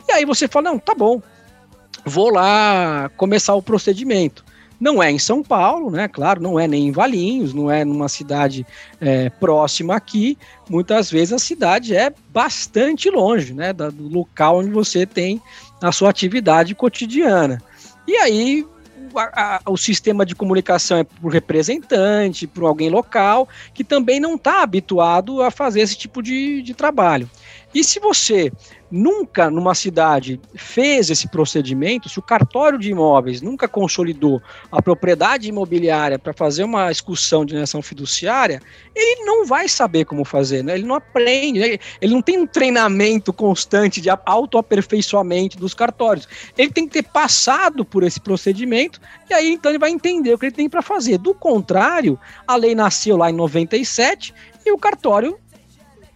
E 0.10 0.12
aí 0.12 0.26
você 0.26 0.47
fala: 0.47 0.71
não, 0.71 0.80
tá 0.80 0.95
bom, 0.95 1.21
vou 2.04 2.32
lá 2.32 3.10
começar 3.15 3.54
o 3.54 3.62
procedimento. 3.62 4.43
Não 4.81 5.01
é 5.01 5.11
em 5.11 5.19
São 5.19 5.43
Paulo, 5.43 5.91
né? 5.91 6.07
Claro, 6.07 6.41
não 6.41 6.59
é 6.59 6.67
nem 6.67 6.87
em 6.87 6.91
Valinhos, 6.91 7.53
não 7.53 7.69
é 7.69 7.85
numa 7.85 8.09
cidade 8.09 8.65
é, 8.99 9.29
próxima 9.29 9.95
aqui. 9.95 10.35
Muitas 10.67 11.11
vezes 11.11 11.31
a 11.31 11.37
cidade 11.37 11.95
é 11.95 12.11
bastante 12.33 13.07
longe, 13.07 13.53
né? 13.53 13.71
Do 13.71 14.09
local 14.09 14.57
onde 14.57 14.71
você 14.71 15.05
tem 15.05 15.39
a 15.79 15.91
sua 15.91 16.09
atividade 16.09 16.73
cotidiana. 16.73 17.61
E 18.07 18.15
aí 18.15 18.65
o 19.67 19.77
sistema 19.77 20.25
de 20.25 20.33
comunicação 20.33 20.97
é 20.97 21.03
por 21.03 21.31
representante, 21.31 22.47
por 22.47 22.63
alguém 22.63 22.89
local, 22.89 23.47
que 23.73 23.83
também 23.83 24.19
não 24.19 24.35
está 24.35 24.63
habituado 24.63 25.43
a 25.43 25.51
fazer 25.51 25.81
esse 25.81 25.97
tipo 25.97 26.23
de, 26.23 26.61
de 26.61 26.73
trabalho. 26.73 27.29
E 27.73 27.84
se 27.84 27.99
você 27.99 28.51
nunca 28.91 29.49
numa 29.49 29.73
cidade 29.73 30.39
fez 30.53 31.10
esse 31.10 31.27
procedimento, 31.29 32.10
se 32.10 32.19
o 32.19 32.21
cartório 32.21 32.77
de 32.77 32.91
imóveis 32.91 33.41
nunca 33.41 33.67
consolidou 33.67 34.41
a 34.69 34.81
propriedade 34.81 35.47
imobiliária 35.47 36.19
para 36.19 36.34
fazer 36.34 36.65
uma 36.65 36.91
excursão 36.91 37.45
de 37.45 37.55
nação 37.55 37.81
fiduciária, 37.81 38.62
ele 38.93 39.23
não 39.23 39.45
vai 39.45 39.69
saber 39.69 40.03
como 40.03 40.25
fazer, 40.25 40.63
né? 40.63 40.73
ele 40.75 40.86
não 40.86 40.95
aprende, 40.95 41.60
né? 41.60 41.77
ele 42.01 42.13
não 42.13 42.21
tem 42.21 42.38
um 42.38 42.45
treinamento 42.45 43.31
constante 43.31 44.01
de 44.01 44.10
autoaperfeiçoamento 44.10 45.57
dos 45.57 45.73
cartórios. 45.73 46.27
Ele 46.57 46.71
tem 46.71 46.86
que 46.86 47.01
ter 47.01 47.03
passado 47.03 47.86
por 47.86 48.03
esse 48.03 48.19
procedimento 48.19 48.99
e 49.29 49.34
aí 49.34 49.53
então 49.53 49.71
ele 49.71 49.79
vai 49.79 49.91
entender 49.91 50.34
o 50.34 50.38
que 50.38 50.47
ele 50.47 50.55
tem 50.55 50.69
para 50.69 50.81
fazer. 50.81 51.17
Do 51.17 51.34
contrário, 51.34 52.19
a 52.45 52.57
lei 52.57 52.75
nasceu 52.75 53.15
lá 53.15 53.29
em 53.29 53.34
97 53.34 54.34
e 54.65 54.71
o 54.71 54.77
cartório 54.77 55.39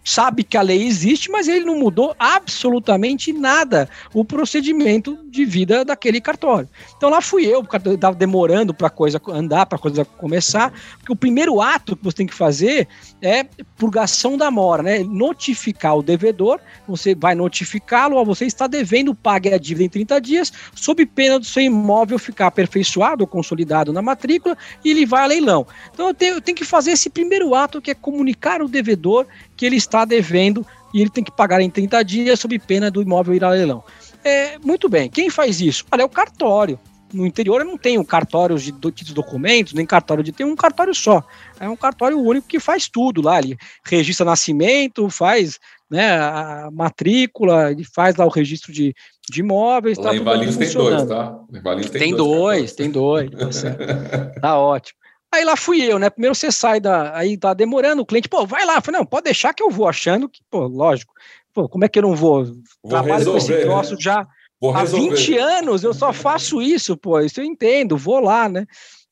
sabe 0.06 0.44
que 0.44 0.56
a 0.56 0.62
lei 0.62 0.84
existe, 0.84 1.28
mas 1.28 1.48
ele 1.48 1.64
não 1.64 1.80
mudou 1.80 2.14
absolutamente 2.16 3.32
nada 3.32 3.88
o 4.14 4.24
procedimento 4.24 5.18
de 5.28 5.44
vida 5.44 5.84
daquele 5.84 6.20
cartório. 6.20 6.68
Então 6.96 7.10
lá 7.10 7.20
fui 7.20 7.44
eu, 7.44 7.60
porque 7.62 7.76
estava 7.88 8.14
demorando 8.14 8.72
para 8.72 8.86
a 8.86 8.90
coisa 8.90 9.20
andar, 9.28 9.66
para 9.66 9.76
a 9.76 9.80
coisa 9.80 10.04
começar, 10.04 10.72
porque 10.98 11.12
o 11.12 11.16
primeiro 11.16 11.60
ato 11.60 11.96
que 11.96 12.04
você 12.04 12.18
tem 12.18 12.26
que 12.26 12.34
fazer 12.34 12.86
é 13.20 13.44
purgação 13.76 14.36
da 14.36 14.48
mora, 14.48 14.84
né? 14.84 15.00
Notificar 15.00 15.96
o 15.96 16.02
devedor, 16.04 16.60
você 16.86 17.12
vai 17.12 17.34
notificá-lo, 17.34 18.24
você 18.24 18.46
está 18.46 18.68
devendo, 18.68 19.12
pague 19.12 19.52
a 19.52 19.58
dívida 19.58 19.84
em 19.84 19.88
30 19.88 20.20
dias, 20.20 20.52
sob 20.72 21.04
pena 21.04 21.40
do 21.40 21.44
seu 21.44 21.64
imóvel 21.64 22.16
ficar 22.16 22.46
aperfeiçoado 22.46 23.24
ou 23.24 23.26
consolidado 23.26 23.92
na 23.92 24.00
matrícula 24.00 24.56
e 24.84 24.90
ele 24.90 25.04
vai 25.04 25.24
a 25.24 25.26
leilão. 25.26 25.66
Então 25.92 26.06
eu 26.06 26.14
tenho, 26.14 26.34
eu 26.34 26.40
tenho 26.40 26.56
que 26.56 26.64
fazer 26.64 26.92
esse 26.92 27.10
primeiro 27.10 27.56
ato 27.56 27.82
que 27.82 27.90
é 27.90 27.94
comunicar 27.94 28.60
ao 28.60 28.68
devedor 28.68 29.26
que 29.56 29.64
ele 29.64 29.76
está 29.76 30.04
devendo 30.04 30.66
e 30.92 31.00
ele 31.00 31.10
tem 31.10 31.24
que 31.24 31.30
pagar 31.30 31.60
em 31.60 31.70
30 31.70 32.02
dias 32.04 32.40
sob 32.40 32.58
pena 32.58 32.90
do 32.90 33.02
imóvel 33.02 33.34
ir 33.34 33.44
a 33.44 33.50
leilão. 33.50 33.82
É, 34.24 34.58
muito 34.58 34.88
bem, 34.88 35.08
quem 35.08 35.30
faz 35.30 35.60
isso? 35.60 35.84
Olha, 35.90 36.02
é 36.02 36.04
o 36.04 36.08
cartório. 36.08 36.78
No 37.12 37.24
interior 37.24 37.60
eu 37.60 37.66
não 37.66 37.78
tenho 37.78 38.04
cartórios 38.04 38.62
de, 38.62 38.72
de 38.72 39.14
documentos, 39.14 39.72
nem 39.72 39.86
cartório 39.86 40.24
de. 40.24 40.32
Tem 40.32 40.44
um 40.44 40.56
cartório 40.56 40.92
só. 40.92 41.24
É 41.60 41.68
um 41.68 41.76
cartório 41.76 42.18
único 42.18 42.48
que 42.48 42.58
faz 42.58 42.88
tudo 42.88 43.22
lá. 43.22 43.38
Ele 43.38 43.56
registra 43.84 44.26
nascimento, 44.26 45.08
faz 45.08 45.60
né, 45.88 46.18
a 46.18 46.68
matrícula, 46.72 47.70
ele 47.70 47.84
faz 47.84 48.16
lá 48.16 48.26
o 48.26 48.30
registro 48.30 48.72
de, 48.72 48.94
de 49.30 49.40
imóveis. 49.40 49.98
Lá 49.98 50.10
tá 50.10 50.16
em 50.16 50.24
Valinhos 50.24 50.56
tem 50.56 50.72
dois, 50.72 51.04
tá? 51.04 51.38
Em 51.52 51.60
Valinhos 51.60 51.90
tem, 51.90 52.00
tem 52.00 52.16
dois, 52.16 52.58
dois 52.58 52.72
tem 52.72 52.90
dois, 52.90 53.30
tá, 53.30 54.32
tá 54.40 54.58
ótimo. 54.58 54.98
Aí 55.36 55.44
lá 55.44 55.56
fui 55.56 55.82
eu, 55.82 55.98
né? 55.98 56.08
Primeiro 56.08 56.34
você 56.34 56.50
sai 56.50 56.80
da. 56.80 57.16
Aí 57.16 57.36
tá 57.36 57.52
demorando, 57.52 58.02
o 58.02 58.06
cliente, 58.06 58.28
pô, 58.28 58.46
vai 58.46 58.64
lá. 58.64 58.76
Eu 58.76 58.82
falei, 58.82 59.00
não, 59.00 59.06
pode 59.06 59.24
deixar 59.24 59.52
que 59.52 59.62
eu 59.62 59.70
vou, 59.70 59.86
achando 59.86 60.28
que, 60.28 60.40
pô, 60.50 60.66
lógico. 60.66 61.12
Pô, 61.52 61.68
como 61.68 61.84
é 61.84 61.88
que 61.88 61.98
eu 61.98 62.02
não 62.02 62.14
vou? 62.14 62.44
vou 62.44 62.90
Trabalho 62.90 63.18
resolver, 63.18 63.40
com 63.46 63.52
esse 63.52 63.62
troço 63.62 63.94
né? 63.94 64.00
já 64.00 64.26
há 64.74 64.84
20 64.84 65.38
anos, 65.38 65.84
eu 65.84 65.94
só 65.94 66.12
faço 66.12 66.60
isso, 66.60 66.96
pô. 66.96 67.20
Isso 67.20 67.40
eu 67.40 67.44
entendo, 67.44 67.96
vou 67.96 68.20
lá, 68.20 68.48
né? 68.48 68.66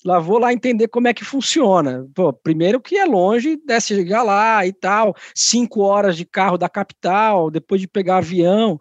Lá 0.05 0.19
vou 0.19 0.39
lá 0.39 0.53
entender 0.53 0.89
como 0.89 1.09
é 1.09 1.15
que 1.15 1.25
funciona. 1.25 2.07
Pô, 2.15 2.33
primeiro 2.33 2.81
que 2.81 2.97
é 2.97 3.05
longe, 3.07 3.59
desce 3.65 3.95
chegar 3.95 4.23
lá 4.23 4.67
e 4.67 4.73
tal, 4.73 5.15
cinco 5.35 5.81
horas 5.81 6.17
de 6.17 6.27
carro 6.27 6.59
da 6.59 6.69
capital, 6.69 7.51
depois 7.51 7.81
de 7.81 7.89
pegar 7.89 8.19
avião. 8.19 8.79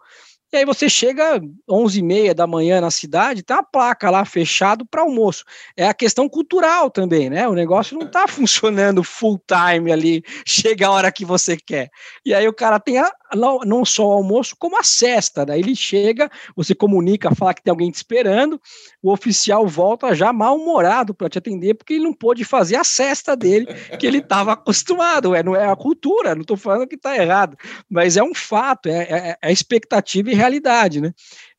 E 0.54 0.56
aí 0.56 0.64
você 0.64 0.88
chega 0.88 1.40
11 1.68 1.98
e 1.98 2.02
meia 2.02 2.32
da 2.32 2.46
manhã 2.46 2.80
na 2.80 2.88
cidade, 2.88 3.42
tem 3.42 3.56
uma 3.56 3.64
placa 3.64 4.08
lá 4.08 4.24
fechado 4.24 4.86
para 4.86 5.02
almoço. 5.02 5.44
É 5.76 5.88
a 5.88 5.92
questão 5.92 6.28
cultural 6.28 6.88
também, 6.88 7.28
né? 7.28 7.48
O 7.48 7.54
negócio 7.54 7.98
não 7.98 8.06
está 8.06 8.24
funcionando 8.30 9.02
full 9.02 9.36
time 9.48 9.90
ali, 9.90 10.22
chega 10.46 10.86
a 10.86 10.92
hora 10.92 11.10
que 11.10 11.24
você 11.24 11.56
quer. 11.56 11.90
E 12.24 12.32
aí 12.32 12.46
o 12.46 12.52
cara 12.52 12.78
tem 12.78 12.98
a, 12.98 13.10
não 13.34 13.84
só 13.84 14.08
o 14.08 14.12
almoço, 14.12 14.56
como 14.58 14.78
a 14.78 14.82
cesta. 14.82 15.44
Daí 15.44 15.60
ele 15.60 15.74
chega, 15.74 16.30
você 16.54 16.74
comunica, 16.74 17.34
fala 17.34 17.54
que 17.54 17.62
tem 17.62 17.70
alguém 17.70 17.90
te 17.90 17.96
esperando, 17.96 18.60
o 19.02 19.12
oficial 19.12 19.66
volta 19.66 20.14
já 20.14 20.32
mal-humorado 20.32 21.14
para 21.14 21.28
te 21.28 21.38
atender, 21.38 21.74
porque 21.74 21.94
ele 21.94 22.04
não 22.04 22.12
pôde 22.12 22.44
fazer 22.44 22.76
a 22.76 22.84
cesta 22.84 23.36
dele, 23.36 23.66
que 23.98 24.06
ele 24.06 24.18
estava 24.18 24.52
acostumado. 24.52 25.34
É, 25.34 25.42
não 25.42 25.54
é 25.54 25.68
a 25.68 25.76
cultura, 25.76 26.34
não 26.34 26.42
estou 26.42 26.56
falando 26.56 26.88
que 26.88 26.96
está 26.96 27.16
errado, 27.16 27.56
mas 27.88 28.16
é 28.16 28.22
um 28.22 28.34
fato, 28.34 28.88
é, 28.88 29.02
é, 29.02 29.36
é 29.42 29.52
expectativa 29.52 30.30
e 30.30 30.34
realidade, 30.34 31.00
né? 31.00 31.12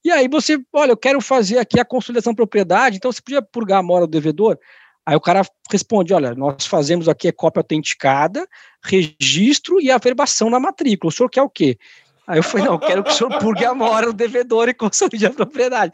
E 0.04 0.12
aí 0.12 0.28
você, 0.28 0.60
olha, 0.72 0.92
eu 0.92 0.98
quero 0.98 1.20
fazer 1.20 1.58
aqui 1.58 1.80
a 1.80 1.86
consolidação 1.86 2.32
de 2.32 2.38
propriedade, 2.38 2.98
então 2.98 3.12
você 3.12 3.22
podia 3.22 3.42
purgar 3.42 3.80
a 3.80 3.84
mora 3.84 4.06
do 4.06 4.12
devedor? 4.12 4.60
Aí 5.06 5.16
o 5.16 5.22
cara 5.22 5.44
responde: 5.72 6.14
olha, 6.14 6.34
nós 6.34 6.66
fazemos 6.66 7.08
aqui 7.08 7.28
a 7.28 7.34
cópia 7.34 7.60
autenticada, 7.60 8.48
registro 8.84 9.80
e 9.80 9.92
averbação 9.92 10.50
na 10.50 10.60
matrícula. 10.60 11.10
O 11.10 11.16
senhor 11.16 11.30
quer 11.30 11.42
o 11.42 11.50
quê? 11.50 11.78
Aí 12.28 12.40
eu 12.40 12.44
falei, 12.44 12.66
não, 12.66 12.74
eu 12.74 12.80
quero 12.80 13.04
que 13.04 13.12
o 13.12 13.14
senhor 13.14 13.38
purgue 13.38 13.66
a 13.66 13.74
mora 13.76 14.08
do 14.08 14.14
devedor 14.14 14.68
e 14.68 14.74
consolide 14.74 15.28
a 15.28 15.30
propriedade. 15.30 15.94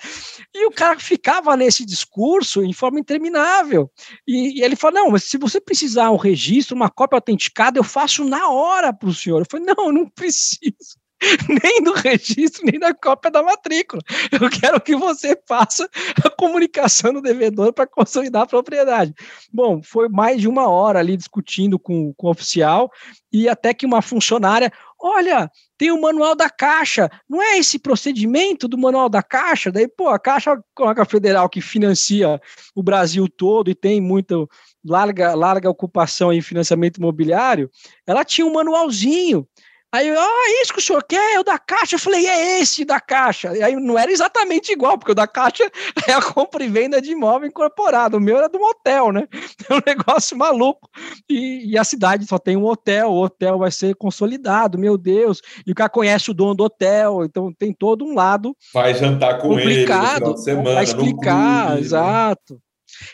E 0.54 0.66
o 0.66 0.72
cara 0.72 0.98
ficava 0.98 1.58
nesse 1.58 1.86
discurso 1.86 2.64
em 2.64 2.72
forma 2.72 3.00
interminável. 3.00 3.92
E, 4.26 4.60
e 4.60 4.64
ele 4.64 4.78
falou, 4.78 5.02
não, 5.02 5.12
mas 5.12 5.26
se 5.26 5.38
você 5.38 5.60
precisar 5.60 6.10
um 6.10 6.16
registro, 6.16 6.76
uma 6.76 6.90
cópia 6.90 7.18
autenticada, 7.18 7.78
eu 7.78 7.84
faço 7.84 8.24
na 8.24 8.50
hora 8.50 8.94
para 8.94 9.10
o 9.10 9.14
senhor. 9.14 9.42
Eu 9.42 9.46
falei, 9.50 9.66
não, 9.66 9.92
não 9.92 10.08
preciso. 10.16 11.01
nem 11.64 11.84
do 11.84 11.94
registro, 11.94 12.66
nem 12.66 12.80
da 12.80 12.94
cópia 12.94 13.30
da 13.30 13.44
matrícula. 13.44 14.02
Eu 14.32 14.50
quero 14.50 14.82
que 14.82 14.96
você 14.96 15.40
faça 15.48 15.88
a 16.24 16.30
comunicação 16.30 17.14
do 17.14 17.22
devedor 17.22 17.74
para 17.74 17.88
consolidar 17.88 18.44
a 18.44 18.48
propriedade. 18.48 19.14
Bom, 19.54 19.82
foi 19.84 20.10
mais 20.10 20.42
de 20.42 20.48
uma 20.48 20.68
hora 20.68 21.00
ali 21.00 21.16
discutindo 21.16 21.78
com, 21.78 22.14
com 22.14 22.28
o 22.28 22.32
oficial 22.32 22.92
e 23.32 23.48
até 23.48 23.74
que 23.74 23.86
uma 23.86 24.02
funcionária, 24.02 24.72
olha, 25.00 25.50
tem 25.78 25.92
o 25.92 26.02
manual 26.02 26.36
da 26.36 26.50
Caixa, 26.50 27.10
não 27.30 27.42
é 27.42 27.58
esse 27.58 27.80
procedimento 27.80 28.68
do 28.68 28.78
manual 28.78 29.08
da 29.08 29.24
Caixa? 29.24 29.72
Daí, 29.72 29.88
pô, 29.88 30.10
a 30.10 30.20
Caixa 30.20 30.60
a 30.80 31.06
Federal 31.06 31.50
que 31.50 31.62
financia 31.62 32.42
o 32.76 32.84
Brasil 32.84 33.28
todo 33.28 33.70
e 33.70 33.76
tem 33.76 34.02
muito 34.02 34.50
larga, 34.84 35.36
larga 35.36 35.70
ocupação 35.70 36.34
em 36.34 36.42
financiamento 36.42 36.98
imobiliário, 36.98 37.70
ela 38.06 38.26
tinha 38.26 38.46
um 38.46 38.54
manualzinho 38.54 39.48
Aí, 39.94 40.10
ah, 40.10 40.62
isso 40.62 40.72
que 40.72 40.80
o 40.80 40.82
senhor 40.82 41.04
quer 41.04 41.36
é 41.36 41.40
o 41.40 41.44
da 41.44 41.60
Caixa. 41.60 41.96
Eu 41.96 42.00
falei, 42.00 42.26
é 42.26 42.62
esse 42.62 42.86
da 42.86 43.00
Caixa. 43.00 43.58
E 43.58 43.62
aí 43.62 43.76
não 43.76 44.00
era 44.00 44.10
exatamente 44.10 44.72
igual, 44.72 44.98
porque 44.98 45.12
o 45.12 45.16
da 45.16 45.28
Caixa 45.28 45.70
é 46.08 46.14
a 46.14 46.22
compra 46.22 46.64
e 46.64 46.70
venda 46.70 47.02
de 47.02 47.12
imóvel 47.12 47.50
incorporado. 47.50 48.16
O 48.16 48.22
meu 48.22 48.38
era 48.38 48.48
do 48.48 48.60
motel, 48.60 49.12
né? 49.12 49.28
É 49.70 49.74
um 49.74 49.82
negócio 49.86 50.36
maluco. 50.38 50.90
E, 51.30 51.72
e, 51.72 51.78
a 51.78 51.84
cidade 51.84 52.26
só 52.26 52.38
tem 52.38 52.58
um 52.58 52.66
hotel, 52.66 53.10
o 53.10 53.24
hotel 53.24 53.60
vai 53.60 53.72
ser 53.72 53.96
consolidado, 53.96 54.78
meu 54.78 54.98
Deus. 54.98 55.42
E 55.66 55.72
o 55.72 55.76
cara 55.76 55.90
conhece 55.90 56.32
o 56.32 56.34
dono 56.34 56.56
do 56.56 56.64
hotel, 56.64 57.24
então 57.24 57.54
tem 57.54 57.74
todo 57.74 58.04
um 58.04 58.14
lado. 58.14 58.56
Vai 58.74 58.94
jantar 58.94 59.40
com 59.40 59.50
complicado, 59.50 60.24
ele 60.24 60.32
no 60.32 60.38
semana, 60.38 60.74
vai 60.74 60.84
explicar, 60.84 61.76
né? 61.76 61.80
exato. 61.80 62.60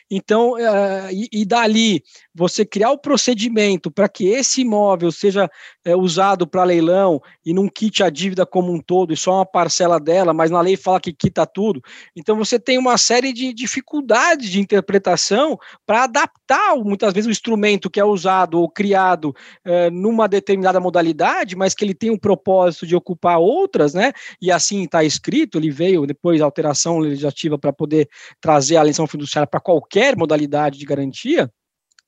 Então, 0.10 0.54
uh, 0.54 1.12
e, 1.12 1.28
e, 1.32 1.46
dali 1.46 2.04
você 2.34 2.66
criar 2.66 2.92
o 2.92 2.98
procedimento 2.98 3.90
para 3.90 4.08
que 4.08 4.28
esse 4.28 4.62
imóvel 4.62 5.12
seja 5.12 5.50
é, 5.84 5.96
usado 5.96 6.46
para 6.46 6.64
leilão 6.64 7.22
e 7.46 7.54
não 7.54 7.68
quite 7.68 8.04
a 8.04 8.10
dívida 8.10 8.46
como 8.46 8.72
um 8.72 8.80
todo 8.80 9.14
e 9.14 9.18
só 9.18 9.36
uma 9.36 9.46
parcela 9.46 10.00
dela, 10.00 10.34
mas 10.34 10.52
na 10.52 10.62
lei 10.62 10.78
fala 10.78 11.00
que 11.00 11.12
quita 11.12 11.46
tudo. 11.46 11.82
Então 12.16 12.38
você 12.38 12.60
tem 12.60 12.78
uma 12.78 12.98
série 12.98 13.34
de 13.34 13.54
dificuldades 13.54 14.50
de 14.50 14.60
interpretação 14.60 15.58
para 15.86 16.04
adaptar 16.04 16.76
muitas 16.76 17.14
vezes 17.14 17.28
o 17.28 17.32
instrumento 17.32 17.90
que 17.90 18.00
é 18.00 18.06
usado 18.06 18.60
ou 18.60 18.70
criado 18.70 19.34
é, 19.66 19.90
numa 19.90 20.28
determinada 20.28 20.80
modalidade, 20.80 21.56
mas 21.56 21.74
que 21.74 21.84
ele 21.84 21.94
tem 21.94 22.12
um 22.12 22.18
propósito 22.18 22.86
de 22.86 22.96
ocupar 22.96 23.40
outras, 23.40 23.94
né? 23.94 24.14
E 24.42 24.52
assim 24.52 24.84
está 24.84 25.04
escrito, 25.04 25.58
ele 25.58 25.72
veio 25.72 26.06
depois 26.06 26.42
alteração 26.42 27.00
legislativa 27.00 27.58
para 27.58 27.74
poder 27.74 28.08
trazer 28.40 28.78
a 28.78 28.84
lição 28.84 29.08
fiduciária 29.08 29.48
para 29.48 29.60
qualquer 29.68 30.16
modalidade 30.16 30.80
de 30.80 30.86
garantia. 30.86 31.52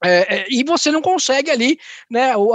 É, 0.01 0.37
é, 0.37 0.45
e 0.49 0.63
você 0.63 0.89
não 0.91 1.01
consegue 1.01 1.51
ali 1.51 1.77
né, 2.09 2.33
o, 2.37 2.53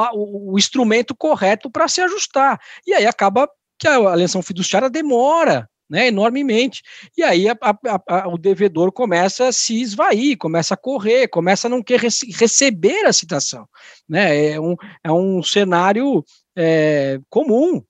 o, 0.53 0.59
instrumento 0.59 1.15
correto 1.15 1.71
para 1.71 1.87
se 1.89 2.01
ajustar. 2.01 2.59
E 2.87 2.95
aí 2.95 3.07
acaba 3.07 3.47
que 3.79 3.87
a 3.87 3.97
alienação 3.97 4.41
fiduciária 4.41 4.89
demora 4.89 5.69
né, 5.91 6.07
enormemente. 6.07 6.83
E 7.19 7.23
aí 7.23 7.47
a, 7.47 7.55
a, 7.61 8.03
a, 8.09 8.29
o 8.29 8.39
devedor 8.39 8.91
começa 8.93 9.49
a 9.49 9.53
se 9.53 9.79
esvair, 9.79 10.39
começa 10.39 10.73
a 10.73 10.79
correr, 10.79 11.29
começa 11.29 11.67
a 11.67 11.71
não 11.71 11.83
querer 11.83 12.09
receber 12.39 13.05
a 13.05 13.13
citação. 13.13 13.69
Né? 14.09 14.53
É, 14.53 14.61
um, 14.61 14.75
é 15.05 15.13
um 15.13 15.43
cenário 15.43 16.25
é, 16.57 17.21
comum. 17.29 17.83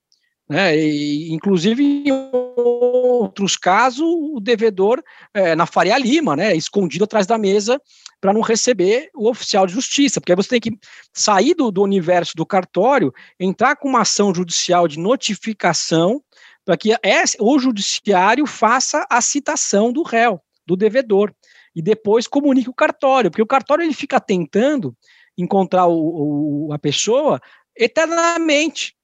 Né? 0.48 0.76
E, 0.76 1.32
inclusive, 1.32 1.82
em 1.82 2.12
outros 2.56 3.56
casos, 3.56 4.04
o 4.06 4.38
devedor 4.40 5.02
é, 5.32 5.54
na 5.54 5.66
Faria 5.66 5.96
Lima, 5.98 6.36
né, 6.36 6.54
escondido 6.54 7.04
atrás 7.04 7.26
da 7.26 7.38
mesa, 7.38 7.80
para 8.20 8.32
não 8.32 8.40
receber 8.40 9.10
o 9.14 9.28
oficial 9.28 9.66
de 9.66 9.72
justiça, 9.72 10.20
porque 10.20 10.32
aí 10.32 10.36
você 10.36 10.48
tem 10.48 10.60
que 10.60 10.78
sair 11.12 11.54
do, 11.54 11.70
do 11.70 11.82
universo 11.82 12.32
do 12.36 12.46
cartório, 12.46 13.12
entrar 13.38 13.76
com 13.76 13.88
uma 13.88 14.02
ação 14.02 14.34
judicial 14.34 14.88
de 14.88 14.98
notificação 14.98 16.22
para 16.64 16.76
que 16.76 16.90
o 17.38 17.58
judiciário 17.58 18.46
faça 18.46 19.06
a 19.10 19.20
citação 19.20 19.92
do 19.92 20.02
réu, 20.02 20.40
do 20.66 20.76
devedor, 20.76 21.34
e 21.74 21.82
depois 21.82 22.26
comunique 22.26 22.70
o 22.70 22.74
cartório, 22.74 23.30
porque 23.30 23.42
o 23.42 23.46
cartório 23.46 23.82
ele 23.82 23.92
fica 23.92 24.20
tentando 24.20 24.96
encontrar 25.36 25.86
o, 25.86 26.68
o, 26.68 26.72
a 26.72 26.78
pessoa 26.78 27.40
eternamente. 27.76 28.94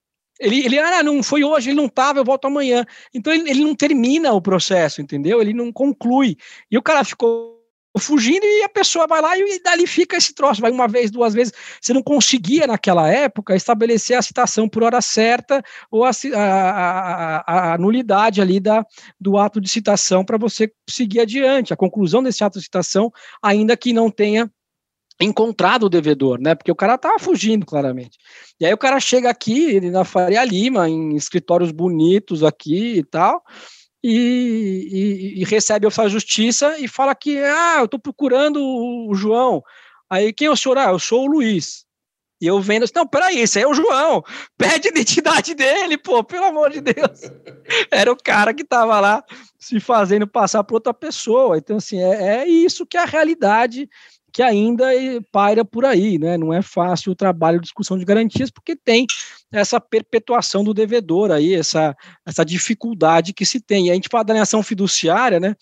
Ele, 0.40 0.64
ele, 0.64 0.78
ah, 0.78 1.02
não 1.02 1.22
foi 1.22 1.44
hoje, 1.44 1.68
ele 1.70 1.76
não 1.76 1.86
estava, 1.86 2.18
eu 2.18 2.24
volto 2.24 2.46
amanhã. 2.46 2.84
Então 3.12 3.32
ele, 3.32 3.50
ele 3.50 3.62
não 3.62 3.74
termina 3.74 4.32
o 4.32 4.40
processo, 4.40 5.02
entendeu? 5.02 5.40
Ele 5.40 5.52
não 5.52 5.70
conclui. 5.70 6.36
E 6.70 6.78
o 6.78 6.82
cara 6.82 7.04
ficou 7.04 7.60
fugindo 7.98 8.44
e 8.44 8.62
a 8.62 8.68
pessoa 8.68 9.06
vai 9.06 9.20
lá 9.20 9.36
e, 9.36 9.60
dali 9.62 9.86
fica 9.86 10.16
esse 10.16 10.32
troço, 10.32 10.60
vai 10.60 10.70
uma 10.70 10.86
vez, 10.86 11.10
duas 11.10 11.34
vezes. 11.34 11.52
Você 11.80 11.92
não 11.92 12.02
conseguia 12.02 12.66
naquela 12.66 13.08
época 13.08 13.56
estabelecer 13.56 14.16
a 14.16 14.22
citação 14.22 14.68
por 14.68 14.82
hora 14.82 15.00
certa 15.00 15.62
ou 15.90 16.04
a, 16.04 16.10
a, 16.34 17.40
a, 17.40 17.74
a 17.74 17.78
nulidade 17.78 18.40
ali 18.40 18.60
da, 18.60 18.86
do 19.20 19.36
ato 19.36 19.60
de 19.60 19.68
citação 19.68 20.24
para 20.24 20.38
você 20.38 20.72
seguir 20.88 21.20
adiante, 21.20 21.72
a 21.72 21.76
conclusão 21.76 22.22
desse 22.22 22.44
ato 22.44 22.58
de 22.58 22.64
citação, 22.64 23.12
ainda 23.42 23.76
que 23.76 23.92
não 23.92 24.10
tenha 24.10 24.50
encontrado 25.20 25.84
o 25.84 25.88
devedor, 25.90 26.40
né? 26.40 26.54
Porque 26.54 26.72
o 26.72 26.76
cara 26.76 26.96
tava 26.96 27.18
fugindo, 27.18 27.66
claramente. 27.66 28.18
E 28.58 28.64
aí 28.64 28.72
o 28.72 28.78
cara 28.78 28.98
chega 28.98 29.28
aqui 29.28 29.80
na 29.90 30.04
Faria 30.04 30.44
Lima, 30.44 30.88
em 30.88 31.14
escritórios 31.14 31.70
bonitos 31.70 32.42
aqui 32.42 32.98
e 32.98 33.04
tal, 33.04 33.42
e, 34.02 34.88
e, 35.36 35.40
e 35.40 35.44
recebe 35.44 35.86
a 35.86 36.08
justiça 36.08 36.78
e 36.78 36.88
fala 36.88 37.14
que, 37.14 37.38
ah, 37.38 37.76
eu 37.80 37.84
estou 37.84 38.00
procurando 38.00 38.60
o 38.62 39.14
João. 39.14 39.62
Aí, 40.08 40.32
quem 40.32 40.48
é 40.48 40.50
o 40.50 40.56
senhor? 40.56 40.78
Ah, 40.78 40.90
eu 40.90 40.98
sou 40.98 41.24
o 41.24 41.30
Luiz. 41.30 41.84
E 42.40 42.46
eu 42.46 42.58
vendo 42.58 42.84
assim, 42.84 42.94
não, 42.96 43.06
peraí, 43.06 43.38
esse 43.38 43.58
aí 43.58 43.64
é 43.64 43.68
o 43.68 43.74
João, 43.74 44.22
pede 44.56 44.88
a 44.88 44.90
identidade 44.90 45.54
dele, 45.54 45.98
pô, 45.98 46.24
pelo 46.24 46.46
amor 46.46 46.70
de 46.70 46.80
Deus. 46.80 47.20
Era 47.92 48.10
o 48.10 48.16
cara 48.16 48.54
que 48.54 48.62
estava 48.62 48.98
lá 48.98 49.22
se 49.58 49.78
fazendo 49.78 50.26
passar 50.26 50.64
por 50.64 50.76
outra 50.76 50.94
pessoa. 50.94 51.58
Então, 51.58 51.76
assim, 51.76 52.02
é, 52.02 52.38
é 52.38 52.48
isso 52.48 52.86
que 52.86 52.96
é 52.96 53.02
a 53.02 53.04
realidade 53.06 53.86
que 54.32 54.42
ainda 54.42 54.86
paira 55.32 55.64
por 55.64 55.84
aí, 55.84 56.18
né? 56.18 56.36
Não 56.36 56.52
é 56.52 56.62
fácil 56.62 57.12
o 57.12 57.16
trabalho 57.16 57.58
de 57.58 57.64
discussão 57.64 57.98
de 57.98 58.04
garantias, 58.04 58.50
porque 58.50 58.76
tem 58.76 59.06
essa 59.52 59.80
perpetuação 59.80 60.62
do 60.62 60.72
devedor 60.72 61.30
aí, 61.30 61.54
essa, 61.54 61.96
essa 62.24 62.44
dificuldade 62.44 63.32
que 63.32 63.44
se 63.44 63.60
tem. 63.60 63.86
E 63.86 63.90
a 63.90 63.94
gente 63.94 64.08
fala 64.10 64.24
da 64.24 64.32
alienação 64.32 64.62
fiduciária, 64.62 65.40
né? 65.40 65.54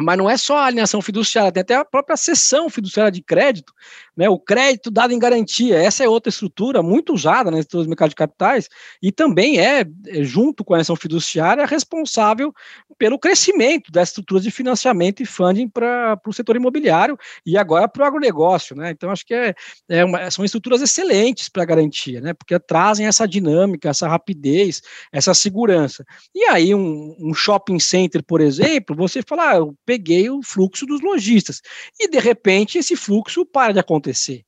Mas 0.00 0.18
não 0.18 0.28
é 0.28 0.36
só 0.36 0.56
a 0.56 0.66
alienação 0.66 1.00
fiduciária, 1.00 1.52
tem 1.52 1.60
até 1.60 1.76
a 1.76 1.84
própria 1.84 2.16
cessão 2.16 2.68
fiduciária 2.68 3.12
de 3.12 3.22
crédito, 3.22 3.72
né? 4.16 4.28
O 4.28 4.38
crédito 4.38 4.90
dado 4.90 5.12
em 5.12 5.18
garantia, 5.18 5.78
essa 5.78 6.04
é 6.04 6.08
outra 6.08 6.30
estrutura 6.30 6.82
muito 6.82 7.12
usada 7.12 7.50
nas 7.50 7.60
estruturas 7.60 7.86
do 7.86 7.90
mercado 7.90 8.10
de 8.10 8.16
capitais 8.16 8.68
e 9.02 9.12
também 9.12 9.58
é, 9.58 9.84
é 10.06 10.24
junto 10.24 10.64
com 10.64 10.74
a 10.74 10.78
ação 10.78 10.96
fiduciária, 10.96 11.64
responsável 11.64 12.52
pelo 12.98 13.18
crescimento 13.18 13.90
das 13.90 14.08
estruturas 14.08 14.42
de 14.42 14.50
financiamento 14.50 15.22
e 15.22 15.26
funding 15.26 15.68
para 15.68 16.18
o 16.26 16.32
setor 16.32 16.56
imobiliário 16.56 17.18
e 17.44 17.56
agora 17.56 17.88
para 17.88 18.02
o 18.02 18.06
agronegócio, 18.06 18.76
né? 18.76 18.90
Então, 18.90 19.10
acho 19.10 19.26
que 19.26 19.34
é, 19.34 19.54
é 19.88 20.04
uma, 20.04 20.30
são 20.30 20.44
estruturas 20.44 20.80
excelentes 20.80 21.48
para 21.48 21.64
garantia, 21.64 22.20
né? 22.20 22.34
Porque 22.34 22.58
trazem 22.58 23.06
essa 23.06 23.26
dinâmica, 23.26 23.88
essa 23.88 24.08
rapidez, 24.08 24.80
essa 25.12 25.34
segurança. 25.34 26.04
E 26.34 26.44
aí, 26.44 26.74
um, 26.74 27.16
um 27.20 27.34
shopping 27.34 27.78
center, 27.78 28.22
por 28.24 28.40
exemplo, 28.40 28.94
você 28.96 29.22
fala, 29.22 29.58
ah, 29.58 29.66
peguei 29.84 30.28
o 30.30 30.42
fluxo 30.42 30.86
dos 30.86 31.00
lojistas. 31.00 31.60
E, 31.98 32.08
de 32.08 32.18
repente, 32.18 32.78
esse 32.78 32.96
fluxo 32.96 33.44
para 33.44 33.72
de 33.72 33.80
acontecer. 33.80 34.44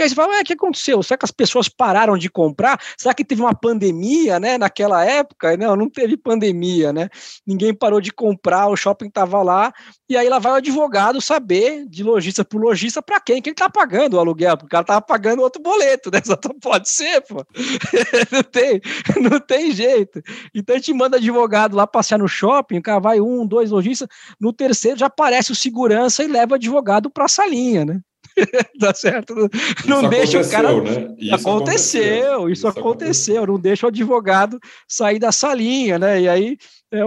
E 0.00 0.02
aí 0.02 0.08
você 0.08 0.14
fala, 0.14 0.40
o 0.40 0.44
que 0.44 0.54
aconteceu? 0.54 1.02
Será 1.02 1.18
que 1.18 1.26
as 1.26 1.30
pessoas 1.30 1.68
pararam 1.68 2.16
de 2.16 2.30
comprar? 2.30 2.80
Será 2.96 3.12
que 3.12 3.22
teve 3.22 3.42
uma 3.42 3.54
pandemia, 3.54 4.40
né, 4.40 4.56
naquela 4.56 5.04
época? 5.04 5.54
Não, 5.58 5.76
não 5.76 5.90
teve 5.90 6.16
pandemia, 6.16 6.90
né? 6.90 7.10
Ninguém 7.46 7.74
parou 7.74 8.00
de 8.00 8.10
comprar, 8.10 8.68
o 8.68 8.76
shopping 8.76 9.08
estava 9.08 9.42
lá, 9.42 9.70
e 10.08 10.16
aí 10.16 10.26
lá 10.26 10.38
vai 10.38 10.52
o 10.52 10.54
advogado 10.54 11.20
saber 11.20 11.86
de 11.86 12.02
lojista 12.02 12.42
por 12.42 12.62
lojista 12.62 13.02
para 13.02 13.20
quem 13.20 13.42
que 13.42 13.50
ele 13.50 13.54
está 13.54 13.68
pagando 13.68 14.14
o 14.14 14.18
aluguel, 14.18 14.56
porque 14.56 14.68
o 14.68 14.70
cara 14.70 14.84
estava 14.84 15.02
pagando 15.02 15.42
outro 15.42 15.60
boleto, 15.60 16.10
né? 16.10 16.22
Só 16.24 16.34
pode 16.62 16.88
ser, 16.88 17.20
pô. 17.20 17.44
não 18.32 18.42
tem, 18.42 18.80
não 19.20 19.38
tem 19.38 19.70
jeito. 19.70 20.22
Então 20.54 20.76
a 20.76 20.78
gente 20.78 20.94
manda 20.94 21.18
advogado 21.18 21.76
lá 21.76 21.86
passear 21.86 22.16
no 22.16 22.26
shopping, 22.26 22.78
o 22.78 22.82
cara 22.82 23.00
vai 23.00 23.20
um, 23.20 23.46
dois 23.46 23.70
lojistas, 23.70 24.08
no 24.40 24.50
terceiro 24.50 24.98
já 24.98 25.08
aparece 25.08 25.52
o 25.52 25.54
segurança 25.54 26.24
e 26.24 26.26
leva 26.26 26.52
o 26.52 26.54
advogado 26.54 27.10
para 27.10 27.26
a 27.26 27.28
salinha, 27.28 27.84
né? 27.84 28.00
tá 28.78 28.94
certo? 28.94 29.34
Não, 29.86 30.08
deixa 30.08 30.40
o 30.40 30.50
cara. 30.50 30.80
Né? 30.80 31.14
Isso 31.18 31.34
aconteceu, 31.34 32.48
isso, 32.48 32.52
isso 32.52 32.68
aconteceu, 32.68 32.90
aconteceu, 32.90 33.46
não 33.46 33.58
deixa 33.58 33.86
o 33.86 33.88
advogado 33.88 34.58
sair 34.88 35.18
dessa 35.18 35.54
linha, 35.54 35.98
né? 35.98 36.20
E 36.20 36.28
aí 36.28 36.56
é, 36.92 36.98
é, 36.98 37.02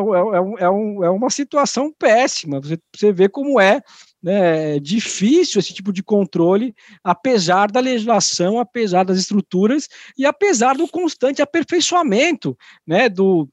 é, 0.65 0.69
um, 0.69 1.03
é 1.03 1.09
uma 1.09 1.29
situação 1.29 1.93
péssima. 1.97 2.59
Você, 2.61 2.77
você 2.95 3.11
vê 3.11 3.27
como 3.27 3.59
é 3.59 3.81
né, 4.21 4.79
difícil 4.79 5.59
esse 5.59 5.73
tipo 5.73 5.91
de 5.91 6.01
controle, 6.01 6.73
apesar 7.03 7.69
da 7.69 7.81
legislação, 7.81 8.57
apesar 8.57 9.03
das 9.03 9.17
estruturas 9.17 9.89
e 10.17 10.25
apesar 10.25 10.77
do 10.77 10.87
constante 10.87 11.41
aperfeiçoamento 11.41 12.57
né, 12.87 13.09
do, 13.09 13.49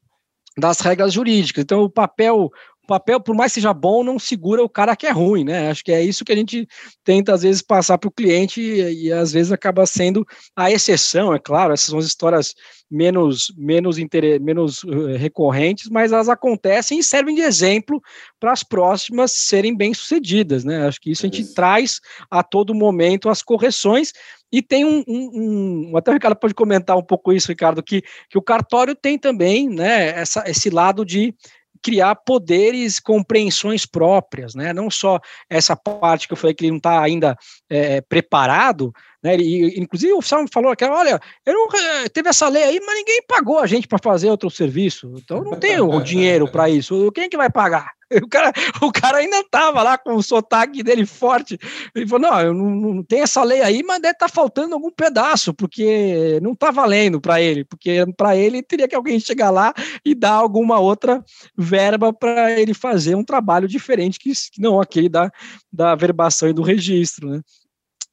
das 0.57 0.79
regras 0.79 1.11
jurídicas. 1.11 1.63
Então, 1.63 1.83
o 1.83 1.89
papel 1.89 2.49
papel, 2.91 3.21
por 3.21 3.33
mais 3.33 3.53
que 3.53 3.61
seja 3.61 3.73
bom, 3.73 4.03
não 4.03 4.19
segura 4.19 4.61
o 4.61 4.67
cara 4.67 4.97
que 4.97 5.07
é 5.07 5.11
ruim, 5.11 5.45
né? 5.45 5.69
Acho 5.69 5.81
que 5.81 5.93
é 5.93 6.03
isso 6.03 6.25
que 6.25 6.33
a 6.33 6.35
gente 6.35 6.67
tenta, 7.05 7.33
às 7.33 7.41
vezes, 7.41 7.61
passar 7.61 7.97
para 7.97 8.09
o 8.09 8.11
cliente 8.11 8.59
e, 8.59 9.05
e, 9.05 9.13
às 9.13 9.31
vezes, 9.31 9.49
acaba 9.49 9.85
sendo 9.85 10.25
a 10.53 10.69
exceção, 10.69 11.33
é 11.33 11.39
claro. 11.39 11.73
Essas 11.73 11.87
são 11.87 11.99
as 11.99 12.05
histórias 12.05 12.53
menos, 12.89 13.53
menos, 13.57 13.97
menos 14.41 14.83
uh, 14.83 15.15
recorrentes, 15.17 15.89
mas 15.89 16.11
elas 16.11 16.27
acontecem 16.27 16.99
e 16.99 17.03
servem 17.03 17.33
de 17.33 17.41
exemplo 17.41 18.01
para 18.37 18.51
as 18.51 18.61
próximas 18.61 19.31
serem 19.31 19.73
bem-sucedidas, 19.73 20.65
né? 20.65 20.85
Acho 20.85 20.99
que 20.99 21.11
isso 21.11 21.25
a 21.25 21.29
gente 21.29 21.43
isso. 21.43 21.55
traz 21.55 22.01
a 22.29 22.43
todo 22.43 22.75
momento 22.75 23.29
as 23.29 23.41
correções 23.41 24.11
e 24.51 24.61
tem 24.61 24.83
um, 24.83 25.01
um, 25.07 25.91
um, 25.93 25.97
até 25.97 26.11
o 26.11 26.13
Ricardo 26.13 26.35
pode 26.35 26.53
comentar 26.53 26.97
um 26.97 27.03
pouco 27.03 27.31
isso, 27.31 27.47
Ricardo, 27.47 27.81
que, 27.81 28.03
que 28.29 28.37
o 28.37 28.41
cartório 28.41 28.93
tem 28.93 29.17
também, 29.17 29.69
né, 29.69 30.09
essa, 30.09 30.43
esse 30.45 30.69
lado 30.69 31.05
de 31.05 31.33
criar 31.81 32.15
poderes, 32.15 32.99
compreensões 32.99 33.85
próprias, 33.85 34.53
né? 34.53 34.71
Não 34.73 34.89
só 34.89 35.19
essa 35.49 35.75
parte 35.75 36.27
que 36.27 36.33
eu 36.33 36.37
falei 36.37 36.53
que 36.53 36.63
ele 36.63 36.71
não 36.71 36.77
está 36.77 37.01
ainda 37.01 37.35
é, 37.69 38.01
preparado, 38.01 38.93
né? 39.23 39.35
Inclusive 39.75 40.13
o 40.13 40.17
oficial 40.17 40.45
falou 40.51 40.75
que, 40.75 40.85
olha, 40.85 41.19
não, 41.45 41.67
teve 42.11 42.29
essa 42.29 42.47
lei 42.47 42.63
aí, 42.63 42.79
mas 42.85 42.95
ninguém 42.95 43.21
pagou 43.27 43.59
a 43.59 43.67
gente 43.67 43.87
para 43.87 43.99
fazer 44.01 44.29
outro 44.29 44.49
serviço, 44.49 45.13
então 45.17 45.43
não 45.43 45.59
tem 45.59 45.79
o 45.79 46.01
dinheiro 46.01 46.47
para 46.49 46.69
isso. 46.69 47.11
Quem 47.11 47.25
é 47.25 47.29
que 47.29 47.37
vai 47.37 47.49
pagar? 47.49 47.91
O 48.23 48.27
cara, 48.27 48.51
o 48.81 48.91
cara 48.91 49.17
ainda 49.19 49.37
estava 49.37 49.81
lá 49.81 49.97
com 49.97 50.15
o 50.15 50.21
sotaque 50.21 50.83
dele 50.83 51.05
forte. 51.05 51.57
Ele 51.95 52.05
falou: 52.05 52.29
não, 52.29 52.41
eu 52.41 52.53
não, 52.53 52.69
não 52.69 53.03
tem 53.03 53.21
essa 53.21 53.41
lei 53.43 53.61
aí, 53.61 53.81
mas 53.83 54.01
deve 54.01 54.13
estar 54.13 54.27
tá 54.27 54.33
faltando 54.33 54.73
algum 54.73 54.91
pedaço, 54.91 55.53
porque 55.53 56.37
não 56.41 56.51
está 56.51 56.71
valendo 56.71 57.21
para 57.21 57.41
ele, 57.41 57.63
porque 57.63 58.05
para 58.17 58.35
ele 58.35 58.61
teria 58.61 58.87
que 58.87 58.95
alguém 58.95 59.19
chegar 59.19 59.49
lá 59.49 59.73
e 60.03 60.13
dar 60.13 60.33
alguma 60.33 60.77
outra 60.79 61.23
verba 61.57 62.11
para 62.11 62.59
ele 62.59 62.73
fazer 62.73 63.15
um 63.15 63.23
trabalho 63.23 63.67
diferente 63.67 64.19
que 64.19 64.33
não 64.59 64.81
aquele 64.81 65.07
da, 65.07 65.31
da 65.71 65.95
verbação 65.95 66.49
e 66.49 66.53
do 66.53 66.61
registro, 66.61 67.29
né? 67.29 67.41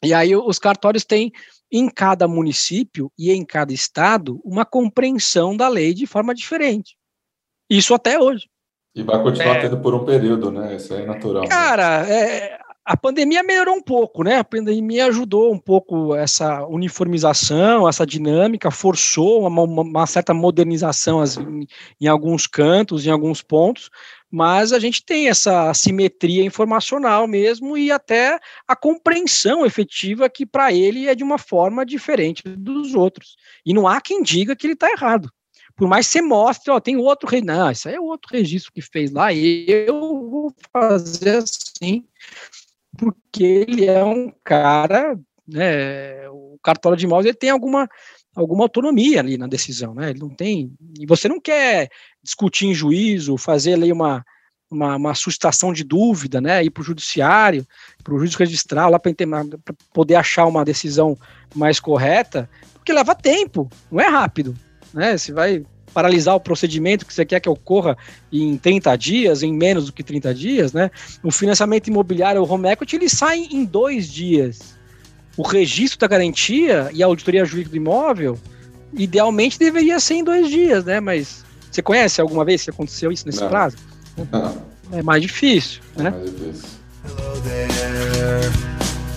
E 0.04 0.14
aí 0.14 0.34
os 0.34 0.58
cartórios 0.58 1.04
têm 1.04 1.32
em 1.70 1.88
cada 1.88 2.26
município 2.26 3.12
e 3.18 3.30
em 3.30 3.44
cada 3.44 3.72
estado 3.72 4.40
uma 4.44 4.64
compreensão 4.64 5.56
da 5.56 5.68
lei 5.68 5.92
de 5.92 6.06
forma 6.06 6.34
diferente. 6.34 6.96
Isso 7.68 7.92
até 7.92 8.18
hoje. 8.18 8.48
E 8.94 9.02
vai 9.02 9.22
continuar 9.22 9.56
é, 9.56 9.60
tendo 9.60 9.78
por 9.80 9.94
um 9.94 10.04
período, 10.04 10.50
né? 10.50 10.76
Isso 10.76 10.94
é 10.94 11.04
natural. 11.04 11.42
Né? 11.42 11.48
Cara, 11.48 12.04
né? 12.04 12.12
é, 12.12 12.58
a 12.88 12.96
pandemia 12.96 13.42
melhorou 13.42 13.74
um 13.74 13.82
pouco, 13.82 14.24
né? 14.24 14.38
A 14.38 14.44
pandemia 14.44 15.06
ajudou 15.06 15.52
um 15.52 15.58
pouco 15.58 16.14
essa 16.14 16.66
uniformização, 16.66 17.86
essa 17.86 18.06
dinâmica, 18.06 18.70
forçou 18.70 19.46
uma, 19.46 19.62
uma 19.62 20.06
certa 20.06 20.32
modernização 20.32 21.22
em, 21.22 21.66
em 22.00 22.08
alguns 22.08 22.46
cantos, 22.46 23.06
em 23.06 23.10
alguns 23.10 23.42
pontos, 23.42 23.90
mas 24.30 24.72
a 24.72 24.78
gente 24.78 25.04
tem 25.04 25.28
essa 25.28 25.72
simetria 25.72 26.44
informacional 26.44 27.26
mesmo 27.26 27.76
e 27.78 27.90
até 27.90 28.38
a 28.66 28.76
compreensão 28.76 29.64
efetiva 29.64 30.28
que 30.28 30.44
para 30.44 30.72
ele 30.72 31.08
é 31.08 31.14
de 31.14 31.24
uma 31.24 31.38
forma 31.38 31.84
diferente 31.84 32.42
dos 32.42 32.94
outros. 32.94 33.36
E 33.64 33.72
não 33.72 33.88
há 33.88 34.00
quem 34.00 34.22
diga 34.22 34.54
que 34.54 34.66
ele 34.66 34.74
está 34.74 34.90
errado. 34.90 35.30
Por 35.74 35.88
mais 35.88 36.06
que 36.06 36.14
você 36.14 36.22
mostre, 36.22 36.70
ó, 36.72 36.80
tem 36.80 36.96
outro 36.96 37.28
não, 37.44 37.70
isso 37.70 37.88
aí 37.88 37.94
é 37.94 38.00
outro 38.00 38.32
registro 38.32 38.72
que 38.72 38.82
fez 38.82 39.12
lá, 39.12 39.32
e 39.32 39.64
eu 39.68 40.28
vou 40.28 40.52
fazer 40.72 41.36
assim, 41.36 42.04
porque 42.98 43.44
ele 43.44 43.86
é 43.86 44.02
um 44.02 44.32
cara, 44.42 45.16
né, 45.46 46.28
o 46.30 46.58
cartório 46.60 46.98
de 46.98 47.04
imóveis 47.04 47.26
ele 47.26 47.38
tem 47.38 47.50
alguma 47.50 47.88
alguma 48.40 48.64
autonomia 48.64 49.20
ali 49.20 49.36
na 49.36 49.46
decisão, 49.46 49.94
né? 49.94 50.10
Ele 50.10 50.20
não 50.20 50.28
tem. 50.28 50.72
E 50.98 51.06
você 51.06 51.28
não 51.28 51.40
quer 51.40 51.90
discutir 52.22 52.66
em 52.66 52.74
juízo, 52.74 53.36
fazer 53.36 53.74
ali 53.74 53.90
uma, 53.90 54.24
uma, 54.70 54.96
uma 54.96 55.12
de 55.72 55.84
dúvida, 55.84 56.40
né? 56.40 56.62
Ir 56.64 56.70
para 56.70 56.82
o 56.82 56.84
judiciário, 56.84 57.66
para 58.02 58.14
o 58.14 58.18
juiz 58.18 58.34
registrar 58.34 58.88
lá 58.88 58.98
para 58.98 59.12
poder 59.92 60.14
achar 60.14 60.46
uma 60.46 60.64
decisão 60.64 61.18
mais 61.54 61.80
correta, 61.80 62.48
porque 62.74 62.92
leva 62.92 63.14
tempo, 63.14 63.68
não 63.90 64.00
é 64.00 64.06
rápido, 64.06 64.54
né? 64.94 65.16
Você 65.16 65.32
vai 65.32 65.64
paralisar 65.92 66.36
o 66.36 66.40
procedimento 66.40 67.04
que 67.04 67.12
você 67.12 67.24
quer 67.24 67.40
que 67.40 67.48
ocorra 67.48 67.96
em 68.30 68.56
30 68.56 68.94
dias, 68.96 69.42
em 69.42 69.52
menos 69.52 69.86
do 69.86 69.92
que 69.92 70.04
30 70.04 70.34
dias, 70.34 70.72
né? 70.72 70.90
O 71.24 71.32
financiamento 71.32 71.88
imobiliário, 71.88 72.40
o 72.40 72.48
home 72.48 72.68
equity, 72.68 72.96
ele 72.96 73.08
sai 73.08 73.48
em 73.50 73.64
dois 73.64 74.08
dias 74.08 74.77
o 75.38 75.42
registro 75.42 76.00
da 76.00 76.08
garantia 76.08 76.90
e 76.92 77.00
a 77.00 77.06
auditoria 77.06 77.44
jurídica 77.44 77.70
do 77.70 77.76
imóvel, 77.76 78.36
idealmente 78.92 79.56
deveria 79.56 80.00
ser 80.00 80.14
em 80.14 80.24
dois 80.24 80.48
dias, 80.48 80.84
né? 80.84 80.98
Mas 80.98 81.44
você 81.70 81.80
conhece 81.80 82.20
alguma 82.20 82.44
vez 82.44 82.64
que 82.64 82.70
aconteceu 82.70 83.12
isso 83.12 83.24
nesse 83.24 83.40
Não. 83.40 83.48
prazo? 83.48 83.76
Não. 84.32 84.62
É 84.90 85.00
mais 85.00 85.22
difícil, 85.22 85.80
é 85.96 86.02
né? 86.02 86.10
Mais 86.10 86.30
difícil. 86.30 86.68
Hello 87.04 87.40
there, 87.42 88.50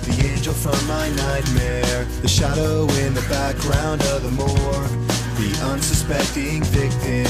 the 0.05 0.27
angel 0.31 0.53
from 0.53 0.77
my 0.85 1.09
nightmare, 1.09 2.05
the 2.21 2.27
shadow 2.27 2.83
in 2.83 3.13
the 3.15 3.27
background 3.27 4.01
of 4.13 4.21
the 4.21 4.31
morgue, 4.31 5.07
the 5.37 5.73
unsuspecting 5.73 6.63
victim 6.65 7.25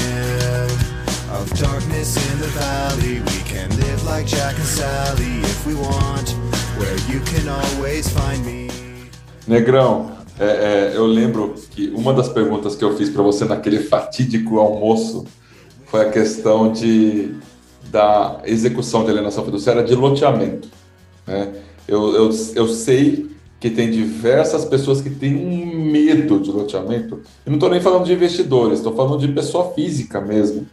of 1.32 1.48
darkness 1.58 2.16
in 2.16 2.38
the 2.40 2.48
valley. 2.58 3.20
We 3.20 3.42
can 3.48 3.70
live 3.70 4.04
like 4.04 4.26
Jack 4.26 4.54
and 4.54 4.66
Sally 4.66 5.40
if 5.40 5.66
we 5.66 5.74
want, 5.74 6.28
where 6.76 6.96
you 7.08 7.20
can 7.20 7.48
always 7.48 8.06
find 8.10 8.44
me. 8.44 8.71
Negrão, 9.52 10.12
é, 10.40 10.46
é, 10.46 10.92
eu 10.94 11.04
lembro 11.04 11.54
que 11.70 11.92
uma 11.94 12.14
das 12.14 12.26
perguntas 12.26 12.74
que 12.74 12.82
eu 12.82 12.96
fiz 12.96 13.10
para 13.10 13.22
você 13.22 13.44
naquele 13.44 13.80
fatídico 13.80 14.58
almoço 14.58 15.26
foi 15.84 16.00
a 16.00 16.10
questão 16.10 16.72
de, 16.72 17.34
da 17.90 18.40
execução 18.46 19.04
de 19.04 19.10
alienação 19.10 19.44
fiduciária 19.44 19.84
de 19.84 19.94
loteamento. 19.94 20.68
Né? 21.26 21.52
Eu, 21.86 22.14
eu, 22.14 22.30
eu 22.54 22.68
sei 22.68 23.30
que 23.60 23.68
tem 23.68 23.90
diversas 23.90 24.64
pessoas 24.64 25.02
que 25.02 25.10
têm 25.10 25.36
um 25.36 25.84
medo 25.84 26.40
de 26.40 26.50
loteamento. 26.50 27.20
Eu 27.44 27.50
não 27.50 27.54
estou 27.54 27.68
nem 27.68 27.80
falando 27.80 28.06
de 28.06 28.14
investidores, 28.14 28.78
estou 28.78 28.96
falando 28.96 29.18
de 29.18 29.28
pessoa 29.28 29.74
física 29.74 30.18
mesmo. 30.18 30.66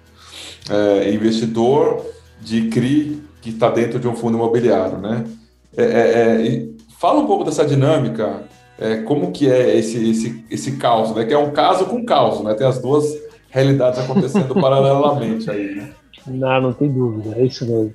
É, 0.69 1.13
investidor 1.13 2.05
de 2.41 2.69
CRI 2.69 3.21
que 3.41 3.49
está 3.49 3.69
dentro 3.69 3.99
de 3.99 4.07
um 4.07 4.15
fundo 4.15 4.37
imobiliário. 4.37 4.99
Né? 4.99 5.25
É, 5.75 5.83
é, 5.83 6.47
é 6.47 6.65
fala 6.97 7.19
um 7.19 7.27
pouco 7.27 7.43
dessa 7.43 7.65
dinâmica 7.65 8.47
é, 8.79 9.01
como 9.03 9.31
que 9.31 9.51
é 9.51 9.77
esse, 9.77 10.09
esse, 10.09 10.45
esse 10.49 10.77
caos, 10.77 11.13
né? 11.13 11.25
Que 11.25 11.33
é 11.33 11.37
um 11.37 11.51
caso 11.51 11.85
com 11.85 12.05
caos, 12.05 12.41
né? 12.41 12.53
Tem 12.53 12.65
as 12.65 12.81
duas 12.81 13.05
realidades 13.49 13.99
acontecendo 13.99 14.53
paralelamente 14.59 15.51
aí, 15.51 15.75
né? 15.75 15.93
Não, 16.25 16.61
não 16.61 16.73
tem 16.73 16.89
dúvida, 16.89 17.35
é 17.37 17.45
isso 17.45 17.65
mesmo. 17.65 17.93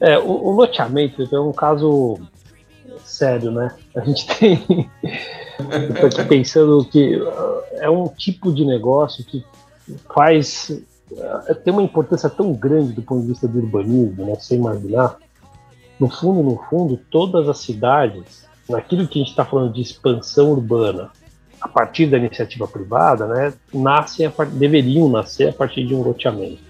É, 0.00 0.18
o, 0.18 0.30
o 0.30 0.52
loteamento 0.52 1.22
é 1.22 1.40
um 1.40 1.52
caso 1.52 2.18
sério, 3.04 3.50
né? 3.50 3.74
A 3.94 4.00
gente 4.00 4.26
tem. 4.38 4.90
Estou 5.90 6.06
aqui 6.06 6.24
pensando 6.24 6.84
que 6.84 7.16
uh, 7.16 7.62
é 7.72 7.90
um 7.90 8.08
tipo 8.08 8.52
de 8.52 8.64
negócio 8.64 9.24
que 9.24 9.44
faz. 10.14 10.70
Uh, 11.10 11.54
tem 11.56 11.72
uma 11.72 11.82
importância 11.82 12.30
tão 12.30 12.52
grande 12.52 12.92
do 12.92 13.02
ponto 13.02 13.22
de 13.22 13.28
vista 13.28 13.46
do 13.46 13.58
urbanismo, 13.58 14.24
né? 14.24 14.34
Você 14.34 14.54
imaginar. 14.54 15.18
No 15.98 16.10
fundo, 16.10 16.42
no 16.42 16.58
fundo, 16.68 17.00
todas 17.10 17.48
as 17.48 17.58
cidades, 17.58 18.45
naquilo 18.68 19.06
que 19.06 19.18
a 19.18 19.22
gente 19.22 19.30
está 19.30 19.44
falando 19.44 19.72
de 19.72 19.80
expansão 19.80 20.50
urbana, 20.50 21.10
a 21.60 21.68
partir 21.68 22.06
da 22.06 22.18
iniciativa 22.18 22.66
privada, 22.66 23.26
né, 23.26 23.52
nascem 23.72 24.26
a, 24.26 24.44
deveriam 24.44 25.08
nascer 25.08 25.48
a 25.48 25.52
partir 25.52 25.86
de 25.86 25.94
um 25.94 26.02
loteamento. 26.02 26.66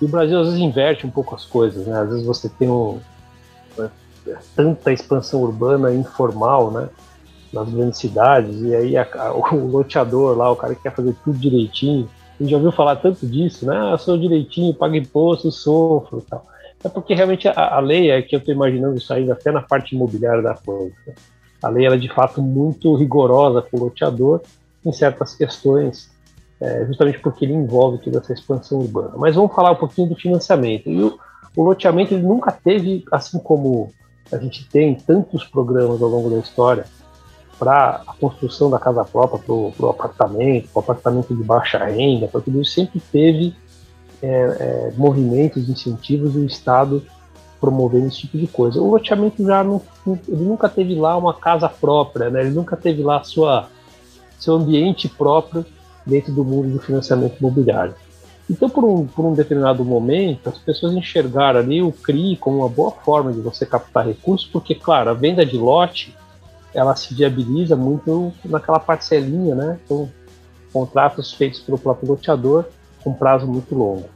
E 0.00 0.04
o 0.04 0.08
Brasil 0.08 0.40
às 0.40 0.46
vezes 0.46 0.60
inverte 0.60 1.06
um 1.06 1.10
pouco 1.10 1.34
as 1.34 1.44
coisas, 1.44 1.86
né? 1.86 1.96
Às 2.00 2.08
vezes 2.08 2.26
você 2.26 2.48
tem 2.48 2.68
um, 2.68 2.98
né, 3.78 3.88
tanta 4.56 4.92
expansão 4.92 5.40
urbana 5.40 5.94
informal, 5.94 6.72
né? 6.72 6.88
Nas 7.52 7.68
grandes 7.68 8.00
cidades, 8.00 8.62
e 8.62 8.74
aí 8.74 8.96
a, 8.96 9.06
a, 9.14 9.32
o 9.32 9.66
loteador 9.68 10.36
lá, 10.36 10.50
o 10.50 10.56
cara 10.56 10.74
que 10.74 10.82
quer 10.82 10.94
fazer 10.94 11.14
tudo 11.22 11.38
direitinho, 11.38 12.08
a 12.40 12.42
gente 12.42 12.50
já 12.50 12.56
ouviu 12.56 12.72
falar 12.72 12.96
tanto 12.96 13.26
disso, 13.26 13.66
né? 13.66 13.76
Ah, 13.76 13.98
sou 13.98 14.18
direitinho, 14.18 14.74
pago 14.74 14.96
imposto, 14.96 15.52
sofro 15.52 16.24
tal. 16.28 16.46
É 16.84 16.88
porque 16.88 17.14
realmente 17.14 17.46
a, 17.48 17.76
a 17.76 17.80
lei 17.80 18.10
é 18.10 18.20
que 18.22 18.34
eu 18.34 18.38
estou 18.38 18.54
imaginando 18.54 19.00
saindo 19.00 19.32
até 19.32 19.52
na 19.52 19.62
parte 19.62 19.94
imobiliária 19.94 20.42
da 20.42 20.54
coisa. 20.54 20.94
A 21.62 21.68
lei 21.68 21.86
ela 21.86 21.94
é 21.94 21.98
de 21.98 22.12
fato 22.12 22.42
muito 22.42 22.94
rigorosa 22.96 23.62
com 23.62 23.76
o 23.76 23.84
loteador 23.84 24.40
em 24.84 24.92
certas 24.92 25.34
questões, 25.34 26.10
é, 26.60 26.84
justamente 26.86 27.20
porque 27.20 27.44
ele 27.44 27.54
envolve 27.54 27.98
toda 27.98 28.18
essa 28.18 28.32
expansão 28.32 28.80
urbana. 28.80 29.12
Mas 29.16 29.36
vamos 29.36 29.54
falar 29.54 29.70
um 29.70 29.76
pouquinho 29.76 30.08
do 30.08 30.16
financiamento. 30.16 30.90
E 30.90 31.02
o, 31.02 31.18
o 31.56 31.62
loteamento 31.62 32.14
ele 32.14 32.24
nunca 32.24 32.50
teve, 32.50 33.04
assim 33.12 33.38
como 33.38 33.92
a 34.32 34.38
gente 34.38 34.68
tem 34.68 34.94
tantos 34.94 35.44
programas 35.44 36.02
ao 36.02 36.08
longo 36.08 36.30
da 36.30 36.38
história 36.38 36.84
para 37.58 38.02
a 38.08 38.14
construção 38.14 38.68
da 38.68 38.78
casa 38.78 39.04
própria, 39.04 39.38
para 39.40 39.86
o 39.86 39.88
apartamento, 39.88 40.68
para 40.68 40.80
o 40.80 40.82
apartamento 40.82 41.32
de 41.32 41.44
baixa 41.44 41.84
renda, 41.84 42.26
para 42.26 42.40
tudo 42.40 42.60
isso, 42.60 42.72
sempre 42.72 43.00
teve 43.12 43.54
é, 44.22 44.28
é, 44.28 44.92
movimentos, 44.96 45.68
incentivos 45.68 46.32
do 46.32 46.44
Estado 46.44 47.02
promovendo 47.60 48.06
esse 48.06 48.18
tipo 48.18 48.38
de 48.38 48.46
coisa. 48.46 48.80
O 48.80 48.90
loteamento 48.90 49.44
já 49.44 49.62
não, 49.62 49.80
ele 50.06 50.44
nunca 50.44 50.68
teve 50.68 50.94
lá 50.94 51.16
uma 51.16 51.34
casa 51.34 51.68
própria, 51.68 52.30
né? 52.30 52.40
ele 52.40 52.50
nunca 52.50 52.76
teve 52.76 53.02
lá 53.02 53.22
sua, 53.22 53.68
seu 54.38 54.54
ambiente 54.54 55.08
próprio 55.08 55.64
dentro 56.04 56.32
do 56.32 56.44
mundo 56.44 56.72
do 56.72 56.80
financiamento 56.80 57.38
imobiliário. 57.38 57.94
Então, 58.50 58.68
por 58.68 58.84
um, 58.84 59.06
por 59.06 59.24
um 59.24 59.34
determinado 59.34 59.84
momento, 59.84 60.48
as 60.48 60.58
pessoas 60.58 60.92
enxergaram 60.94 61.60
ali 61.60 61.80
o 61.80 61.92
CRI 61.92 62.36
como 62.36 62.58
uma 62.58 62.68
boa 62.68 62.90
forma 62.90 63.32
de 63.32 63.40
você 63.40 63.64
captar 63.64 64.06
recursos, 64.06 64.48
porque, 64.48 64.74
claro, 64.74 65.10
a 65.10 65.14
venda 65.14 65.46
de 65.46 65.56
lote 65.56 66.14
ela 66.74 66.96
se 66.96 67.14
viabiliza 67.14 67.76
muito 67.76 68.32
naquela 68.44 68.80
parcelinha, 68.80 69.54
né? 69.54 69.78
Então, 69.84 70.10
contratos 70.72 71.32
feitos 71.32 71.60
pelo 71.60 71.78
próprio 71.78 72.08
loteador 72.10 72.64
com 73.02 73.12
prazo 73.12 73.46
muito 73.46 73.74
longo. 73.74 74.08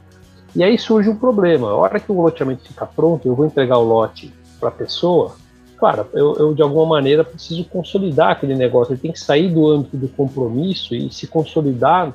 E 0.55 0.63
aí 0.63 0.77
surge 0.77 1.09
um 1.09 1.15
problema. 1.15 1.69
A 1.69 1.75
hora 1.75 1.99
que 1.99 2.11
o 2.11 2.21
loteamento 2.21 2.63
fica 2.63 2.85
pronto, 2.85 3.27
eu 3.27 3.35
vou 3.35 3.45
entregar 3.45 3.77
o 3.77 3.83
lote 3.83 4.33
para 4.59 4.69
a 4.69 4.71
pessoa. 4.71 5.35
Claro, 5.77 6.07
eu, 6.13 6.35
eu, 6.37 6.53
de 6.55 6.61
alguma 6.61 6.85
maneira 6.85 7.23
preciso 7.23 7.63
consolidar 7.65 8.31
aquele 8.31 8.55
negócio. 8.55 8.93
Ele 8.93 8.99
tem 8.99 9.11
que 9.11 9.19
sair 9.19 9.53
do 9.53 9.69
âmbito 9.69 9.95
do 9.95 10.07
compromisso 10.07 10.95
e 10.95 11.11
se 11.11 11.27
consolidar 11.27 12.13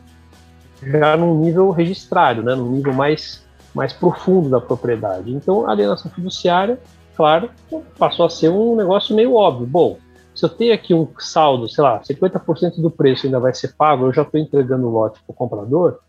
já 0.82 1.16
num 1.16 1.38
nível 1.38 1.70
registrário, 1.70 2.42
né, 2.42 2.54
num 2.54 2.72
nível 2.72 2.92
mais, 2.92 3.44
mais 3.72 3.92
profundo 3.92 4.48
da 4.48 4.60
propriedade. 4.60 5.32
Então, 5.32 5.68
a 5.68 5.70
alienação 5.70 6.10
fiduciária, 6.10 6.80
claro, 7.16 7.48
passou 7.96 8.26
a 8.26 8.30
ser 8.30 8.48
um 8.48 8.74
negócio 8.74 9.14
meio 9.14 9.34
óbvio. 9.34 9.66
Bom, 9.66 9.98
se 10.34 10.44
eu 10.44 10.48
tenho 10.48 10.74
aqui 10.74 10.92
um 10.92 11.06
saldo, 11.18 11.68
sei 11.68 11.84
lá, 11.84 12.00
50% 12.00 12.80
do 12.80 12.90
preço 12.90 13.26
ainda 13.26 13.38
vai 13.38 13.54
ser 13.54 13.74
pago, 13.76 14.06
eu 14.06 14.12
já 14.12 14.22
estou 14.22 14.40
entregando 14.40 14.88
o 14.88 14.90
lote 14.90 15.20
para 15.24 15.32
o 15.32 15.36
comprador, 15.36 16.00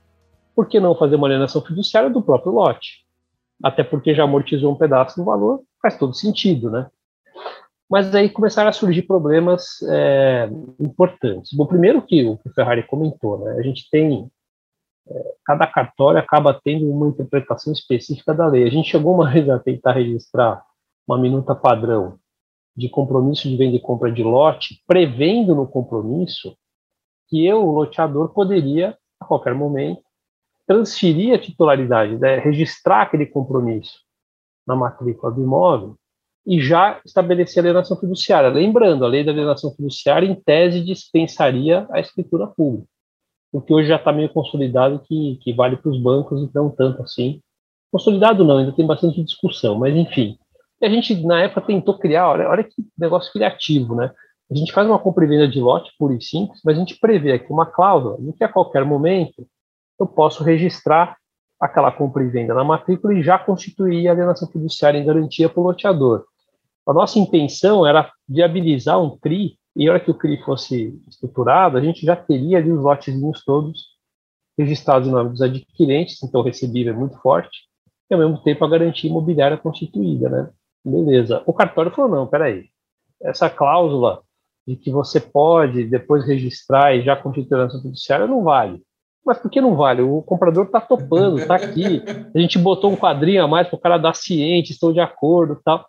por 0.56 0.68
que 0.68 0.80
não 0.80 0.96
fazer 0.96 1.16
uma 1.16 1.28
alienação 1.28 1.62
fiduciária 1.62 2.10
do 2.10 2.22
próprio 2.22 2.54
lote? 2.54 3.06
Até 3.64 3.84
porque 3.84 4.14
já 4.14 4.24
amortizou 4.24 4.72
um 4.72 4.78
pedaço 4.78 5.18
do 5.18 5.26
valor, 5.26 5.62
faz 5.82 5.98
todo 5.98 6.14
sentido, 6.14 6.70
né? 6.70 6.90
Mas 7.90 8.14
aí 8.16 8.30
começaram 8.30 8.70
a 8.70 8.74
surgir 8.74 9.04
problemas 9.04 9.82
é, 9.84 10.50
importantes. 10.80 11.54
Bom, 11.54 11.66
primeiro 11.66 12.02
que 12.02 12.26
o 12.26 12.38
que 12.38 12.50
o 12.50 12.54
Ferrari 12.54 12.84
comentou, 12.84 13.40
né? 13.40 13.56
A 13.58 13.62
gente 13.62 13.90
tem 13.90 14.30
é, 15.08 15.36
cada 15.46 15.68
cartório 15.68 16.20
acaba 16.20 16.60
tendo 16.64 16.90
uma 16.90 17.08
interpretação 17.08 17.74
específica 17.74 18.34
da 18.34 18.48
lei. 18.48 18.64
A 18.64 18.70
gente 18.70 18.90
chegou 18.90 19.14
uma 19.14 19.30
vez 19.32 19.50
a 19.50 19.60
tentar 19.60 19.94
registrar 19.94 20.64
uma 21.08 21.18
minuta 21.18 21.54
padrão 21.54 22.18
de 22.76 22.90
compromisso 22.90 23.48
de 23.48 23.56
venda 23.56 23.76
e 23.76 23.80
compra 23.80 24.12
de 24.12 24.24
lote, 24.24 24.82
prevendo 24.88 25.54
no 25.54 25.68
compromisso 25.68 26.58
que 27.28 27.46
eu, 27.46 27.64
o 27.64 27.72
loteador, 27.72 28.30
poderia, 28.30 28.98
a 29.20 29.26
qualquer 29.26 29.54
momento, 29.54 30.02
transferir 30.68 31.34
a 31.34 31.40
titularidade, 31.40 32.18
né, 32.18 32.38
registrar 32.40 33.04
aquele 33.04 33.26
compromisso 33.26 34.00
na 34.66 34.76
matrícula 34.76 35.32
do 35.32 35.44
imóvel 35.44 35.96
e 36.46 36.62
já 36.62 37.00
estabelecer 37.06 37.60
a 37.60 37.68
alienação 37.68 37.98
fiduciária. 37.98 38.50
Lembrando, 38.50 39.06
a 39.06 39.08
lei 39.08 39.24
da 39.24 39.32
alienação 39.32 39.72
fiduciária, 39.72 40.28
em 40.28 40.36
tese, 40.36 40.82
dispensaria 40.82 41.88
a 41.92 42.00
escritura 42.00 42.48
pública, 42.48 42.88
o 43.52 43.62
que 43.62 43.74
hoje 43.74 43.88
já 43.88 43.96
está 43.98 44.12
meio 44.12 44.30
consolidado 44.30 45.00
que, 45.00 45.38
que 45.42 45.54
vale 45.54 45.78
para 45.78 45.92
os 45.92 46.02
bancos, 46.02 46.42
então 46.42 46.70
tanto 46.70 47.02
assim. 47.02 47.42
Consolidado 47.92 48.44
não, 48.44 48.58
ainda 48.58 48.72
tem 48.74 48.86
bastante 48.86 49.24
discussão, 49.24 49.78
mas 49.78 49.96
enfim. 49.96 50.38
E 50.82 50.86
a 50.86 50.90
gente, 50.90 51.16
na 51.26 51.42
época, 51.42 51.62
tentou 51.62 51.98
criar, 51.98 52.30
olha, 52.30 52.50
olha 52.50 52.64
que 52.64 52.74
negócio 52.98 53.32
criativo, 53.32 53.96
né? 53.96 54.12
A 54.52 54.56
gente 54.56 54.74
faz 54.74 54.88
uma 54.88 55.00
compra 55.00 55.24
e 55.24 55.28
venda 55.28 55.48
de 55.48 55.60
lote 55.60 55.92
pura 55.98 56.14
e 56.14 56.22
simples, 56.22 56.60
mas 56.66 56.76
a 56.76 56.80
gente 56.80 57.00
prevê 57.00 57.34
aqui 57.34 57.52
uma 57.52 57.66
cláusula 57.66 58.18
em 58.20 58.32
que 58.32 58.44
a 58.44 58.50
qualquer 58.50 58.84
momento 58.84 59.48
eu 60.00 60.08
posso 60.08 60.44
registrar 60.44 61.18
aquela 61.60 61.92
compra 61.92 62.24
e 62.24 62.30
venda 62.30 62.54
na 62.54 62.64
matrícula 62.64 63.14
e 63.14 63.24
já 63.24 63.40
constituir 63.40 64.08
a 64.08 64.12
alienação 64.12 64.50
fiduciária 64.50 64.98
em 64.98 65.06
garantia 65.06 65.48
para 65.48 65.62
o 65.62 65.64
loteador. 65.64 66.26
A 66.86 66.94
nossa 66.94 67.18
intenção 67.18 67.88
era 67.88 68.12
viabilizar 68.28 69.02
um 69.02 69.18
CRI, 69.18 69.58
e 69.76 69.88
a 69.88 69.92
hora 69.92 70.00
que 70.00 70.12
o 70.12 70.18
CRI 70.18 70.44
fosse 70.44 71.02
estruturado, 71.08 71.78
a 71.78 71.82
gente 71.82 72.06
já 72.06 72.16
teria 72.16 72.58
ali 72.58 72.72
os 72.72 72.82
lotezinhos 72.82 73.44
todos 73.46 73.94
registrados 74.58 75.08
em 75.08 75.12
nome 75.12 75.32
dos 75.32 75.42
adquirentes, 75.42 76.22
então 76.22 76.42
o 76.42 76.44
recebível 76.44 76.94
é 76.94 76.96
muito 76.96 77.18
forte, 77.20 77.62
e 78.10 78.14
ao 78.14 78.20
mesmo 78.20 78.38
tempo 78.44 78.64
a 78.64 78.70
garantia 78.70 79.10
imobiliária 79.10 79.58
constituída, 79.58 80.30
né? 80.30 80.50
Beleza. 80.86 81.42
O 81.46 81.54
cartório 81.54 81.92
falou, 81.92 82.12
não, 82.12 82.28
peraí, 82.28 82.66
essa 83.22 83.50
cláusula 83.50 84.22
de 84.68 84.76
que 84.76 84.92
você 84.92 85.20
pode 85.20 85.86
depois 85.86 86.26
registrar 86.26 86.94
e 86.96 87.04
já 87.04 87.16
constituir 87.16 87.56
a 87.56 87.58
alienação 87.60 87.82
fiduciária 87.82 88.28
não 88.28 88.44
vale. 88.44 88.84
Mas 89.26 89.38
por 89.40 89.50
que 89.50 89.62
não 89.62 89.76
vale? 89.76 90.02
O 90.02 90.22
comprador 90.22 90.66
está 90.66 90.82
topando, 90.82 91.40
está 91.40 91.56
aqui. 91.56 92.02
A 92.36 92.40
gente 92.40 92.60
botou 92.60 92.92
um 92.92 92.96
quadrinho 92.96 93.44
a 93.44 93.48
mais 93.48 93.68
para 93.68 93.78
o 93.78 93.80
cara 93.80 93.98
dar 93.98 94.16
ciente, 94.16 94.74
estou 94.74 94.92
de 94.92 95.00
acordo 95.00 95.60
tal. 95.64 95.88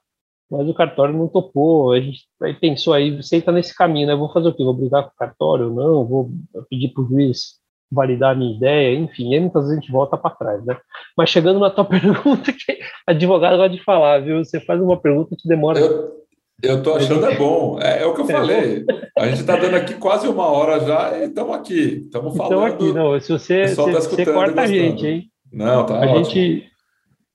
Mas 0.51 0.69
o 0.69 0.75
cartório 0.75 1.17
não 1.17 1.27
topou. 1.27 1.93
A 1.93 2.01
gente 2.01 2.21
aí 2.43 2.55
pensou 2.55 2.93
aí, 2.93 3.17
você 3.17 3.39
está 3.39 3.51
nesse 3.51 3.75
caminho, 3.75 4.07
né? 4.07 4.15
Vou 4.15 4.33
fazer 4.33 4.49
o 4.49 4.55
quê? 4.55 4.63
Vou 4.63 4.75
brigar 4.75 5.03
com 5.03 5.11
o 5.11 5.17
cartório? 5.17 5.75
Não, 5.75 6.07
vou 6.07 6.31
pedir 6.71 6.89
para 6.91 7.03
o 7.03 7.09
juiz 7.09 7.59
validar 7.95 8.33
a 8.33 8.35
minha 8.35 8.55
ideia, 8.57 8.99
enfim, 8.99 9.33
aí 9.33 9.41
muitas 9.41 9.63
vezes 9.63 9.79
a 9.79 9.81
gente 9.81 9.93
volta 9.93 10.17
para 10.17 10.35
trás, 10.35 10.65
né? 10.65 10.77
Mas 11.17 11.31
chegando 11.31 11.61
na 11.61 11.71
tua 11.71 11.85
pergunta, 11.87 12.53
que 12.53 12.79
advogado 13.07 13.57
gosta 13.57 13.71
de 13.71 13.85
falar, 13.85 14.21
viu? 14.21 14.45
Você 14.45 14.61
faz 14.61 14.81
uma 14.81 15.01
pergunta 15.01 15.37
que 15.39 15.49
demora. 15.49 15.79
Eu, 15.79 16.24
eu 16.63 16.83
tô 16.83 16.95
achando 16.95 17.27
é 17.27 17.37
bom. 17.37 17.79
É, 17.81 18.03
é 18.03 18.07
o 18.07 18.15
que 18.15 18.21
eu 18.23 18.29
é 18.29 18.33
falei. 18.33 18.85
A 19.19 19.27
gente 19.27 19.41
está 19.41 19.57
dando 19.57 19.77
aqui 19.77 19.95
quase 19.95 20.27
uma 20.29 20.47
hora 20.47 20.81
já 20.81 21.19
e 21.19 21.27
estamos 21.27 21.55
aqui. 21.55 22.03
Estamos 22.05 22.37
falando. 22.37 22.69
Estamos 22.69 22.75
aqui, 22.75 22.93
não. 22.93 23.21
Se 23.21 23.33
você, 23.33 23.69
se, 23.69 23.77
tá 23.77 23.83
você 23.83 24.27
corta 24.27 24.63
a 24.63 24.67
gente, 24.67 25.07
hein? 25.07 25.31
Não, 25.53 25.85
tá 25.85 25.95
a 25.95 26.07
ótimo. 26.07 26.25
gente 26.25 26.65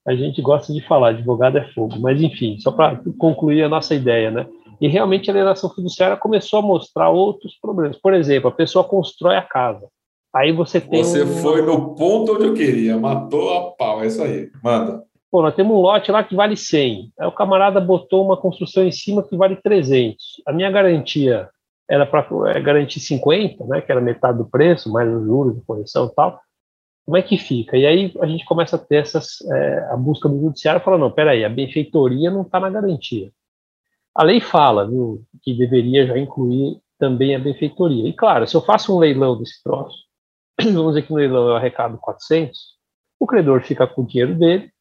A 0.06 0.16
gente 0.16 0.42
gosta 0.42 0.74
de 0.74 0.86
falar, 0.88 1.10
advogado 1.10 1.58
é 1.58 1.72
fogo. 1.74 2.00
Mas, 2.00 2.22
enfim, 2.22 2.58
só 2.60 2.72
para 2.72 3.00
concluir 3.18 3.64
a 3.64 3.70
nossa 3.70 3.94
ideia, 3.94 4.32
né? 4.32 4.48
E 4.82 4.88
realmente 4.88 5.30
a 5.30 5.34
alienação 5.34 5.70
fiduciária 5.70 6.16
começou 6.16 6.60
a 6.60 6.62
mostrar 6.62 7.10
outros 7.10 7.58
problemas. 7.62 7.98
Por 7.98 8.14
exemplo, 8.14 8.50
a 8.50 8.54
pessoa 8.54 8.84
constrói 8.84 9.36
a 9.36 9.42
casa. 9.42 9.88
Aí 10.34 10.52
você 10.52 10.80
tem. 10.80 11.04
Você 11.04 11.24
um... 11.24 11.28
foi 11.28 11.62
no 11.62 11.96
ponto 11.96 12.34
onde 12.34 12.46
eu 12.46 12.54
queria, 12.54 12.98
matou 12.98 13.54
a 13.58 13.72
pau, 13.72 14.04
é 14.04 14.08
isso 14.08 14.22
aí. 14.22 14.50
Manda. 14.64 15.04
Pô, 15.32 15.44
nós 15.44 15.56
temos 15.56 15.76
um 15.76 15.80
lote 15.80 16.12
lá 16.12 16.24
que 16.24 16.36
vale 16.36 16.58
100. 16.58 17.14
Aí 17.20 17.28
o 17.28 17.32
camarada 17.32 17.80
botou 17.80 18.26
uma 18.26 18.36
construção 18.36 18.84
em 18.84 18.92
cima 18.92 19.22
que 19.22 19.38
vale 19.38 19.56
300. 19.58 20.42
A 20.46 20.52
minha 20.52 20.72
garantia 20.72 21.50
era 21.88 22.06
para 22.06 22.26
é, 22.52 22.60
garantir 22.62 23.00
50, 23.00 23.66
né, 23.66 23.82
que 23.82 23.92
era 23.92 24.02
metade 24.02 24.38
do 24.38 24.50
preço, 24.50 24.92
mais 24.92 25.12
os 25.12 25.26
juros 25.26 25.56
de 25.56 25.62
correção 25.62 26.08
e 26.08 26.16
tal. 26.16 26.40
Como 27.06 27.18
é 27.18 27.22
que 27.22 27.38
fica? 27.38 27.78
E 27.78 27.86
aí 27.86 28.14
a 28.20 28.28
gente 28.28 28.46
começa 28.46 28.76
a 28.76 28.80
ter 28.80 28.98
essas, 28.98 29.42
é, 29.52 29.90
a 29.92 29.98
busca 29.98 30.30
do 30.30 30.40
judiciário 30.40 30.82
fala, 30.82 30.98
não, 30.98 31.12
peraí, 31.12 31.44
a 31.44 31.50
benfeitoria 31.50 32.30
não 32.30 32.44
está 32.44 32.60
na 32.60 32.70
garantia. 32.70 33.32
A 34.14 34.24
lei 34.24 34.40
fala, 34.40 34.88
viu, 34.88 35.24
que 35.42 35.54
deveria 35.54 36.06
já 36.06 36.18
incluir 36.18 36.80
também 37.00 37.36
a 37.36 37.40
benfeitoria. 37.40 38.08
E 38.08 38.14
claro, 38.14 38.48
se 38.48 38.56
eu 38.56 38.62
faço 38.62 38.96
um 38.96 39.00
leilão 39.00 39.38
desse 39.38 39.64
troço, 39.64 39.98
vamos 40.62 40.94
dizer 40.94 41.04
que 41.04 41.12
no 41.12 41.18
leilão 41.18 41.50
eu 41.50 41.56
arrecado 41.56 41.98
400, 41.98 42.60
o 43.20 43.26
credor 43.26 43.62
fica 43.62 43.88
com 43.88 44.02
o 44.04 44.06
dinheiro 44.06 44.36
dele, 44.36 44.72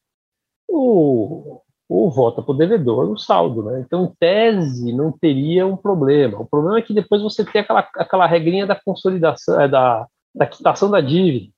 o, 0.69 2.09
volta 2.09 2.41
para 2.41 2.51
o 2.51 2.57
devedor 2.57 3.09
o 3.09 3.17
saldo, 3.17 3.63
né? 3.63 3.83
Então, 3.85 4.05
em 4.05 4.15
tese, 4.19 4.93
não 4.93 5.11
teria 5.11 5.65
um 5.65 5.77
problema. 5.77 6.39
O 6.39 6.45
problema 6.45 6.79
é 6.79 6.81
que 6.81 6.93
depois 6.93 7.21
você 7.21 7.43
tem 7.43 7.61
aquela, 7.61 7.87
aquela 7.95 8.27
regrinha 8.27 8.65
da 8.65 8.75
consolidação, 8.75 9.59
é, 9.59 9.67
da, 9.67 10.05
da 10.33 10.45
quitação 10.45 10.89
da 10.89 11.01
dívida. 11.01 11.51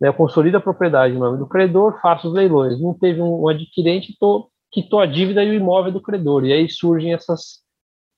Né? 0.00 0.12
Consolida 0.12 0.58
a 0.58 0.60
propriedade 0.60 1.14
em 1.14 1.18
nome 1.18 1.38
do 1.38 1.46
credor, 1.46 2.00
faça 2.00 2.26
os 2.26 2.34
leilões. 2.34 2.80
Não 2.80 2.94
teve 2.94 3.20
um, 3.20 3.42
um 3.42 3.48
adquirente, 3.48 4.16
tô, 4.18 4.50
quitou 4.70 5.00
a 5.00 5.06
dívida 5.06 5.42
e 5.42 5.50
o 5.50 5.54
imóvel 5.54 5.92
do 5.92 6.00
credor. 6.00 6.44
E 6.44 6.52
aí 6.52 6.68
surgem 6.68 7.14
essas, 7.14 7.60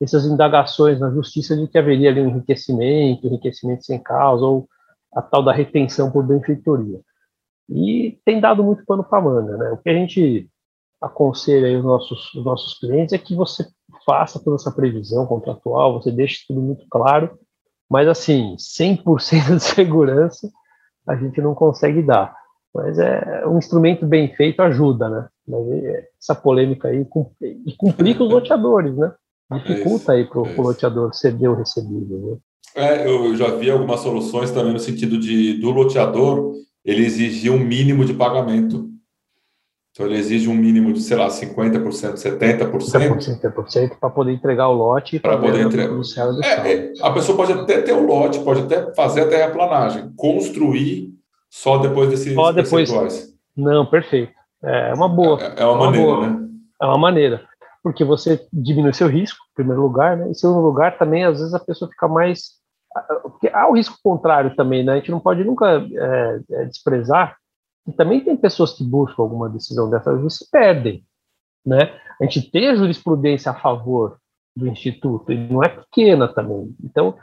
essas 0.00 0.24
indagações 0.24 0.98
na 0.98 1.10
justiça 1.10 1.56
de 1.56 1.68
que 1.68 1.78
haveria 1.78 2.10
ali 2.10 2.20
um 2.20 2.28
enriquecimento, 2.28 3.26
enriquecimento 3.26 3.84
sem 3.84 4.02
causa, 4.02 4.44
ou 4.44 4.68
a 5.14 5.22
tal 5.22 5.42
da 5.42 5.52
retenção 5.52 6.10
por 6.10 6.26
benfeitoria. 6.26 7.00
E 7.68 8.18
tem 8.24 8.40
dado 8.40 8.62
muito 8.62 8.84
pano 8.84 9.02
para 9.04 9.20
manga, 9.20 9.56
né? 9.56 9.70
O 9.70 9.78
que 9.78 9.88
a 9.88 9.94
gente 9.94 10.48
aconselho 11.00 11.66
aí 11.66 11.76
os 11.76 11.84
nossos, 11.84 12.34
os 12.34 12.44
nossos 12.44 12.78
clientes 12.78 13.12
é 13.12 13.18
que 13.18 13.34
você 13.34 13.66
faça 14.04 14.42
toda 14.42 14.56
essa 14.56 14.70
previsão 14.70 15.26
contratual, 15.26 16.00
você 16.00 16.10
deixe 16.10 16.44
tudo 16.46 16.60
muito 16.60 16.86
claro, 16.88 17.38
mas 17.90 18.08
assim, 18.08 18.56
100% 18.56 19.56
de 19.56 19.62
segurança 19.62 20.50
a 21.06 21.16
gente 21.16 21.40
não 21.40 21.54
consegue 21.54 22.02
dar. 22.02 22.34
Mas 22.74 22.98
é 22.98 23.46
um 23.46 23.58
instrumento 23.58 24.04
bem 24.04 24.34
feito 24.34 24.60
ajuda, 24.60 25.08
né? 25.08 25.28
É, 25.48 26.08
essa 26.20 26.34
polêmica 26.34 26.88
aí 26.88 27.06
e 27.40 27.76
complica 27.76 28.22
os 28.22 28.30
loteadores, 28.30 28.94
né? 28.96 29.14
Dificulta 29.50 30.12
é 30.12 30.16
aí 30.16 30.24
para 30.24 30.40
o 30.40 30.46
é 30.46 30.56
loteador 30.56 31.14
ceder 31.14 31.50
o 31.50 31.54
recebível. 31.54 32.18
Né? 32.18 32.36
É, 32.74 33.08
eu 33.08 33.34
já 33.36 33.48
vi 33.54 33.70
algumas 33.70 34.00
soluções 34.00 34.50
também 34.50 34.72
no 34.72 34.78
sentido 34.78 35.18
de 35.18 35.54
do 35.60 35.70
loteador 35.70 36.52
ele 36.86 37.04
exigir 37.04 37.52
um 37.52 37.58
mínimo 37.58 38.04
de 38.04 38.14
pagamento 38.14 38.96
então 39.96 40.04
ele 40.04 40.18
exige 40.18 40.46
um 40.46 40.54
mínimo 40.54 40.92
de, 40.92 41.00
sei 41.00 41.16
lá, 41.16 41.28
50%, 41.28 41.82
70%. 42.16 42.70
70% 42.70 43.98
para 43.98 44.10
poder 44.10 44.32
entregar 44.32 44.68
o 44.68 44.74
lote 44.74 45.18
para 45.18 45.38
poder 45.38 45.64
entregar. 45.64 45.90
É, 46.44 46.72
é, 46.72 46.92
a 47.00 47.10
pessoa 47.12 47.34
pode 47.34 47.52
até 47.54 47.80
ter 47.80 47.94
o 47.94 48.04
lote, 48.04 48.40
pode 48.40 48.60
até 48.60 48.92
fazer 48.92 49.22
a 49.22 49.26
terraplanagem, 49.26 50.12
construir 50.14 51.14
só 51.48 51.78
depois 51.78 52.10
desses 52.10 52.34
só 52.34 52.52
depois, 52.52 52.90
percentuais. 52.90 53.34
Não, 53.56 53.86
perfeito. 53.86 54.34
É 54.62 54.92
uma 54.92 55.08
boa. 55.08 55.40
É, 55.40 55.62
é 55.62 55.64
uma, 55.64 55.72
uma, 55.72 55.84
maneira, 55.86 56.06
boa. 56.06 56.26
né? 56.28 56.48
É 56.82 56.84
uma 56.84 56.98
maneira. 56.98 57.42
Porque 57.82 58.04
você 58.04 58.46
diminui 58.52 58.92
seu 58.92 59.08
risco, 59.08 59.38
em 59.52 59.54
primeiro 59.54 59.80
lugar, 59.80 60.18
né? 60.18 60.28
Em 60.28 60.34
segundo 60.34 60.60
lugar, 60.60 60.98
também, 60.98 61.24
às 61.24 61.38
vezes, 61.38 61.54
a 61.54 61.60
pessoa 61.60 61.90
fica 61.90 62.06
mais. 62.06 62.50
Porque 63.22 63.48
há 63.52 63.68
o 63.68 63.74
risco 63.74 63.96
contrário 64.02 64.54
também, 64.56 64.84
né? 64.84 64.92
A 64.92 64.96
gente 64.96 65.10
não 65.10 65.20
pode 65.20 65.44
nunca 65.44 65.66
é, 65.66 66.40
é 66.50 66.64
desprezar 66.64 67.36
e 67.86 67.92
também 67.92 68.20
tem 68.20 68.36
pessoas 68.36 68.72
que 68.72 68.82
buscam 68.82 69.22
alguma 69.22 69.48
decisão 69.48 69.88
dessas 69.88 70.22
e 70.22 70.30
se 70.30 70.50
perdem. 70.50 71.04
Né? 71.64 71.78
A 72.20 72.24
gente 72.24 72.50
tem 72.50 72.68
a 72.68 72.74
jurisprudência 72.74 73.50
a 73.50 73.54
favor 73.54 74.18
do 74.56 74.66
Instituto, 74.66 75.32
e 75.32 75.48
não 75.48 75.62
é 75.62 75.68
pequena 75.68 76.26
também. 76.26 76.74
Então, 76.82 77.16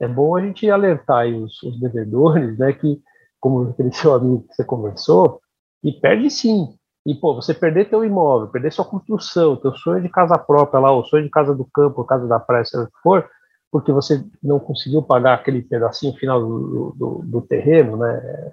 é 0.00 0.08
bom 0.08 0.36
a 0.36 0.42
gente 0.42 0.68
alertar 0.68 1.26
os, 1.28 1.62
os 1.62 1.78
devedores, 1.78 2.58
né, 2.58 2.72
que, 2.72 3.00
como 3.38 3.68
aquele 3.70 3.92
seu 3.92 4.14
amigo 4.14 4.44
que 4.48 4.54
você 4.54 4.64
conversou, 4.64 5.40
e 5.84 5.92
perde 5.92 6.28
sim. 6.30 6.74
E, 7.06 7.14
pô, 7.14 7.34
você 7.34 7.54
perder 7.54 7.88
teu 7.88 8.04
imóvel, 8.04 8.48
perder 8.48 8.72
sua 8.72 8.84
construção, 8.84 9.56
teu 9.56 9.74
sonho 9.74 10.02
de 10.02 10.08
casa 10.08 10.36
própria 10.36 10.80
lá, 10.80 10.92
o 10.92 11.04
sonho 11.04 11.24
de 11.24 11.30
casa 11.30 11.54
do 11.54 11.64
campo, 11.64 12.04
casa 12.04 12.26
da 12.26 12.38
praia, 12.38 12.64
seja 12.64 12.84
o 12.84 12.86
que 12.86 13.00
for, 13.02 13.26
porque 13.70 13.92
você 13.92 14.24
não 14.42 14.58
conseguiu 14.58 15.02
pagar 15.02 15.34
aquele 15.34 15.62
pedacinho 15.62 16.12
final 16.14 16.40
do, 16.40 16.94
do, 16.96 17.22
do 17.24 17.42
terreno, 17.42 17.96
né? 17.96 18.52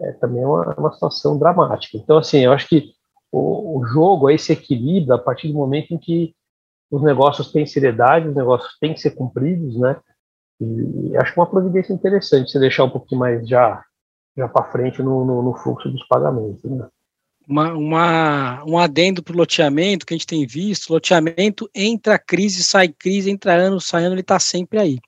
é 0.00 0.12
também 0.12 0.42
é 0.42 0.46
uma, 0.46 0.74
uma 0.76 0.92
situação 0.92 1.38
dramática. 1.38 1.96
Então, 1.96 2.18
assim, 2.18 2.38
eu 2.40 2.52
acho 2.52 2.68
que 2.68 2.92
o, 3.30 3.78
o 3.78 3.86
jogo 3.86 4.26
aí 4.26 4.38
se 4.38 4.52
equilibra 4.52 5.16
a 5.16 5.18
partir 5.18 5.48
do 5.48 5.54
momento 5.54 5.92
em 5.92 5.98
que 5.98 6.34
os 6.90 7.02
negócios 7.02 7.52
têm 7.52 7.66
seriedade, 7.66 8.28
os 8.28 8.34
negócios 8.34 8.76
têm 8.80 8.92
que 8.92 9.00
ser 9.00 9.12
cumpridos, 9.12 9.78
né? 9.78 10.00
E 10.60 11.16
acho 11.16 11.38
uma 11.38 11.46
providência 11.46 11.92
interessante 11.92 12.50
você 12.50 12.58
deixar 12.58 12.84
um 12.84 12.90
pouquinho 12.90 13.20
mais 13.20 13.48
já, 13.48 13.82
já 14.36 14.48
para 14.48 14.70
frente 14.70 15.02
no, 15.02 15.24
no, 15.24 15.42
no, 15.42 15.54
fluxo 15.54 15.88
dos 15.88 16.06
pagamentos, 16.06 16.62
né? 16.64 16.88
Uma, 17.50 17.72
uma, 17.72 18.64
um 18.64 18.78
adendo 18.78 19.24
para 19.24 19.34
o 19.34 19.36
loteamento 19.36 20.06
que 20.06 20.14
a 20.14 20.16
gente 20.16 20.26
tem 20.26 20.46
visto, 20.46 20.92
loteamento 20.92 21.68
entra 21.74 22.16
crise, 22.16 22.62
sai 22.62 22.86
crise, 22.86 23.28
entra 23.28 23.52
ano, 23.54 23.80
sai 23.80 24.04
ano, 24.04 24.14
ele 24.14 24.20
está 24.20 24.38
sempre 24.38 24.78
aí. 24.78 25.00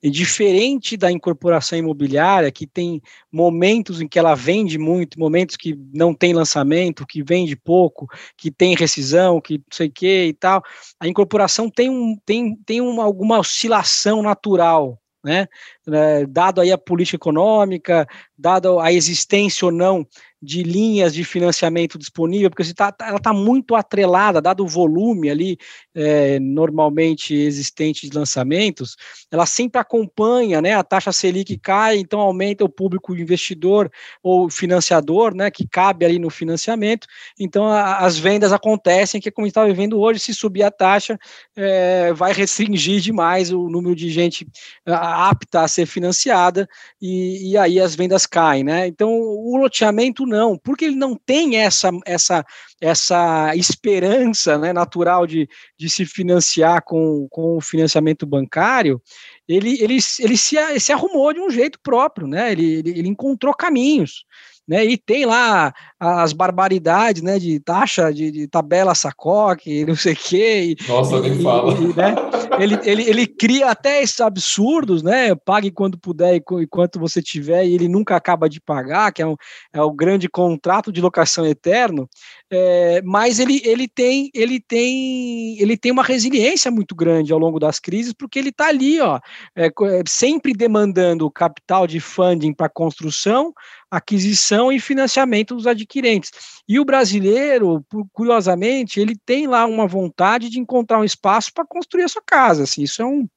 E 0.00 0.08
diferente 0.08 0.96
da 0.96 1.10
incorporação 1.10 1.76
imobiliária, 1.76 2.52
que 2.52 2.64
tem 2.64 3.02
momentos 3.32 4.00
em 4.00 4.06
que 4.06 4.20
ela 4.20 4.36
vende 4.36 4.78
muito, 4.78 5.18
momentos 5.18 5.56
que 5.56 5.76
não 5.92 6.14
tem 6.14 6.32
lançamento, 6.32 7.04
que 7.04 7.24
vende 7.24 7.56
pouco, 7.56 8.06
que 8.36 8.52
tem 8.52 8.76
rescisão, 8.76 9.40
que 9.40 9.58
não 9.58 9.64
sei 9.72 9.88
o 9.88 9.92
que 9.92 10.26
e 10.26 10.32
tal, 10.32 10.62
a 11.00 11.08
incorporação 11.08 11.68
tem, 11.68 11.90
um, 11.90 12.16
tem, 12.24 12.54
tem 12.64 12.80
uma, 12.80 13.02
alguma 13.02 13.36
oscilação 13.40 14.22
natural 14.22 14.96
né? 15.22 15.46
É, 15.86 16.26
dado 16.26 16.60
aí 16.60 16.72
a 16.72 16.78
política 16.78 17.16
econômica, 17.16 18.06
dado 18.36 18.80
a 18.80 18.92
existência 18.92 19.66
ou 19.66 19.72
não 19.72 20.06
de 20.42 20.62
linhas 20.62 21.12
de 21.12 21.22
financiamento 21.24 21.98
disponível, 21.98 22.50
porque 22.50 22.64
se 22.64 22.74
tá, 22.74 22.94
ela 23.00 23.18
está 23.18 23.32
muito 23.32 23.74
atrelada, 23.74 24.40
dado 24.40 24.64
o 24.64 24.68
volume 24.68 25.28
ali 25.28 25.58
é, 25.94 26.38
normalmente 26.38 27.34
existente 27.34 28.08
de 28.08 28.16
lançamentos, 28.16 28.96
ela 29.30 29.46
sempre 29.46 29.80
acompanha, 29.80 30.60
né? 30.60 30.74
A 30.74 30.82
taxa 30.82 31.12
Selic 31.12 31.58
cai, 31.58 31.98
então 31.98 32.20
aumenta 32.20 32.64
o 32.64 32.68
público 32.68 33.16
investidor 33.16 33.90
ou 34.22 34.48
financiador, 34.48 35.34
né? 35.34 35.50
Que 35.50 35.66
cabe 35.66 36.04
ali 36.04 36.18
no 36.18 36.30
financiamento, 36.30 37.06
então 37.38 37.66
a, 37.66 37.98
as 37.98 38.18
vendas 38.18 38.52
acontecem, 38.52 39.20
que 39.20 39.28
é 39.28 39.32
como 39.32 39.46
está 39.46 39.64
vivendo 39.64 39.98
hoje, 39.98 40.20
se 40.20 40.34
subir 40.34 40.62
a 40.62 40.70
taxa, 40.70 41.18
é, 41.56 42.12
vai 42.12 42.32
restringir 42.32 43.00
demais 43.00 43.52
o 43.52 43.68
número 43.68 43.94
de 43.94 44.10
gente 44.10 44.46
apta 44.86 45.62
a 45.62 45.68
ser 45.68 45.86
financiada, 45.86 46.68
e, 47.00 47.50
e 47.50 47.56
aí 47.56 47.80
as 47.80 47.94
vendas 47.94 48.26
caem, 48.26 48.64
né? 48.64 48.86
Então 48.86 49.10
o 49.10 49.56
loteamento 49.56 50.26
não, 50.26 50.56
porque 50.56 50.84
ele 50.84 50.96
não 50.96 51.16
tem 51.16 51.56
essa, 51.56 51.90
essa, 52.06 52.44
essa 52.80 53.54
esperança 53.56 54.58
né, 54.58 54.72
natural 54.72 55.26
de, 55.26 55.48
de 55.80 55.88
se 55.88 56.04
financiar 56.04 56.82
com, 56.84 57.26
com 57.30 57.56
o 57.56 57.60
financiamento 57.60 58.26
bancário, 58.26 59.00
ele, 59.48 59.82
ele, 59.82 59.96
ele 60.18 60.36
se, 60.36 60.56
se 60.78 60.92
arrumou 60.92 61.32
de 61.32 61.40
um 61.40 61.48
jeito 61.48 61.78
próprio, 61.82 62.26
né? 62.26 62.52
ele, 62.52 62.74
ele, 62.74 62.90
ele 62.90 63.08
encontrou 63.08 63.54
caminhos 63.54 64.26
né? 64.70 64.84
E 64.84 64.96
tem 64.96 65.26
lá 65.26 65.74
as 65.98 66.32
barbaridades, 66.32 67.22
né? 67.22 67.40
De 67.40 67.58
taxa, 67.58 68.12
de, 68.12 68.30
de 68.30 68.46
tabela 68.46 68.94
sacoque, 68.94 69.84
não 69.84 69.96
sei 69.96 70.12
o 70.12 70.16
quê. 70.16 70.76
E, 70.78 70.88
Nossa, 70.88 71.20
nem 71.20 71.42
fala. 71.42 71.74
E, 71.74 71.96
né? 71.96 72.14
ele, 72.60 72.78
ele, 72.84 73.02
ele 73.02 73.26
cria 73.26 73.68
até 73.68 74.00
esses 74.00 74.20
absurdos, 74.20 75.02
né? 75.02 75.34
Pague 75.34 75.72
quando 75.72 75.98
puder 75.98 76.36
e 76.36 76.66
quanto 76.68 77.00
você 77.00 77.20
tiver, 77.20 77.66
e 77.66 77.74
ele 77.74 77.88
nunca 77.88 78.14
acaba 78.14 78.48
de 78.48 78.60
pagar, 78.60 79.12
que 79.12 79.20
é, 79.20 79.26
um, 79.26 79.34
é 79.72 79.82
o 79.82 79.90
grande 79.90 80.28
contrato 80.28 80.92
de 80.92 81.00
locação 81.00 81.44
eterno. 81.44 82.08
É, 82.52 83.00
mas 83.02 83.38
ele, 83.38 83.62
ele 83.64 83.86
tem 83.86 84.28
ele 84.34 84.58
tem 84.58 85.56
ele 85.60 85.76
tem 85.76 85.92
uma 85.92 86.02
resiliência 86.02 86.68
muito 86.68 86.96
grande 86.96 87.32
ao 87.32 87.38
longo 87.38 87.60
das 87.60 87.78
crises 87.78 88.12
porque 88.12 88.40
ele 88.40 88.48
está 88.48 88.66
ali 88.66 89.00
ó 89.00 89.20
é, 89.54 89.66
é, 89.66 90.02
sempre 90.08 90.52
demandando 90.52 91.30
capital 91.30 91.86
de 91.86 92.00
funding 92.00 92.52
para 92.52 92.68
construção 92.68 93.54
aquisição 93.88 94.72
e 94.72 94.80
financiamento 94.80 95.54
dos 95.54 95.66
adquirentes. 95.66 96.32
E 96.68 96.80
o 96.80 96.84
brasileiro 96.84 97.86
curiosamente 98.12 98.98
ele 98.98 99.16
tem 99.24 99.46
lá 99.46 99.64
uma 99.64 99.86
vontade 99.86 100.50
de 100.50 100.58
encontrar 100.58 100.98
um 100.98 101.04
espaço 101.04 101.52
para 101.54 101.64
construir 101.64 102.02
a 102.02 102.08
sua 102.08 102.22
casa 102.26 102.64
assim 102.64 102.82
isso 102.82 103.00
é 103.00 103.06
um 103.06 103.28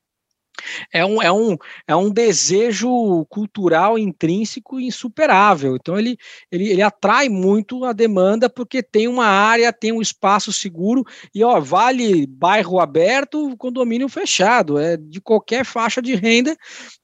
é 0.91 1.05
um, 1.05 1.21
é, 1.21 1.31
um, 1.31 1.57
é 1.87 1.95
um 1.95 2.09
desejo 2.09 3.25
cultural 3.29 3.97
intrínseco 3.97 4.79
insuperável. 4.79 5.75
Então, 5.75 5.97
ele, 5.97 6.17
ele, 6.51 6.69
ele 6.69 6.81
atrai 6.81 7.29
muito 7.29 7.83
a 7.85 7.93
demanda 7.93 8.49
porque 8.49 8.81
tem 8.81 9.07
uma 9.07 9.25
área, 9.25 9.73
tem 9.73 9.91
um 9.91 10.01
espaço 10.01 10.51
seguro 10.51 11.03
e, 11.33 11.43
ó, 11.43 11.59
vale 11.59 12.27
bairro 12.27 12.79
aberto, 12.79 13.55
condomínio 13.57 14.07
fechado. 14.07 14.77
É, 14.77 14.97
de 14.97 15.19
qualquer 15.19 15.65
faixa 15.65 16.01
de 16.01 16.15
renda, 16.15 16.55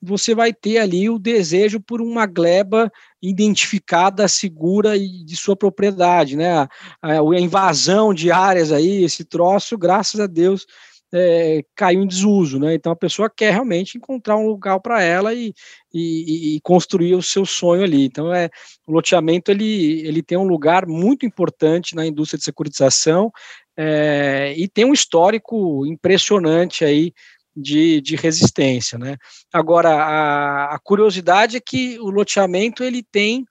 você 0.01 0.33
vai 0.33 0.53
ter 0.53 0.77
ali 0.77 1.09
o 1.09 1.19
desejo 1.19 1.79
por 1.79 2.01
uma 2.01 2.25
gleba 2.25 2.91
identificada, 3.21 4.27
segura 4.27 4.95
e 4.95 5.23
de 5.23 5.35
sua 5.35 5.55
propriedade, 5.55 6.37
né? 6.37 6.57
A, 6.57 6.69
a 7.01 7.39
invasão 7.39 8.13
de 8.13 8.31
áreas 8.31 8.71
aí, 8.71 9.03
esse 9.03 9.25
troço, 9.25 9.77
graças 9.77 10.19
a 10.19 10.27
Deus, 10.27 10.65
é, 11.13 11.63
caiu 11.75 12.03
em 12.03 12.07
desuso, 12.07 12.59
né? 12.59 12.73
Então 12.73 12.91
a 12.91 12.95
pessoa 12.95 13.29
quer 13.29 13.51
realmente 13.51 13.97
encontrar 13.97 14.37
um 14.37 14.47
lugar 14.47 14.79
para 14.79 15.01
ela 15.01 15.33
e, 15.33 15.53
e, 15.93 16.55
e, 16.55 16.61
construir 16.61 17.15
o 17.15 17.23
seu 17.23 17.45
sonho 17.45 17.83
ali. 17.83 18.05
Então 18.05 18.33
é 18.33 18.49
o 18.87 18.91
loteamento 18.91 19.51
ele, 19.51 20.07
ele 20.07 20.21
tem 20.21 20.37
um 20.37 20.47
lugar 20.47 20.85
muito 20.85 21.25
importante 21.25 21.95
na 21.95 22.05
indústria 22.05 22.37
de 22.37 22.45
securitização 22.45 23.31
é, 23.75 24.53
e 24.55 24.67
tem 24.67 24.85
um 24.85 24.93
histórico 24.93 25.85
impressionante 25.85 26.85
aí 26.85 27.13
de, 27.55 28.01
de 28.01 28.15
resistência, 28.15 28.97
né? 28.97 29.17
Agora 29.51 29.89
a, 29.89 30.75
a 30.75 30.79
curiosidade 30.79 31.57
é 31.57 31.59
que 31.59 31.99
o 31.99 32.09
loteamento 32.09 32.83
ele 32.83 33.03
tem 33.03 33.45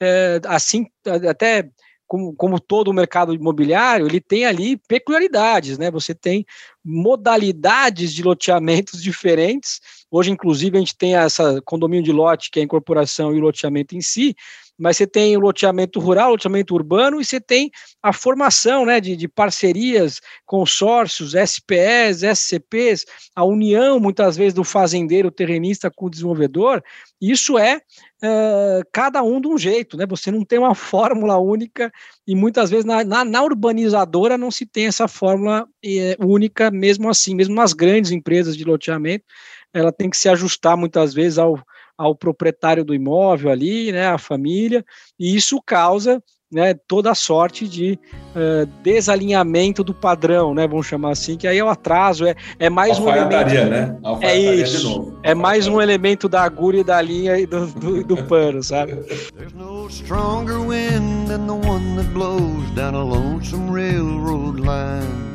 é, 0.00 0.40
assim 0.46 0.86
até 1.28 1.68
como, 2.10 2.34
como 2.34 2.58
todo 2.58 2.88
o 2.88 2.92
mercado 2.92 3.32
imobiliário, 3.32 4.04
ele 4.04 4.20
tem 4.20 4.44
ali 4.44 4.76
peculiaridades, 4.76 5.78
né? 5.78 5.92
Você 5.92 6.12
tem 6.12 6.44
modalidades 6.84 8.12
de 8.12 8.24
loteamentos 8.24 9.00
diferentes. 9.00 9.80
Hoje, 10.10 10.30
inclusive, 10.30 10.76
a 10.76 10.80
gente 10.80 10.96
tem 10.96 11.14
essa 11.14 11.60
condomínio 11.62 12.04
de 12.04 12.12
lote, 12.12 12.50
que 12.50 12.58
é 12.58 12.62
a 12.62 12.64
incorporação 12.64 13.34
e 13.34 13.38
o 13.38 13.42
loteamento 13.42 13.96
em 13.96 14.00
si, 14.00 14.34
mas 14.80 14.96
você 14.96 15.06
tem 15.06 15.36
o 15.36 15.40
loteamento 15.40 16.00
rural, 16.00 16.30
loteamento 16.30 16.74
urbano, 16.74 17.20
e 17.20 17.24
você 17.24 17.38
tem 17.38 17.70
a 18.02 18.14
formação 18.14 18.86
né, 18.86 18.98
de, 18.98 19.14
de 19.14 19.28
parcerias, 19.28 20.22
consórcios, 20.46 21.34
SPS, 21.34 22.22
SCPs, 22.22 23.04
a 23.36 23.44
união, 23.44 24.00
muitas 24.00 24.38
vezes, 24.38 24.54
do 24.54 24.64
fazendeiro 24.64 25.30
terrenista 25.30 25.90
com 25.94 26.06
o 26.06 26.10
desenvolvedor. 26.10 26.82
Isso 27.20 27.58
é 27.58 27.76
uh, 27.76 28.82
cada 28.90 29.22
um 29.22 29.38
de 29.38 29.48
um 29.48 29.58
jeito, 29.58 29.98
né? 29.98 30.06
Você 30.06 30.30
não 30.30 30.46
tem 30.46 30.58
uma 30.58 30.74
fórmula 30.74 31.36
única, 31.36 31.92
e 32.26 32.34
muitas 32.34 32.70
vezes 32.70 32.86
na, 32.86 33.04
na, 33.04 33.22
na 33.22 33.42
urbanizadora 33.42 34.38
não 34.38 34.50
se 34.50 34.64
tem 34.64 34.86
essa 34.86 35.06
fórmula 35.06 35.68
é, 35.84 36.16
única, 36.18 36.70
mesmo 36.70 37.10
assim, 37.10 37.34
mesmo 37.34 37.54
nas 37.54 37.74
grandes 37.74 38.12
empresas 38.12 38.56
de 38.56 38.64
loteamento, 38.64 39.26
ela 39.72 39.92
tem 39.92 40.10
que 40.10 40.16
se 40.16 40.28
ajustar 40.28 40.76
muitas 40.76 41.14
vezes 41.14 41.38
ao 41.38 41.58
ao 42.00 42.14
proprietário 42.14 42.82
do 42.82 42.94
imóvel 42.94 43.50
ali, 43.50 43.92
né, 43.92 44.06
a 44.06 44.16
família, 44.16 44.82
e 45.18 45.36
isso 45.36 45.60
causa 45.60 46.22
né, 46.50 46.74
toda 46.88 47.10
a 47.10 47.14
sorte 47.14 47.68
de 47.68 47.98
uh, 48.34 48.66
desalinhamento 48.82 49.84
do 49.84 49.92
padrão, 49.92 50.54
né, 50.54 50.66
vamos 50.66 50.86
chamar 50.86 51.10
assim, 51.10 51.36
que 51.36 51.46
aí 51.46 51.58
é 51.58 51.64
o 51.64 51.68
atraso, 51.68 52.26
é, 52.26 52.34
é 52.58 52.70
mais 52.70 52.98
um 52.98 53.08
elemento... 53.08 53.54
né? 53.66 53.98
É 54.22 54.34
isso, 54.34 55.14
é 55.22 55.34
mais 55.34 55.68
um 55.68 55.78
elemento 55.78 56.26
da 56.26 56.42
agulha 56.42 56.78
e 56.78 56.84
da 56.84 57.02
linha 57.02 57.38
e 57.38 57.44
do, 57.44 57.66
do, 57.66 58.02
do 58.02 58.24
pano, 58.24 58.62
sabe? 58.62 58.94
There's 59.36 59.52
no 59.52 59.86
stronger 59.90 60.58
wind 60.58 61.28
than 61.28 61.46
the 61.46 61.68
one 61.68 61.96
that 61.96 62.08
blows 62.14 62.68
down 62.74 62.94
a 62.94 63.04
lonesome 63.04 63.70
railroad 63.70 64.58
line 64.60 65.29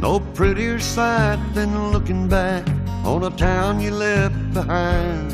No 0.00 0.20
prettier 0.32 0.78
sight 0.78 1.40
than 1.54 1.90
looking 1.90 2.28
back 2.28 2.64
on 3.04 3.24
a 3.24 3.30
town 3.30 3.80
you 3.80 3.92
left 3.92 4.36
behind. 4.54 5.32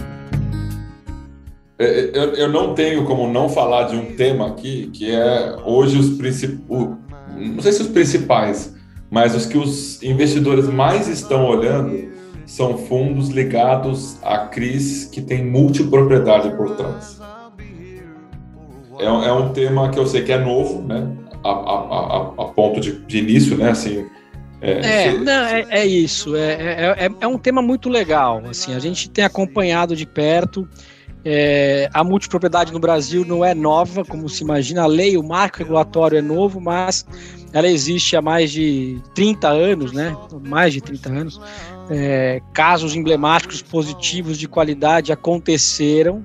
É, 1.79 1.85
é, 1.85 2.11
eu, 2.15 2.35
eu 2.35 2.49
não 2.49 2.75
tenho 2.75 3.05
como 3.05 3.31
não 3.31 3.49
falar 3.49 3.89
de 3.89 3.97
um 3.97 4.17
tema 4.17 4.49
aqui 4.49 4.91
que 4.91 5.11
é 5.11 5.57
hoje 5.67 5.99
os 5.99 6.17
principais, 6.17 6.97
não 7.37 7.61
sei 7.61 7.73
se 7.73 7.83
os 7.83 7.89
principais, 7.89 8.75
mas 9.11 9.35
os 9.35 9.45
que 9.45 9.59
os 9.59 10.03
investidores 10.03 10.67
mais 10.67 11.09
estão 11.09 11.45
olhando 11.45 12.09
são 12.47 12.79
fundos 12.79 13.29
ligados 13.29 14.17
a 14.23 14.47
CRIs 14.47 15.05
que 15.05 15.21
tem 15.21 15.45
multipropriedade 15.45 16.57
por 16.57 16.75
trás. 16.75 17.21
É, 18.99 19.05
é, 19.05 19.33
um 19.33 19.53
tema 19.53 19.91
que 19.91 19.99
eu 19.99 20.07
sei 20.07 20.23
que 20.23 20.33
é 20.33 20.39
novo, 20.39 20.81
né? 20.83 21.07
A, 21.43 21.51
a, 21.51 21.53
a, 21.53 22.19
a 22.39 22.45
ponto 22.47 22.81
de, 22.81 23.01
de 23.01 23.19
início, 23.19 23.59
né? 23.59 23.71
Assim, 23.71 24.07
é, 24.61 25.07
é, 25.07 25.19
não, 25.19 25.45
é, 25.45 25.67
é 25.71 25.87
isso. 25.87 26.37
É, 26.37 26.53
é, 26.53 27.07
é, 27.07 27.11
é, 27.21 27.27
um 27.27 27.39
tema 27.39 27.61
muito 27.61 27.89
legal. 27.89 28.43
Assim, 28.49 28.75
a 28.75 28.79
gente 28.79 29.11
tem 29.11 29.25
acompanhado 29.25 29.95
de 29.95 30.07
perto. 30.07 30.69
É, 31.25 31.89
a 31.93 32.05
multipropriedade 32.05 32.73
no 32.73 32.79
Brasil 32.79 33.25
não 33.25 33.45
é 33.45 33.55
nova, 33.55 34.05
como 34.05 34.29
se 34.29 34.43
imagina. 34.43 34.83
A 34.83 34.87
lei, 34.87 35.17
o 35.17 35.23
marco 35.23 35.59
regulatório 35.59 36.19
é 36.19 36.23
novo, 36.23 36.61
mas 36.61 37.07
ela 37.53 37.69
existe 37.69 38.17
há 38.17 38.23
mais 38.23 38.51
de 38.51 39.01
30 39.15 39.49
anos, 39.49 39.93
né? 39.93 40.17
Mais 40.47 40.73
de 40.73 40.81
30 40.81 41.09
anos. 41.09 41.41
É, 41.91 42.41
casos 42.53 42.95
emblemáticos 42.95 43.63
positivos 43.63 44.39
de 44.39 44.49
qualidade 44.49 45.13
aconteceram 45.13 46.25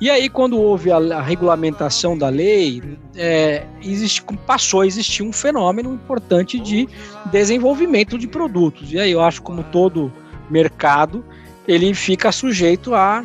e 0.00 0.10
aí, 0.10 0.28
quando 0.28 0.58
houve 0.58 0.90
a, 0.90 0.96
a 0.96 1.22
regulamentação 1.22 2.18
da 2.18 2.28
lei, 2.28 2.82
é, 3.16 3.64
existe, 3.82 4.22
passou 4.46 4.80
a 4.80 4.86
existir 4.86 5.22
um 5.22 5.32
fenômeno 5.32 5.94
importante 5.94 6.58
de 6.58 6.88
desenvolvimento 7.30 8.18
de 8.18 8.26
produtos. 8.26 8.92
E 8.92 8.98
aí, 8.98 9.12
eu 9.12 9.20
acho, 9.20 9.40
como 9.42 9.62
todo 9.62 10.12
mercado, 10.50 11.24
ele 11.66 11.94
fica 11.94 12.32
sujeito 12.32 12.92
a, 12.92 13.24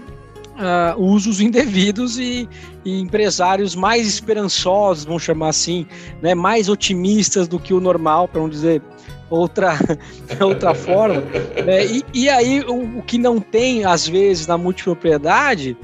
a 0.58 0.96
usos 0.96 1.42
indevidos 1.42 2.20
e, 2.20 2.48
e, 2.86 3.02
empresários 3.02 3.76
mais 3.76 4.08
esperançosos, 4.08 5.06
vamos 5.06 5.24
chamar 5.24 5.50
assim, 5.50 5.88
né, 6.22 6.36
mais 6.36 6.70
otimistas 6.70 7.48
do 7.48 7.60
que 7.60 7.74
o 7.74 7.80
normal, 7.80 8.28
para 8.28 8.42
não 8.42 8.48
dizer 8.48 8.80
outra, 9.28 9.74
outra 10.40 10.76
forma. 10.76 11.24
É, 11.66 11.84
e, 11.84 12.06
e, 12.14 12.30
aí, 12.30 12.62
o, 12.62 13.00
o 13.00 13.02
que 13.02 13.18
não 13.18 13.40
tem, 13.40 13.86
às 13.86 14.08
vezes, 14.08 14.46
na 14.46 14.58
multipropriedade 14.58 15.76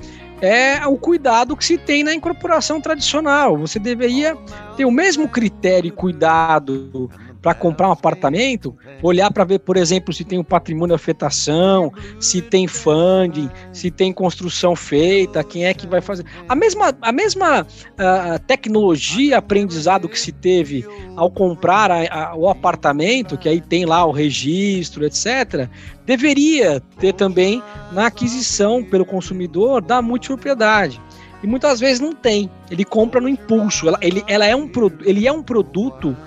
é 0.41 0.85
o 0.85 0.97
cuidado 0.97 1.55
que 1.55 1.65
se 1.65 1.77
tem 1.77 2.03
na 2.03 2.13
incorporação 2.13 2.81
tradicional. 2.81 3.57
Você 3.57 3.79
deveria 3.79 4.35
ter 4.75 4.85
o 4.85 4.91
mesmo 4.91 5.27
critério 5.27 5.87
e 5.87 5.91
cuidado 5.91 7.09
para 7.45 7.53
comprar 7.53 7.89
um 7.89 7.91
apartamento, 7.91 8.75
olhar 9.03 9.31
para 9.31 9.43
ver, 9.43 9.59
por 9.59 9.77
exemplo, 9.77 10.11
se 10.11 10.23
tem 10.23 10.39
um 10.39 10.43
patrimônio 10.43 10.95
afetação, 10.95 11.93
se 12.19 12.41
tem 12.41 12.67
funding, 12.67 13.51
se 13.71 13.91
tem 13.91 14.11
construção 14.11 14.75
feita, 14.75 15.43
quem 15.43 15.67
é 15.67 15.71
que 15.71 15.85
vai 15.85 16.01
fazer. 16.01 16.25
A 16.49 16.55
mesma, 16.55 16.91
a 16.99 17.11
mesma 17.11 17.61
uh, 17.61 18.39
tecnologia, 18.47 19.37
aprendizado 19.37 20.09
que 20.09 20.19
se 20.19 20.31
teve 20.31 20.87
ao 21.15 21.29
comprar 21.29 21.91
a, 21.91 22.31
a, 22.31 22.35
o 22.35 22.49
apartamento, 22.49 23.37
que 23.37 23.47
aí 23.47 23.61
tem 23.61 23.85
lá 23.85 24.03
o 24.03 24.11
registro, 24.11 25.05
etc., 25.05 25.69
deveria 26.03 26.81
ter 26.99 27.13
também 27.13 27.61
na 27.91 28.07
aquisição 28.07 28.83
pelo 28.83 29.05
consumidor 29.05 29.83
da 29.83 30.01
multipropriedade. 30.01 30.99
E 31.43 31.47
muitas 31.47 31.79
vezes 31.79 31.99
não 31.99 32.13
tem. 32.13 32.49
Ele 32.71 32.83
compra 32.83 33.21
no 33.21 33.29
impulso. 33.29 33.87
Ela, 33.87 33.99
ele, 34.01 34.23
ela 34.27 34.47
é 34.47 34.55
um, 34.55 34.67
ele 35.03 35.27
é 35.27 35.31
um 35.31 35.43
produto 35.43 36.17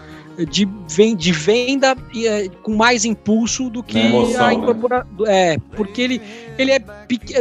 de, 0.44 0.64
de 1.14 1.32
venda 1.32 1.96
é, 2.16 2.48
com 2.62 2.76
mais 2.76 3.04
impulso 3.04 3.68
do 3.68 3.82
que 3.82 3.98
emoção, 3.98 4.46
a 4.46 4.54
incorporação. 4.54 5.08
Né? 5.18 5.54
É, 5.54 5.58
porque 5.74 6.00
ele, 6.00 6.22
ele 6.56 6.72
é 6.72 6.80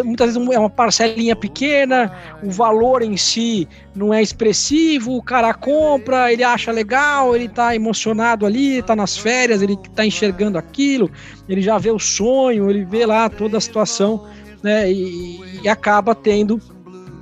muitas 0.04 0.34
vezes 0.34 0.50
é 0.52 0.60
uma 0.60 0.70
parcelinha 0.70 1.36
pequena, 1.36 2.12
o 2.44 2.50
valor 2.50 3.04
em 3.04 3.16
si 3.16 3.68
não 3.96 4.14
é 4.14 4.22
expressivo, 4.22 5.16
o 5.16 5.22
cara 5.22 5.54
compra, 5.54 6.32
ele 6.32 6.44
acha 6.44 6.72
legal, 6.72 7.36
ele 7.36 7.48
tá 7.48 7.76
emocionado 7.76 8.46
ali, 8.46 8.82
tá 8.82 8.96
nas 8.96 9.18
férias, 9.18 9.62
ele 9.62 9.78
tá 9.96 10.06
enxergando 10.06 10.58
aquilo, 10.58 11.12
ele 11.48 11.62
já 11.62 11.78
vê 11.78 11.92
o 11.92 12.00
sonho, 12.00 12.70
ele 12.70 12.84
vê 12.84 13.06
lá 13.06 13.30
toda 13.30 13.58
a 13.58 13.62
situação, 13.62 14.26
né? 14.64 14.92
E, 14.92 15.62
e 15.64 15.70
acaba 15.70 16.16
tendo 16.16 16.60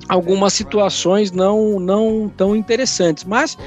algumas 0.08 0.54
situações 0.54 1.32
não, 1.32 1.80
não 1.80 2.32
tão 2.36 2.56
interessantes. 2.56 3.24
Mas 3.24 3.58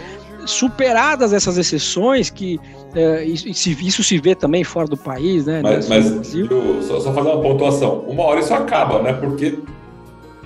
superadas 0.49 1.33
essas 1.33 1.59
exceções, 1.59 2.31
que 2.31 2.59
é, 2.95 3.25
isso, 3.25 3.49
isso, 3.49 4.03
se 4.03 4.19
vê 4.19 4.35
também 4.35 4.65
fora 4.65 4.87
do 4.89 4.97
país, 4.97 5.47
né? 5.47 5.61
Mas, 5.63 5.89
mas 5.89 6.35
eu, 6.35 6.83
só, 6.83 7.01
só 7.01 7.13
fazer 7.13 7.29
uma 7.29 7.41
pontuação. 7.41 8.05
Uma 8.09 8.25
hora 8.25 8.41
isso 8.41 8.55
acaba, 8.55 9.03
né? 9.03 9.13
Porque 9.13 9.59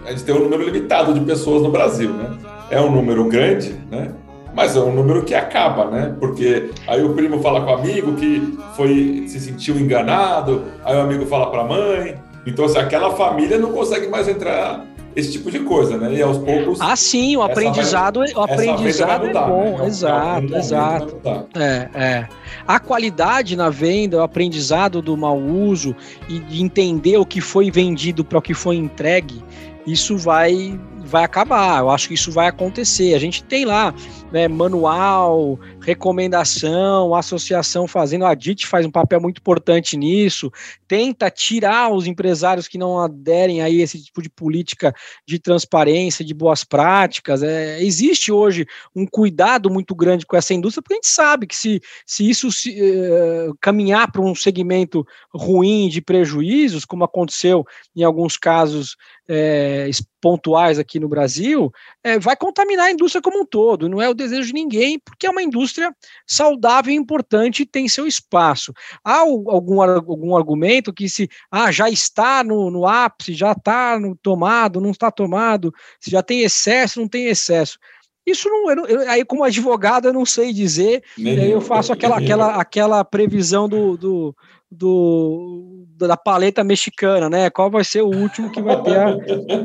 a 0.05 0.11
gente 0.11 0.25
tem 0.25 0.35
um 0.35 0.41
número 0.41 0.65
limitado 0.65 1.15
de 1.15 1.21
pessoas 1.21 1.63
no 1.63 1.71
Brasil, 1.71 2.11
né? 2.11 2.37
É 2.71 2.81
um 2.81 2.91
número 2.91 3.25
grande, 3.27 3.77
né? 3.91 4.13
Mas 4.55 4.77
é 4.77 4.81
um 4.81 4.93
número 4.93 5.23
que 5.23 5.35
acaba, 5.35 5.87
né? 5.87 6.15
Porque 6.19 6.71
aí 6.87 7.03
o 7.03 7.15
primo 7.15 7.41
fala 7.41 7.61
com 7.63 7.71
o 7.71 7.75
amigo 7.75 8.15
que 8.15 8.59
foi 8.77 9.25
se 9.27 9.41
sentiu 9.41 9.79
enganado, 9.79 10.65
aí 10.85 10.97
o 10.97 11.01
amigo 11.01 11.25
fala 11.27 11.51
para 11.51 11.63
a 11.63 11.65
mãe. 11.65 12.17
Então, 12.45 12.69
se 12.69 12.77
assim, 12.77 12.87
aquela 12.87 13.13
família 13.13 13.57
não 13.57 13.73
consegue 13.73 14.09
mais 14.09 14.29
entrar 14.29 14.85
esse 15.15 15.33
tipo 15.33 15.51
de 15.51 15.61
coisa, 15.61 15.97
né? 15.99 16.15
E 16.15 16.23
aos 16.23 16.39
poucos. 16.39 16.81
Ah, 16.81 16.97
sim, 16.97 17.37
o 17.37 17.43
aprendizado, 17.43 18.21
vai, 18.21 18.33
o 18.33 18.41
aprendizado 18.41 19.27
mudar, 19.27 19.43
é 19.43 19.49
bom, 19.49 19.79
né? 19.79 19.87
exato, 19.87 20.57
exato. 20.57 21.21
É, 21.55 21.89
é. 21.95 22.29
A 22.67 22.79
qualidade 22.79 23.57
na 23.57 23.71
venda, 23.71 24.19
o 24.19 24.23
aprendizado 24.23 25.03
do 25.03 25.17
mau 25.17 25.39
uso 25.39 25.95
e 26.29 26.39
de 26.39 26.63
entender 26.63 27.17
o 27.17 27.27
que 27.27 27.41
foi 27.41 27.71
vendido 27.71 28.25
para 28.25 28.39
o 28.39 28.43
que 28.43 28.55
foi 28.55 28.77
entregue, 28.77 29.43
isso 29.87 30.17
vai 30.17 30.79
vai 31.05 31.25
acabar. 31.25 31.81
Eu 31.81 31.91
acho 31.91 32.09
que 32.09 32.15
isso 32.15 32.33
vai 32.33 32.49
acontecer. 32.49 33.15
A 33.15 33.19
gente 33.19 33.45
tem 33.45 33.65
lá 33.65 33.95
né, 34.31 34.49
manual, 34.49 35.59
recomendação, 35.81 37.15
associação 37.15 37.87
fazendo. 37.87 38.25
A 38.25 38.35
DIT 38.35 38.67
faz 38.67 38.87
um 38.87 38.91
papel 38.91 39.21
muito 39.21 39.39
importante 39.39 39.97
nisso. 39.97 40.51
Tenta 40.89 41.31
tirar 41.31 41.93
os 41.93 42.07
empresários 42.07 42.67
que 42.67 42.79
não 42.79 42.99
aderem 42.99 43.61
a 43.61 43.69
esse 43.69 44.03
tipo 44.03 44.23
de 44.23 44.31
política 44.31 44.95
de 45.27 45.39
transparência, 45.39 46.25
de 46.25 46.33
boas 46.33 46.65
práticas. 46.65 47.43
É, 47.43 47.83
existe 47.83 48.33
hoje 48.33 48.67
um 48.95 49.07
cuidado 49.07 49.69
muito 49.69 49.95
grande 49.95 50.25
com 50.25 50.37
essa 50.37 50.55
indústria, 50.55 50.83
porque 50.83 50.95
a 50.95 50.97
gente 50.97 51.09
sabe 51.09 51.47
que 51.47 51.57
se, 51.57 51.81
se 52.07 52.29
isso 52.29 52.51
se, 52.51 52.71
uh, 52.71 53.55
caminhar 53.61 54.11
para 54.11 54.23
um 54.23 54.35
segmento 54.35 55.07
ruim 55.35 55.89
de 55.89 56.01
prejuízos, 56.01 56.85
como 56.85 57.05
aconteceu 57.05 57.67
em 57.95 58.03
alguns 58.03 58.37
casos 58.37 58.97
é, 59.29 59.89
pontuais 60.21 60.79
aqui 60.79 61.01
no 61.01 61.09
Brasil, 61.09 61.73
é, 62.03 62.19
vai 62.19 62.37
contaminar 62.37 62.87
a 62.87 62.91
indústria 62.91 63.23
como 63.23 63.41
um 63.41 63.47
todo. 63.47 63.89
Não 63.89 64.01
é 64.01 64.09
o 64.09 64.15
desejo 64.15 64.49
de 64.49 64.53
ninguém, 64.53 64.99
porque 64.99 65.27
é 65.27 65.31
uma 65.31 65.43
indústria 65.43 65.95
saudável 66.27 66.93
e 66.93 66.97
importante 66.97 67.63
e 67.63 67.67
tem 67.67 67.89
seu 67.89 68.07
espaço. 68.07 68.73
Há 69.05 69.19
algum, 69.19 69.81
algum 69.83 70.37
argumento 70.37 70.93
que 70.93 71.09
se 71.09 71.29
ah, 71.51 71.71
já 71.71 71.89
está 71.89 72.45
no, 72.45 72.71
no 72.71 72.87
ápice, 72.87 73.35
já 73.35 73.53
está 73.53 73.99
no 73.99 74.17
tomado, 74.17 74.81
não 74.81 74.91
está 74.91 75.11
tomado, 75.11 75.73
se 76.01 76.11
já 76.11 76.23
tem 76.23 76.41
excesso, 76.41 77.01
não 77.01 77.09
tem 77.09 77.27
excesso. 77.27 77.79
Isso 78.25 78.49
não, 78.49 78.71
eu, 78.71 78.87
eu, 78.87 79.11
aí 79.11 79.25
como 79.25 79.43
advogado 79.43 80.07
eu 80.07 80.13
não 80.13 80.25
sei 80.25 80.53
dizer, 80.53 81.03
nem 81.19 81.41
aí 81.41 81.51
eu 81.51 81.61
faço 81.61 81.93
aquela, 81.93 82.19
aquela, 82.19 82.55
aquela 82.55 83.05
previsão 83.05 83.69
do, 83.69 83.97
do, 83.97 84.37
do, 84.75 85.85
da 85.99 86.17
paleta 86.17 86.65
mexicana, 86.65 87.29
né? 87.29 87.51
Qual 87.51 87.71
vai 87.71 87.85
ser 87.85 88.01
o 88.01 88.09
último 88.09 88.51
que 88.51 88.63
vai 88.63 88.83
ter 88.83 88.97
a, 88.97 89.17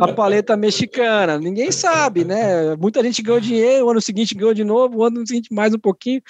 a, 0.01 0.13
paleta 0.13 0.57
mexicana? 0.57 1.39
Ninguém 1.39 1.71
sabe, 1.71 2.25
né? 2.25 2.75
Muita 2.75 3.01
gente 3.01 3.21
ganhou 3.21 3.39
dinheiro, 3.39 3.85
o 3.85 3.89
ano 3.89 4.01
seguinte 4.01 4.35
ganhou 4.35 4.53
de 4.53 4.65
novo, 4.65 4.97
o 4.97 5.03
ano 5.05 5.25
seguinte 5.25 5.53
mais 5.53 5.73
um 5.73 5.79
pouquinho. 5.79 6.21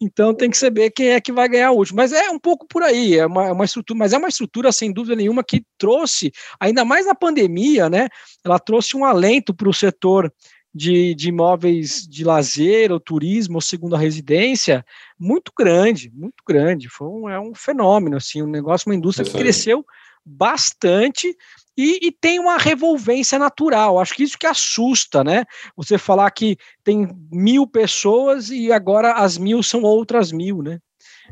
Então 0.00 0.34
tem 0.34 0.48
que 0.48 0.56
saber 0.56 0.90
quem 0.90 1.10
é 1.10 1.20
que 1.20 1.30
vai 1.30 1.46
ganhar 1.46 1.72
o 1.72 1.76
último. 1.76 1.98
Mas 1.98 2.12
é 2.12 2.30
um 2.30 2.38
pouco 2.38 2.66
por 2.66 2.82
aí, 2.82 3.18
é 3.18 3.26
uma, 3.26 3.48
é 3.48 3.52
uma 3.52 3.66
estrutura, 3.66 3.98
mas 3.98 4.14
é 4.14 4.18
uma 4.18 4.28
estrutura 4.28 4.72
sem 4.72 4.90
dúvida 4.90 5.14
nenhuma 5.14 5.44
que 5.44 5.62
trouxe, 5.76 6.32
ainda 6.58 6.86
mais 6.86 7.04
na 7.04 7.14
pandemia, 7.14 7.90
né? 7.90 8.08
Ela 8.42 8.58
trouxe 8.58 8.96
um 8.96 9.04
alento 9.04 9.52
para 9.52 9.68
o 9.68 9.74
setor 9.74 10.32
de, 10.74 11.14
de 11.14 11.28
imóveis 11.28 12.06
de 12.08 12.24
lazer, 12.24 12.90
ou 12.90 13.00
turismo, 13.00 13.56
ou 13.56 13.60
segunda 13.60 13.98
residência, 13.98 14.84
muito 15.18 15.52
grande, 15.56 16.10
muito 16.14 16.42
grande. 16.46 16.88
Foi 16.88 17.08
um, 17.08 17.28
é 17.28 17.38
um 17.38 17.54
fenômeno, 17.54 18.16
assim, 18.16 18.42
um 18.42 18.50
negócio, 18.50 18.88
uma 18.88 18.96
indústria 18.96 19.28
que 19.28 19.36
cresceu 19.36 19.84
bastante 20.24 21.36
e, 21.76 22.06
e, 22.06 22.12
tem 22.12 22.38
uma 22.38 22.58
revolvência 22.58 23.38
natural. 23.38 23.98
Acho 23.98 24.14
que 24.14 24.22
isso 24.22 24.38
que 24.38 24.46
assusta, 24.46 25.24
né? 25.24 25.44
Você 25.76 25.98
falar 25.98 26.30
que 26.30 26.56
tem 26.84 27.08
mil 27.30 27.66
pessoas 27.66 28.50
e 28.50 28.70
agora 28.70 29.14
as 29.14 29.38
mil 29.38 29.62
são 29.62 29.82
outras 29.82 30.30
mil, 30.30 30.62
né? 30.62 30.78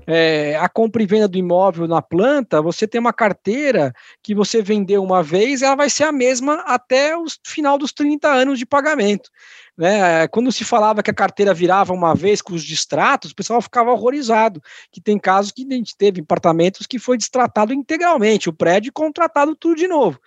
É, 0.06 0.56
a 0.56 0.68
compra 0.68 1.02
e 1.02 1.06
venda 1.06 1.28
do 1.28 1.38
imóvel 1.38 1.86
na 1.86 2.02
planta, 2.02 2.62
você 2.62 2.86
tem 2.86 3.00
uma 3.00 3.12
carteira 3.12 3.92
que 4.22 4.34
você 4.34 4.62
vendeu 4.62 5.02
uma 5.02 5.22
vez, 5.22 5.62
ela 5.62 5.74
vai 5.74 5.90
ser 5.90 6.04
a 6.04 6.12
mesma 6.12 6.62
até 6.66 7.16
o 7.16 7.24
final 7.46 7.78
dos 7.78 7.92
30 7.92 8.28
anos 8.28 8.58
de 8.58 8.66
pagamento. 8.66 9.30
Né? 9.76 10.28
Quando 10.28 10.52
se 10.52 10.64
falava 10.64 11.02
que 11.02 11.10
a 11.10 11.14
carteira 11.14 11.54
virava 11.54 11.92
uma 11.92 12.14
vez 12.14 12.42
com 12.42 12.54
os 12.54 12.62
distratos, 12.64 13.30
o 13.30 13.34
pessoal 13.34 13.62
ficava 13.62 13.90
horrorizado, 13.90 14.62
que 14.92 15.00
tem 15.00 15.18
casos 15.18 15.52
que 15.52 15.66
a 15.68 15.74
gente 15.74 15.96
teve 15.96 16.20
apartamentos 16.20 16.86
que 16.86 16.98
foi 16.98 17.16
distratado 17.16 17.72
integralmente, 17.72 18.48
o 18.48 18.52
prédio 18.52 18.92
contratado 18.92 19.54
tudo 19.56 19.76
de 19.76 19.88
novo. 19.88 20.20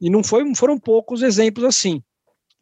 E 0.00 0.10
não 0.10 0.22
foi, 0.22 0.44
foram 0.54 0.78
poucos 0.78 1.22
exemplos 1.22 1.64
assim. 1.64 2.02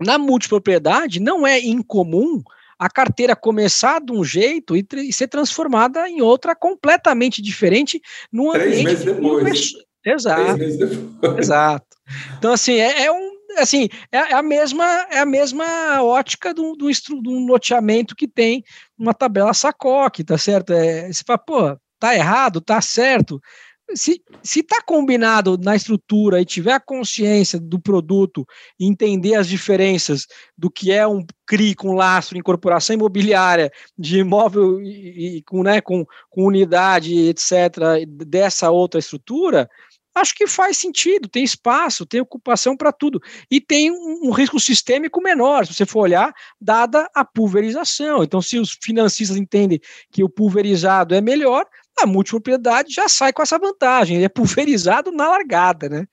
Na 0.00 0.18
multipropriedade, 0.18 1.20
não 1.20 1.46
é 1.46 1.58
incomum 1.58 2.42
a 2.78 2.90
carteira 2.90 3.34
começar 3.34 4.00
de 4.00 4.12
um 4.12 4.22
jeito 4.22 4.76
e, 4.76 4.86
e 4.94 5.12
ser 5.12 5.28
transformada 5.28 6.08
em 6.08 6.20
outra 6.20 6.54
completamente 6.54 7.40
diferente 7.40 8.00
no 8.32 8.52
Três 8.52 8.66
ambiente. 8.66 8.84
Meses 8.84 9.04
depois. 9.04 9.72
Exato. 10.04 10.42
Três 10.42 10.58
meses 10.58 10.78
depois. 10.78 11.38
Exato. 11.38 11.96
Então, 12.38 12.52
assim, 12.52 12.74
é, 12.74 13.04
é 13.04 13.12
um. 13.12 13.36
Assim, 13.58 13.88
é, 14.12 14.18
é, 14.18 14.34
a 14.34 14.42
mesma 14.42 14.84
é 15.10 15.18
a 15.18 15.26
mesma 15.26 16.02
ótica 16.02 16.52
do, 16.52 16.76
do, 16.76 16.88
do 17.22 17.30
loteamento 17.46 18.14
que 18.14 18.28
tem 18.28 18.62
uma 18.98 19.14
tabela 19.14 19.54
sacoque, 19.54 20.22
tá 20.22 20.36
certo? 20.36 20.74
É, 20.74 21.10
você 21.10 21.22
fala, 21.26 21.38
pô, 21.38 21.78
tá 21.98 22.14
errado, 22.14 22.60
tá 22.60 22.82
certo 22.82 23.40
se 23.94 24.22
está 24.44 24.82
combinado 24.82 25.56
na 25.58 25.76
estrutura 25.76 26.40
e 26.40 26.44
tiver 26.44 26.72
a 26.72 26.80
consciência 26.80 27.58
do 27.58 27.78
produto 27.78 28.46
entender 28.78 29.34
as 29.34 29.46
diferenças 29.46 30.26
do 30.56 30.70
que 30.70 30.90
é 30.90 31.06
um 31.06 31.24
CRI 31.46 31.74
com 31.74 31.94
lastro, 31.94 32.36
incorporação 32.36 32.94
imobiliária, 32.94 33.70
de 33.96 34.18
imóvel 34.18 34.80
e, 34.80 35.36
e 35.36 35.42
com, 35.42 35.62
né, 35.62 35.80
com, 35.80 36.04
com 36.28 36.44
unidade, 36.44 37.14
etc., 37.28 38.04
dessa 38.06 38.70
outra 38.70 38.98
estrutura, 38.98 39.68
acho 40.16 40.34
que 40.34 40.46
faz 40.46 40.78
sentido, 40.78 41.28
tem 41.28 41.44
espaço, 41.44 42.06
tem 42.06 42.20
ocupação 42.20 42.76
para 42.76 42.90
tudo. 42.90 43.20
E 43.50 43.60
tem 43.60 43.90
um, 43.90 44.28
um, 44.28 44.30
risco 44.30 44.58
sistêmico 44.58 45.20
menor, 45.20 45.66
se 45.66 45.74
você 45.74 45.84
for 45.84 46.00
olhar, 46.00 46.34
dada 46.60 47.08
a 47.14 47.24
pulverização. 47.24 48.24
Então, 48.24 48.40
se 48.40 48.58
os 48.58 48.76
financistas 48.82 49.36
entendem 49.36 49.78
que 50.10 50.24
o 50.24 50.28
pulverizado 50.28 51.14
é 51.14 51.20
melhor, 51.20 51.66
a 52.00 52.06
multipropriedade 52.06 52.92
já 52.92 53.08
sai 53.08 53.32
com 53.32 53.42
essa 53.42 53.58
vantagem, 53.58 54.16
ele 54.16 54.26
é 54.26 54.28
pulverizado 54.28 55.10
na 55.12 55.28
largada, 55.28 55.88
né? 55.88 56.06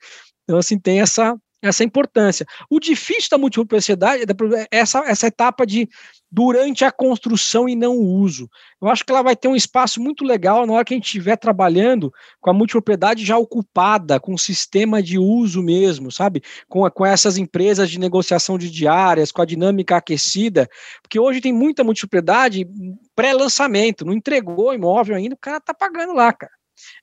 Então, 0.44 0.58
assim, 0.58 0.78
tem 0.78 1.00
essa, 1.00 1.36
essa 1.68 1.84
importância. 1.84 2.46
O 2.70 2.78
difícil 2.78 3.30
da 3.30 3.38
multipropriedade 3.38 4.24
é 4.24 4.66
essa, 4.70 4.98
essa 5.00 5.26
etapa 5.26 5.66
de 5.66 5.88
durante 6.30 6.84
a 6.84 6.90
construção 6.90 7.68
e 7.68 7.76
não 7.76 7.96
o 7.96 8.04
uso. 8.04 8.50
Eu 8.82 8.88
acho 8.88 9.04
que 9.04 9.12
ela 9.12 9.22
vai 9.22 9.36
ter 9.36 9.46
um 9.46 9.54
espaço 9.54 10.00
muito 10.00 10.24
legal 10.24 10.66
na 10.66 10.72
hora 10.72 10.84
que 10.84 10.92
a 10.92 10.96
gente 10.96 11.06
estiver 11.06 11.36
trabalhando 11.36 12.12
com 12.40 12.50
a 12.50 12.52
multipropriedade 12.52 13.24
já 13.24 13.38
ocupada, 13.38 14.18
com 14.18 14.34
o 14.34 14.38
sistema 14.38 15.00
de 15.00 15.16
uso 15.16 15.62
mesmo, 15.62 16.10
sabe? 16.10 16.42
Com, 16.68 16.90
com 16.90 17.06
essas 17.06 17.38
empresas 17.38 17.88
de 17.88 18.00
negociação 18.00 18.58
de 18.58 18.68
diárias, 18.68 19.30
com 19.30 19.42
a 19.42 19.46
dinâmica 19.46 19.96
aquecida, 19.96 20.68
porque 21.00 21.20
hoje 21.20 21.40
tem 21.40 21.52
muita 21.52 21.84
multipropriedade 21.84 22.66
pré-lançamento, 23.14 24.04
não 24.04 24.12
entregou 24.12 24.74
imóvel 24.74 25.14
ainda, 25.14 25.36
o 25.36 25.38
cara 25.38 25.60
tá 25.60 25.72
pagando 25.72 26.14
lá, 26.14 26.32
cara. 26.32 26.52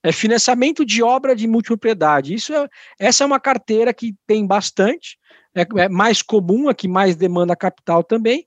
É 0.04 0.12
financiamento 0.12 0.86
de 0.86 1.04
obra 1.04 1.36
de 1.36 1.48
multipropriedade. 1.48 2.34
Isso 2.34 2.54
é, 2.54 2.68
essa 3.00 3.24
é 3.24 3.28
uma 3.28 3.40
carteira 3.40 3.94
que 3.94 4.16
tem 4.26 4.46
bastante, 4.46 5.18
é, 5.56 5.66
é 5.78 5.90
mais 5.90 6.22
comum, 6.22 6.70
a 6.70 6.74
que 6.74 6.88
mais 6.88 7.16
demanda 7.16 7.56
capital 7.56 8.04
também, 8.04 8.46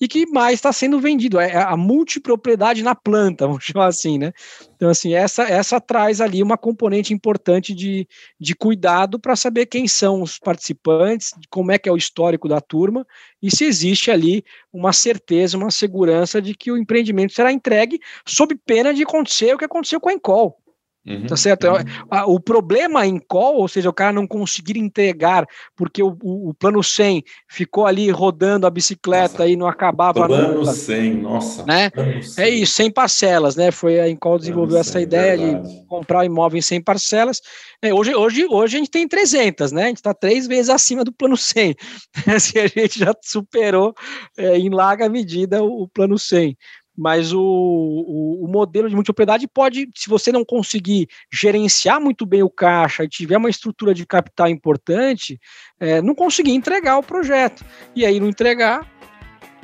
e 0.00 0.06
que 0.06 0.26
mais 0.26 0.54
está 0.54 0.72
sendo 0.72 1.00
vendido, 1.00 1.40
é 1.40 1.56
a 1.56 1.76
multipropriedade 1.76 2.82
na 2.82 2.94
planta, 2.94 3.46
vamos 3.48 3.64
chamar 3.64 3.86
assim, 3.86 4.18
né? 4.18 4.32
Então, 4.74 4.90
assim, 4.90 5.14
essa, 5.14 5.44
essa 5.44 5.80
traz 5.80 6.20
ali 6.20 6.42
uma 6.42 6.58
componente 6.58 7.14
importante 7.14 7.74
de, 7.74 8.06
de 8.38 8.54
cuidado 8.54 9.18
para 9.18 9.34
saber 9.34 9.66
quem 9.66 9.88
são 9.88 10.20
os 10.20 10.38
participantes, 10.38 11.30
como 11.48 11.72
é 11.72 11.78
que 11.78 11.88
é 11.88 11.92
o 11.92 11.96
histórico 11.96 12.48
da 12.48 12.60
turma, 12.60 13.06
e 13.42 13.54
se 13.54 13.64
existe 13.64 14.10
ali 14.10 14.44
uma 14.72 14.92
certeza, 14.92 15.56
uma 15.56 15.70
segurança 15.70 16.42
de 16.42 16.54
que 16.54 16.70
o 16.70 16.76
empreendimento 16.76 17.32
será 17.32 17.50
entregue 17.50 17.98
sob 18.26 18.54
pena 18.66 18.92
de 18.92 19.02
acontecer 19.02 19.54
o 19.54 19.58
que 19.58 19.64
aconteceu 19.64 20.00
com 20.00 20.10
a 20.10 20.12
Encol. 20.12 20.58
Uhum, 21.06 21.26
tá 21.26 21.36
certo? 21.36 21.68
Uhum. 21.68 22.34
O 22.34 22.40
problema 22.40 23.06
em 23.06 23.18
call, 23.18 23.58
ou 23.58 23.68
seja, 23.68 23.88
o 23.88 23.92
cara 23.92 24.12
não 24.12 24.26
conseguir 24.26 24.76
entregar 24.76 25.46
porque 25.76 26.02
o, 26.02 26.16
o, 26.20 26.50
o 26.50 26.54
plano 26.54 26.82
100 26.82 27.22
ficou 27.48 27.86
ali 27.86 28.10
rodando 28.10 28.66
a 28.66 28.70
bicicleta 28.70 29.38
nossa, 29.38 29.46
e 29.46 29.54
não 29.54 29.68
acabava 29.68 30.26
plano 30.26 30.60
nunca. 30.60 30.72
100, 30.72 31.14
nossa. 31.14 31.64
Né? 31.64 31.90
100. 32.22 32.44
É 32.44 32.48
isso, 32.48 32.74
100 32.74 32.90
parcelas, 32.90 33.54
né? 33.54 33.70
Foi 33.70 34.00
a 34.00 34.08
Encol 34.08 34.38
desenvolveu 34.38 34.78
essa 34.78 34.92
100, 34.94 35.02
ideia 35.02 35.36
verdade. 35.36 35.80
de 35.80 35.86
comprar 35.86 36.20
o 36.20 36.24
imóvel 36.24 36.58
em 36.58 36.62
100 36.62 36.82
parcelas. 36.82 37.40
É, 37.80 37.94
hoje, 37.94 38.12
hoje, 38.12 38.46
hoje 38.50 38.76
a 38.76 38.78
gente 38.80 38.90
tem 38.90 39.06
300, 39.06 39.70
né? 39.70 39.84
A 39.84 39.88
gente 39.88 39.98
está 39.98 40.12
três 40.12 40.48
vezes 40.48 40.70
acima 40.70 41.04
do 41.04 41.12
plano 41.12 41.36
100. 41.36 41.76
assim, 42.34 42.58
a 42.58 42.66
gente 42.66 42.98
já 42.98 43.14
superou 43.22 43.94
é, 44.36 44.58
em 44.58 44.70
larga 44.70 45.08
medida 45.08 45.62
o, 45.62 45.84
o 45.84 45.88
plano 45.88 46.18
100 46.18 46.56
mas 46.96 47.32
o, 47.32 47.40
o, 47.40 48.44
o, 48.44 48.48
modelo 48.48 48.88
de 48.88 48.94
multipropriedade 48.94 49.46
pode, 49.46 49.88
se 49.94 50.08
você 50.08 50.32
não 50.32 50.44
conseguir 50.44 51.08
gerenciar 51.32 52.00
muito 52.00 52.24
bem 52.24 52.42
o 52.42 52.50
caixa 52.50 53.04
e 53.04 53.08
tiver 53.08 53.36
uma 53.36 53.50
estrutura 53.50 53.92
de 53.92 54.06
capital 54.06 54.48
importante, 54.48 55.38
é, 55.78 56.00
não 56.00 56.14
conseguir 56.14 56.52
entregar 56.52 56.98
o 56.98 57.02
projeto. 57.02 57.64
E 57.94 58.06
aí, 58.06 58.18
não 58.18 58.28
entregar, 58.28 58.90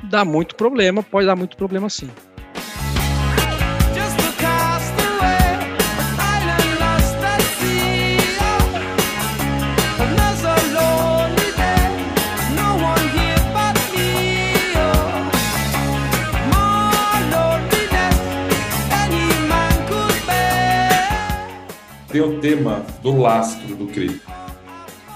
dá 0.03 0.23
muito 0.23 0.55
problema, 0.55 1.01
pode 1.01 1.25
dar 1.25 1.35
muito 1.35 1.57
problema 1.57 1.89
sim. 1.89 2.09
Tem 22.13 22.21
o 22.21 22.39
tema 22.39 22.85
do 23.01 23.19
lastro 23.19 23.75
do 23.75 23.87
CRI. 23.87 24.21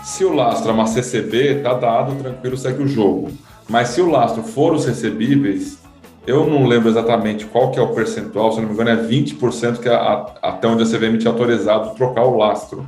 Se 0.04 0.26
o 0.26 0.34
lastro 0.34 0.72
é 0.72 0.74
uma 0.74 0.88
CCB, 0.88 1.62
tá 1.62 1.76
dado, 1.76 2.16
tranquilo, 2.16 2.58
segue 2.58 2.82
o 2.82 2.88
jogo. 2.88 3.32
Mas 3.70 3.90
se 3.90 4.02
o 4.02 4.10
lastro 4.10 4.42
for 4.42 4.74
os 4.74 4.84
recebíveis, 4.84 5.78
eu 6.26 6.48
não 6.48 6.66
lembro 6.66 6.90
exatamente 6.90 7.46
qual 7.46 7.70
que 7.70 7.78
é 7.78 7.82
o 7.84 7.94
percentual, 7.94 8.52
se 8.52 8.60
não 8.60 8.68
me 8.68 8.74
engano 8.74 8.90
é 8.90 8.96
20% 8.96 9.80
que 9.80 9.88
é 9.88 9.94
a, 9.94 10.26
até 10.42 10.68
onde 10.68 10.82
a 10.82 10.86
CVM 10.88 11.20
tinha 11.20 11.32
autorizado 11.32 11.94
trocar 11.94 12.24
o 12.24 12.36
lastro. 12.36 12.88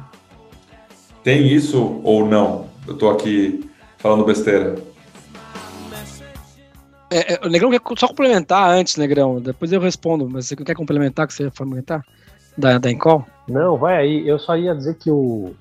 Tem 1.23 1.45
isso 1.45 2.01
ou 2.03 2.25
não? 2.25 2.65
Eu 2.87 2.93
estou 2.93 3.11
aqui 3.11 3.69
falando 3.99 4.25
besteira. 4.25 4.75
É, 7.11 7.35
é, 7.35 7.39
o 7.45 7.49
Negrão 7.49 7.69
quer 7.69 7.81
só 7.95 8.07
complementar 8.07 8.71
antes, 8.71 8.97
Negrão. 8.97 9.39
Depois 9.39 9.71
eu 9.71 9.79
respondo, 9.79 10.27
mas 10.27 10.47
você 10.47 10.55
quer 10.55 10.75
complementar 10.75 11.27
que 11.27 11.33
você 11.33 11.43
ia 11.43 11.51
complementar? 11.51 12.03
Da, 12.57 12.79
da 12.79 12.89
Encol? 12.89 13.23
Não, 13.49 13.77
vai 13.77 13.97
aí. 13.97 14.27
Eu 14.27 14.39
só 14.39 14.55
ia 14.55 14.75
dizer 14.75 14.95
que 14.95 15.09
o 15.09 15.53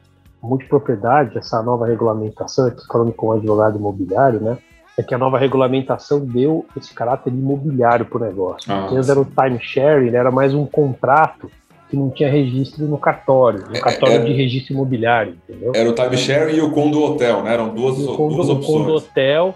multipropriedade, 0.43 1.37
essa 1.37 1.63
nova 1.63 1.87
regulamentação, 1.87 2.67
aqui 2.67 2.81
falando 2.87 3.13
com 3.13 3.29
o 3.29 3.33
advogado 3.33 3.79
imobiliário, 3.79 4.41
né? 4.41 4.59
É 4.97 5.03
que 5.03 5.15
a 5.15 5.19
nova 5.19 5.39
regulamentação 5.39 6.21
deu 6.21 6.67
esse 6.77 6.93
caráter 6.93 7.33
imobiliário 7.33 8.07
para 8.07 8.19
o 8.19 8.21
negócio. 8.21 8.73
Ah, 8.73 8.89
antes 8.91 9.09
era 9.09 9.21
o 9.21 9.25
time 9.25 9.59
sharing, 9.61 10.15
era 10.15 10.31
mais 10.31 10.55
um 10.55 10.67
contrato 10.67 11.51
que 11.89 11.97
não 11.97 12.11
tinha 12.11 12.29
registro 12.29 12.85
no 12.87 12.99
cartório, 12.99 13.65
no 13.69 13.77
é, 13.77 13.81
cartório 13.81 14.17
era, 14.17 14.25
de 14.25 14.33
registro 14.33 14.75
imobiliário, 14.75 15.37
entendeu? 15.49 15.73
Era 15.75 15.89
o 15.89 15.95
time 15.95 16.17
sharing 16.17 16.57
e 16.57 16.61
o 16.61 16.71
condo 16.71 17.03
hotel, 17.03 17.43
né? 17.43 17.55
Eram 17.55 17.71
duas, 17.71 17.99
o 17.99 18.15
condo, 18.15 18.35
duas 18.35 18.49
opções. 18.49 18.75
O 18.75 18.79
condo 18.79 18.95
hotel 18.95 19.55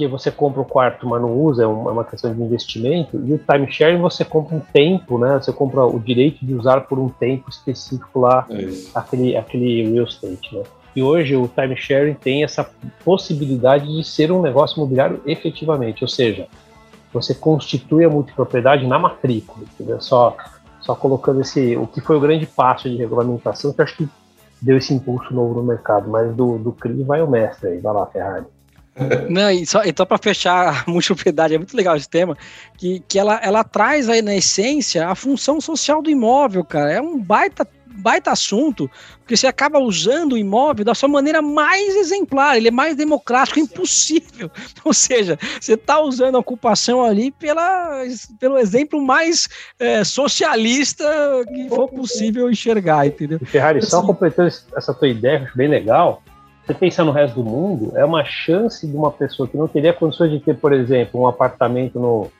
porque 0.00 0.08
você 0.08 0.30
compra 0.30 0.62
o 0.62 0.64
quarto, 0.64 1.06
mas 1.06 1.20
não 1.20 1.32
usa, 1.32 1.64
é 1.64 1.66
uma 1.66 2.04
questão 2.04 2.32
de 2.34 2.40
investimento, 2.40 3.20
e 3.22 3.34
o 3.34 3.38
timeshare 3.38 3.96
você 3.98 4.24
compra 4.24 4.56
um 4.56 4.60
tempo, 4.60 5.18
né? 5.18 5.38
Você 5.38 5.52
compra 5.52 5.84
o 5.84 6.00
direito 6.00 6.44
de 6.44 6.54
usar 6.54 6.82
por 6.82 6.98
um 6.98 7.08
tempo 7.08 7.50
específico 7.50 8.20
lá 8.20 8.46
é 8.50 8.68
aquele, 8.94 9.36
aquele 9.36 9.90
real 9.90 10.06
estate, 10.06 10.56
né? 10.56 10.62
E 10.96 11.02
hoje 11.02 11.36
o 11.36 11.46
timesharing 11.48 12.14
tem 12.14 12.42
essa 12.42 12.68
possibilidade 13.04 13.86
de 13.86 14.02
ser 14.02 14.32
um 14.32 14.40
negócio 14.40 14.78
imobiliário 14.78 15.20
efetivamente, 15.26 16.02
ou 16.02 16.08
seja, 16.08 16.48
você 17.12 17.34
constitui 17.34 18.04
a 18.04 18.08
multipropriedade 18.08 18.86
na 18.86 18.98
matrícula, 18.98 19.66
entendeu? 19.74 20.00
Só, 20.00 20.34
só 20.80 20.94
colocando 20.94 21.42
esse, 21.42 21.76
o 21.76 21.86
que 21.86 22.00
foi 22.00 22.16
o 22.16 22.20
grande 22.20 22.46
passo 22.46 22.88
de 22.88 22.96
regulamentação, 22.96 23.72
que 23.72 23.82
acho 23.82 23.96
que 23.96 24.08
deu 24.62 24.78
esse 24.78 24.94
impulso 24.94 25.32
novo 25.34 25.54
no 25.54 25.62
mercado, 25.62 26.08
mas 26.08 26.34
do, 26.34 26.58
do 26.58 26.72
CRI 26.72 27.02
vai 27.02 27.20
o 27.20 27.30
mestre 27.30 27.68
aí, 27.68 27.78
vai 27.78 27.92
lá, 27.92 28.06
Ferrari. 28.06 28.46
Não, 29.28 29.50
e 29.50 29.64
só, 29.64 29.82
então 29.84 30.04
para 30.04 30.18
fechar 30.18 30.68
a 30.68 30.84
multipropriedade, 30.90 31.54
é 31.54 31.58
muito 31.58 31.76
legal 31.76 31.96
esse 31.96 32.08
tema, 32.08 32.36
que, 32.76 33.02
que 33.08 33.18
ela, 33.18 33.40
ela 33.42 33.64
traz 33.64 34.08
aí 34.08 34.20
na 34.20 34.34
essência 34.34 35.08
a 35.08 35.14
função 35.14 35.60
social 35.60 36.02
do 36.02 36.10
imóvel, 36.10 36.64
cara. 36.64 36.92
É 36.92 37.00
um 37.00 37.18
baita 37.18 37.66
baita 37.92 38.30
assunto, 38.30 38.90
porque 39.18 39.36
você 39.36 39.46
acaba 39.46 39.78
usando 39.78 40.32
o 40.32 40.38
imóvel 40.38 40.84
da 40.84 40.94
sua 40.94 41.08
maneira 41.08 41.42
mais 41.42 41.96
exemplar, 41.96 42.56
ele 42.56 42.68
é 42.68 42.70
mais 42.70 42.96
democrático, 42.96 43.58
impossível. 43.58 44.50
Ou 44.84 44.94
seja, 44.94 45.38
você 45.60 45.74
está 45.74 46.00
usando 46.00 46.36
a 46.36 46.38
ocupação 46.38 47.04
ali 47.04 47.30
pela, 47.30 48.02
pelo 48.38 48.58
exemplo 48.58 49.04
mais 49.04 49.48
é, 49.78 50.04
socialista 50.04 51.04
que 51.52 51.68
for 51.68 51.88
possível 51.88 52.50
enxergar, 52.50 53.06
entendeu? 53.06 53.38
E 53.42 53.44
Ferrari, 53.44 53.82
só 53.82 53.98
assim, 53.98 54.06
completando 54.06 54.48
essa 54.76 54.94
tua 54.94 55.08
ideia, 55.08 55.44
acho 55.44 55.56
bem 55.56 55.68
legal. 55.68 56.22
Você 56.70 56.74
pensar 56.74 57.04
no 57.04 57.10
resto 57.10 57.34
do 57.34 57.44
mundo, 57.44 57.92
é 57.96 58.04
uma 58.04 58.24
chance 58.24 58.86
de 58.86 58.96
uma 58.96 59.10
pessoa 59.10 59.48
que 59.48 59.56
não 59.56 59.66
teria 59.66 59.92
condições 59.92 60.30
de 60.30 60.38
ter, 60.38 60.56
por 60.56 60.72
exemplo, 60.72 61.20
um 61.20 61.26
apartamento 61.26 61.98
no, 61.98 62.30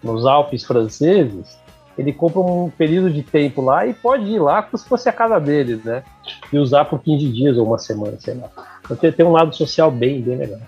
nos 0.00 0.24
Alpes 0.24 0.62
franceses, 0.62 1.58
ele 1.98 2.12
compra 2.12 2.38
um 2.40 2.70
período 2.70 3.10
de 3.10 3.24
tempo 3.24 3.60
lá 3.60 3.84
e 3.84 3.92
pode 3.92 4.26
ir 4.26 4.38
lá 4.38 4.62
como 4.62 4.78
se 4.78 4.88
fosse 4.88 5.08
a 5.08 5.12
casa 5.12 5.40
dele, 5.40 5.80
né? 5.84 6.04
E 6.52 6.58
usar 6.58 6.84
por 6.84 7.00
15 7.02 7.28
dias 7.32 7.56
ou 7.56 7.66
uma 7.66 7.76
semana, 7.78 8.16
sei 8.20 8.34
lá. 8.34 8.48
Então 8.84 8.96
tem, 8.96 9.10
tem 9.10 9.26
um 9.26 9.32
lado 9.32 9.52
social 9.52 9.90
bem, 9.90 10.22
bem 10.22 10.36
legal. 10.36 10.60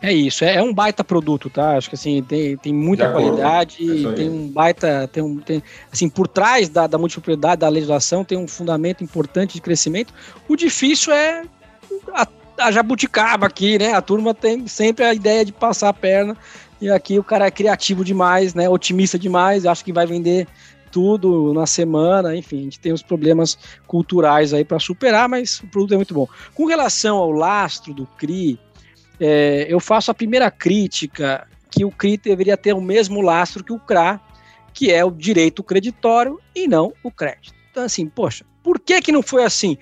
É 0.00 0.12
isso, 0.12 0.44
é, 0.44 0.54
é, 0.54 0.62
um 0.62 0.72
baita 0.72 1.02
produto, 1.02 1.50
tá? 1.50 1.76
Acho 1.76 1.88
que 1.88 1.96
assim, 1.96 2.22
tem, 2.22 2.56
tem 2.56 2.72
muita 2.72 3.10
qualidade, 3.10 4.06
é 4.06 4.12
tem 4.12 4.30
um 4.30 4.46
baita, 4.48 5.08
tem 5.08 5.24
um, 5.24 5.40
tem, 5.40 5.60
assim, 5.92 6.08
por 6.08 6.28
trás 6.28 6.68
da, 6.68 6.86
da 6.86 6.98
multiplicidade 6.98 7.62
da 7.62 7.68
legislação 7.68 8.24
tem 8.24 8.38
um 8.38 8.46
fundamento 8.46 9.02
importante 9.02 9.54
de 9.54 9.60
crescimento. 9.60 10.14
O 10.48 10.54
difícil 10.54 11.12
é 11.12 11.42
a, 12.58 12.70
jabuticaba 12.70 13.46
aqui, 13.46 13.78
né? 13.78 13.92
A 13.92 14.02
turma 14.02 14.34
tem 14.34 14.66
sempre 14.66 15.04
a 15.04 15.14
ideia 15.14 15.44
de 15.44 15.52
passar 15.52 15.88
a 15.88 15.92
perna 15.92 16.36
e 16.80 16.90
aqui 16.90 17.18
o 17.18 17.24
cara 17.24 17.46
é 17.46 17.50
criativo 17.50 18.04
demais, 18.04 18.54
né? 18.54 18.68
Otimista 18.68 19.18
demais, 19.18 19.66
acho 19.66 19.84
que 19.84 19.92
vai 19.92 20.06
vender 20.06 20.46
tudo 20.90 21.52
na 21.52 21.66
semana, 21.66 22.36
enfim, 22.36 22.60
a 22.60 22.62
gente 22.62 22.78
tem 22.78 22.92
os 22.92 23.02
problemas 23.02 23.58
culturais 23.84 24.54
aí 24.54 24.64
para 24.64 24.78
superar, 24.78 25.28
mas 25.28 25.58
o 25.58 25.66
produto 25.66 25.94
é 25.94 25.96
muito 25.96 26.14
bom. 26.14 26.28
Com 26.54 26.66
relação 26.66 27.16
ao 27.16 27.32
lastro 27.32 27.92
do 27.92 28.06
CRI, 28.06 28.60
é, 29.18 29.66
eu 29.68 29.80
faço 29.80 30.12
a 30.12 30.14
primeira 30.14 30.52
crítica 30.52 31.48
que 31.68 31.84
o 31.84 31.90
CRI 31.90 32.16
deveria 32.16 32.56
ter 32.56 32.72
o 32.72 32.80
mesmo 32.80 33.20
lastro 33.20 33.64
que 33.64 33.72
o 33.72 33.78
CRA, 33.80 34.20
que 34.72 34.92
é 34.92 35.04
o 35.04 35.10
direito 35.10 35.64
creditório 35.64 36.38
e 36.54 36.68
não 36.68 36.92
o 37.02 37.10
crédito. 37.10 37.54
Então, 37.72 37.82
assim, 37.82 38.06
poxa, 38.06 38.44
por 38.62 38.78
que, 38.78 39.00
que 39.02 39.10
não 39.10 39.22
foi 39.22 39.42
assim? 39.42 39.76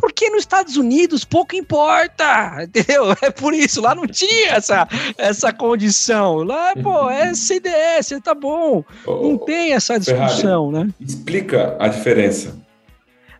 Porque 0.00 0.30
nos 0.30 0.40
Estados 0.40 0.76
Unidos 0.76 1.24
pouco 1.24 1.56
importa, 1.56 2.62
entendeu? 2.64 3.14
É 3.22 3.30
por 3.30 3.54
isso, 3.54 3.80
lá 3.80 3.94
não 3.94 4.06
tinha 4.06 4.52
essa, 4.52 4.88
essa 5.16 5.52
condição. 5.52 6.36
Lá, 6.36 6.74
pô, 6.82 7.10
é 7.10 7.34
CDS, 7.34 8.12
tá 8.22 8.34
bom. 8.34 8.84
Não 9.06 9.38
tem 9.38 9.72
essa 9.72 9.98
discussão, 9.98 10.70
Ferrari, 10.70 10.88
né? 10.88 10.94
Explica 11.00 11.76
a 11.78 11.88
diferença. 11.88 12.56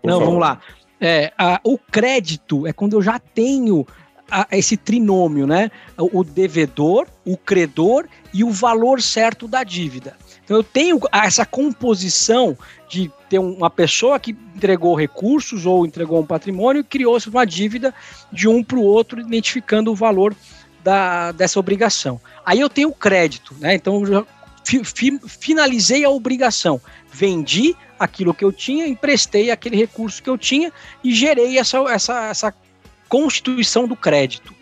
Não, 0.03 0.15
favor. 0.15 0.27
vamos 0.27 0.41
lá. 0.41 0.61
É, 1.01 1.33
a, 1.39 1.61
o 1.63 1.79
crédito 1.79 2.67
é 2.67 2.73
quando 2.73 2.95
eu 2.95 3.03
já 3.03 3.19
tenho 3.19 3.87
a, 4.31 4.47
esse 4.53 4.77
trinômio, 4.77 5.47
né? 5.47 5.71
O 5.97 6.23
devedor, 6.23 7.07
o 7.25 7.37
credor 7.37 8.07
e 8.33 8.45
o 8.45 8.51
valor 8.51 9.01
certo 9.01 9.49
da 9.49 9.65
dívida. 9.65 10.17
Então 10.49 10.57
eu 10.57 10.65
tenho 10.65 10.99
essa 11.13 11.45
composição 11.45 12.57
de 12.89 13.13
ter 13.29 13.39
uma 13.39 13.69
pessoa 13.69 14.19
que 14.19 14.31
entregou 14.57 14.95
recursos 14.95 15.67
ou 15.67 15.85
entregou 15.85 16.19
um 16.23 16.25
patrimônio 16.25 16.81
e 16.81 16.85
criou-se 16.85 17.29
uma 17.29 17.45
dívida 17.45 17.95
de 18.33 18.49
um 18.49 18.65
para 18.65 18.79
o 18.79 18.83
outro, 18.83 19.21
identificando 19.21 19.93
o 19.93 19.95
valor 19.95 20.35
da, 20.83 21.33
dessa 21.33 21.61
obrigação. 21.61 22.19
Aí 22.47 22.61
eu 22.61 22.71
tenho 22.71 22.91
crédito, 22.93 23.55
né? 23.61 23.75
Então 23.75 24.03
eu 24.07 24.27
fi, 24.65 24.83
fi, 24.83 25.21
finalizei 25.27 26.03
a 26.07 26.09
obrigação, 26.09 26.81
vendi 27.13 27.77
aquilo 27.99 28.33
que 28.33 28.43
eu 28.43 28.51
tinha, 28.51 28.87
emprestei 28.87 29.51
aquele 29.51 29.77
recurso 29.77 30.23
que 30.23 30.31
eu 30.31 30.39
tinha 30.39 30.73
e 31.05 31.13
gerei 31.13 31.59
essa, 31.59 31.77
essa, 31.91 32.25
essa 32.25 32.55
constituição 33.07 33.87
do 33.87 33.95
crédito. 33.95 34.55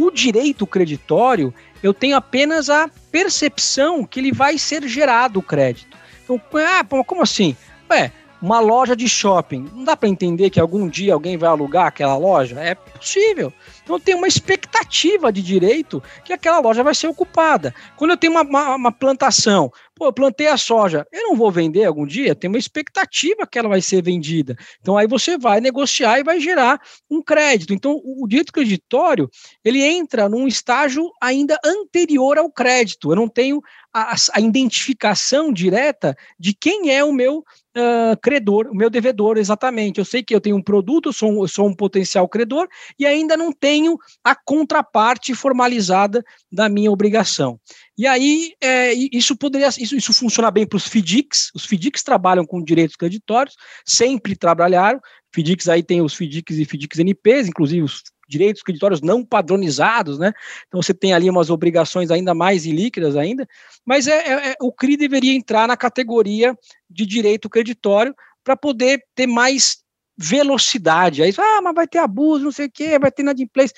O 0.00 0.10
direito 0.10 0.66
creditório, 0.66 1.52
eu 1.82 1.92
tenho 1.92 2.16
apenas 2.16 2.70
a 2.70 2.88
percepção 3.12 4.02
que 4.02 4.18
ele 4.18 4.32
vai 4.32 4.56
ser 4.56 4.88
gerado 4.88 5.40
o 5.40 5.42
crédito. 5.42 5.94
Então, 6.24 6.40
ah, 6.54 7.04
como 7.04 7.20
assim? 7.20 7.54
Ué, 7.90 8.10
uma 8.40 8.60
loja 8.60 8.96
de 8.96 9.06
shopping, 9.06 9.68
não 9.74 9.84
dá 9.84 9.94
para 9.94 10.08
entender 10.08 10.48
que 10.48 10.58
algum 10.58 10.88
dia 10.88 11.12
alguém 11.12 11.36
vai 11.36 11.50
alugar 11.50 11.84
aquela 11.84 12.16
loja? 12.16 12.58
É 12.58 12.74
possível. 12.74 13.52
Então 13.90 13.98
tem 13.98 14.14
uma 14.14 14.28
expectativa 14.28 15.32
de 15.32 15.42
direito 15.42 16.00
que 16.24 16.32
aquela 16.32 16.60
loja 16.60 16.84
vai 16.84 16.94
ser 16.94 17.08
ocupada. 17.08 17.74
Quando 17.96 18.12
eu 18.12 18.16
tenho 18.16 18.32
uma, 18.32 18.42
uma, 18.42 18.76
uma 18.76 18.92
plantação, 18.92 19.68
pô, 19.96 20.06
eu 20.06 20.12
plantei 20.12 20.46
a 20.46 20.56
soja, 20.56 21.04
eu 21.12 21.24
não 21.24 21.34
vou 21.34 21.50
vender 21.50 21.84
algum 21.84 22.06
dia? 22.06 22.36
Tem 22.36 22.48
uma 22.48 22.56
expectativa 22.56 23.44
que 23.48 23.58
ela 23.58 23.68
vai 23.68 23.80
ser 23.80 24.00
vendida. 24.00 24.56
Então 24.80 24.96
aí 24.96 25.08
você 25.08 25.36
vai 25.36 25.60
negociar 25.60 26.20
e 26.20 26.22
vai 26.22 26.38
gerar 26.38 26.80
um 27.10 27.20
crédito. 27.20 27.74
Então 27.74 28.00
o 28.04 28.28
direito 28.28 28.52
creditório, 28.52 29.28
ele 29.64 29.82
entra 29.82 30.28
num 30.28 30.46
estágio 30.46 31.10
ainda 31.20 31.58
anterior 31.64 32.38
ao 32.38 32.48
crédito. 32.48 33.10
Eu 33.10 33.16
não 33.16 33.28
tenho 33.28 33.60
a, 33.92 34.14
a 34.34 34.40
identificação 34.40 35.52
direta 35.52 36.16
de 36.38 36.54
quem 36.54 36.94
é 36.94 37.02
o 37.04 37.12
meu 37.12 37.38
uh, 37.38 38.16
credor, 38.22 38.68
o 38.68 38.74
meu 38.74 38.88
devedor, 38.88 39.36
exatamente. 39.36 39.98
Eu 39.98 40.04
sei 40.04 40.22
que 40.22 40.34
eu 40.34 40.40
tenho 40.40 40.56
um 40.56 40.62
produto, 40.62 41.12
sou, 41.12 41.46
sou 41.48 41.66
um 41.66 41.74
potencial 41.74 42.28
credor 42.28 42.68
e 42.98 43.06
ainda 43.06 43.36
não 43.36 43.52
tenho 43.52 43.79
a 44.24 44.34
contraparte 44.34 45.34
formalizada 45.34 46.24
da 46.50 46.68
minha 46.68 46.90
obrigação. 46.90 47.58
E 47.96 48.06
aí, 48.06 48.52
é, 48.60 48.92
isso 49.12 49.36
poderia, 49.36 49.68
isso, 49.68 49.96
isso 49.96 50.12
funciona 50.12 50.50
bem 50.50 50.66
para 50.66 50.76
os 50.76 50.86
FDICs, 50.86 51.50
os 51.54 51.64
FDICs 51.64 52.02
trabalham 52.02 52.44
com 52.44 52.62
direitos 52.62 52.96
creditórios, 52.96 53.56
sempre 53.84 54.36
trabalharam, 54.36 55.00
FDICs 55.32 55.68
aí 55.68 55.82
tem 55.82 56.00
os 56.02 56.14
FDICs 56.14 56.58
e 56.58 56.64
FDICs 56.64 56.98
NPs, 56.98 57.48
inclusive 57.48 57.82
os 57.82 58.02
direitos 58.28 58.62
creditórios 58.62 59.00
não 59.00 59.24
padronizados, 59.24 60.18
né? 60.18 60.32
Então 60.68 60.80
você 60.80 60.94
tem 60.94 61.12
ali 61.12 61.28
umas 61.28 61.50
obrigações 61.50 62.10
ainda 62.10 62.32
mais 62.32 62.64
ilíquidas 62.64 63.16
ainda, 63.16 63.46
mas 63.84 64.06
é, 64.06 64.18
é, 64.18 64.50
é 64.52 64.56
o 64.60 64.72
CRI 64.72 64.96
deveria 64.96 65.34
entrar 65.34 65.66
na 65.66 65.76
categoria 65.76 66.56
de 66.88 67.04
direito 67.04 67.50
creditório 67.50 68.14
para 68.44 68.56
poder 68.56 69.02
ter 69.14 69.26
mais 69.26 69.78
velocidade. 70.20 71.22
Aí, 71.22 71.32
ah, 71.38 71.62
mas 71.62 71.74
vai 71.74 71.88
ter 71.88 71.98
abuso, 71.98 72.44
não 72.44 72.52
sei 72.52 72.66
o 72.66 72.70
quê, 72.70 72.98
vai 72.98 73.10
ter 73.10 73.22
inadimplência. 73.22 73.74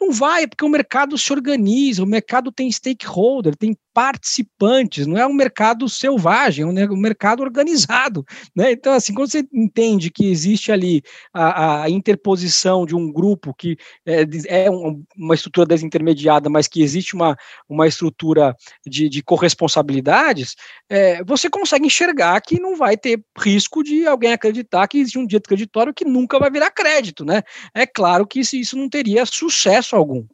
Não 0.00 0.12
vai, 0.12 0.46
porque 0.46 0.64
o 0.64 0.68
mercado 0.68 1.16
se 1.16 1.32
organiza, 1.32 2.02
o 2.02 2.06
mercado 2.06 2.52
tem 2.52 2.70
stakeholder, 2.70 3.56
tem 3.56 3.76
participantes, 3.96 5.06
não 5.06 5.16
é 5.16 5.26
um 5.26 5.32
mercado 5.32 5.88
selvagem, 5.88 6.62
é 6.62 6.86
um 6.90 6.96
mercado 6.98 7.42
organizado. 7.42 8.26
Né? 8.54 8.72
Então, 8.72 8.92
assim, 8.92 9.14
quando 9.14 9.30
você 9.30 9.42
entende 9.50 10.10
que 10.10 10.26
existe 10.26 10.70
ali 10.70 11.02
a, 11.32 11.84
a 11.84 11.88
interposição 11.88 12.84
de 12.84 12.94
um 12.94 13.10
grupo 13.10 13.54
que 13.54 13.78
é, 14.04 14.26
é 14.48 14.70
uma 15.16 15.34
estrutura 15.34 15.66
desintermediada, 15.66 16.50
mas 16.50 16.68
que 16.68 16.82
existe 16.82 17.14
uma, 17.14 17.38
uma 17.66 17.88
estrutura 17.88 18.54
de, 18.86 19.08
de 19.08 19.22
corresponsabilidades, 19.22 20.56
é, 20.90 21.24
você 21.24 21.48
consegue 21.48 21.86
enxergar 21.86 22.38
que 22.42 22.60
não 22.60 22.76
vai 22.76 22.98
ter 22.98 23.24
risco 23.38 23.82
de 23.82 24.06
alguém 24.06 24.34
acreditar 24.34 24.86
que 24.88 24.98
existe 24.98 25.18
um 25.18 25.26
direito 25.26 25.48
creditório 25.48 25.94
que 25.94 26.04
nunca 26.04 26.38
vai 26.38 26.50
virar 26.50 26.70
crédito. 26.70 27.24
Né? 27.24 27.40
É 27.74 27.86
claro 27.86 28.26
que 28.26 28.40
isso 28.40 28.76
não 28.76 28.90
teria 28.90 29.24
sucesso 29.24 29.85
algum. 29.94 30.24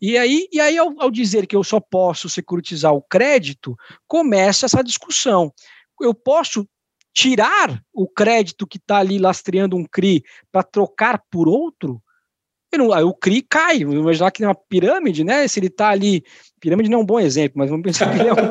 E 0.00 0.18
aí, 0.18 0.48
e 0.52 0.60
aí 0.60 0.76
ao, 0.76 0.94
ao 1.00 1.10
dizer 1.10 1.46
que 1.46 1.56
eu 1.56 1.64
só 1.64 1.80
posso 1.80 2.28
securitizar 2.28 2.92
o 2.92 3.02
crédito, 3.02 3.76
começa 4.06 4.66
essa 4.66 4.82
discussão. 4.82 5.52
Eu 6.00 6.12
posso 6.12 6.66
tirar 7.14 7.80
o 7.92 8.08
crédito 8.08 8.66
que 8.66 8.78
está 8.78 8.96
ali 8.98 9.18
lastreando 9.18 9.76
um 9.76 9.84
CRI 9.84 10.24
para 10.50 10.62
trocar 10.62 11.22
por 11.30 11.46
outro? 11.48 12.02
Não, 12.74 12.88
o 12.88 13.14
CRI 13.14 13.42
cai. 13.42 13.84
Vamos 13.84 14.00
imaginar 14.00 14.30
que 14.30 14.42
é 14.42 14.48
uma 14.48 14.54
pirâmide, 14.54 15.24
né? 15.24 15.46
Se 15.46 15.60
ele 15.60 15.66
está 15.66 15.90
ali. 15.90 16.24
Pirâmide 16.58 16.88
não 16.88 17.00
é 17.00 17.02
um 17.02 17.06
bom 17.06 17.20
exemplo, 17.20 17.58
mas 17.58 17.68
vamos 17.68 17.84
pensar 17.84 18.10
que 18.10 18.18
ele 18.18 18.30
é 18.30 18.32
um. 18.32 18.36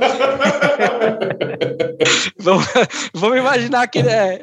vamos, 2.38 2.66
vamos, 3.14 3.38
imaginar 3.38 3.88
que 3.88 4.00
ele 4.00 4.10
é 4.10 4.42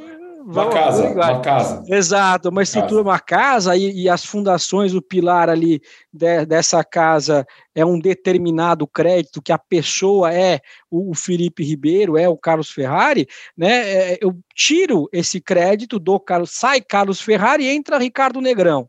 uma 0.51 0.71
casa, 0.71 1.11
uma 1.11 1.41
casa. 1.41 1.85
Exato, 1.87 2.49
uma 2.49 2.63
estrutura, 2.63 3.05
casa. 3.05 3.09
uma 3.09 3.21
casa 3.21 3.77
e, 3.77 4.05
e, 4.05 4.09
as 4.09 4.25
fundações, 4.25 4.95
o 4.95 5.03
pilar 5.03 5.51
ali 5.51 5.79
de, 6.11 6.47
dessa 6.47 6.83
casa 6.83 7.47
é 7.75 7.85
um 7.85 7.99
determinado 7.99 8.87
crédito 8.87 9.43
que 9.43 9.53
a 9.53 9.59
pessoa 9.59 10.33
é 10.33 10.61
o, 10.91 11.11
o 11.11 11.15
Felipe 11.15 11.63
Ribeiro, 11.63 12.17
é 12.17 12.27
o 12.27 12.37
Carlos 12.37 12.71
Ferrari, 12.71 13.29
né? 13.55 14.13
É, 14.13 14.19
eu 14.23 14.39
tiro 14.55 15.07
esse 15.13 15.39
crédito 15.39 15.99
do 15.99 16.19
Carlos, 16.19 16.53
sai 16.53 16.81
Carlos 16.81 17.21
Ferrari 17.21 17.65
e 17.65 17.69
entra 17.69 17.99
Ricardo 17.99 18.41
Negrão. 18.41 18.89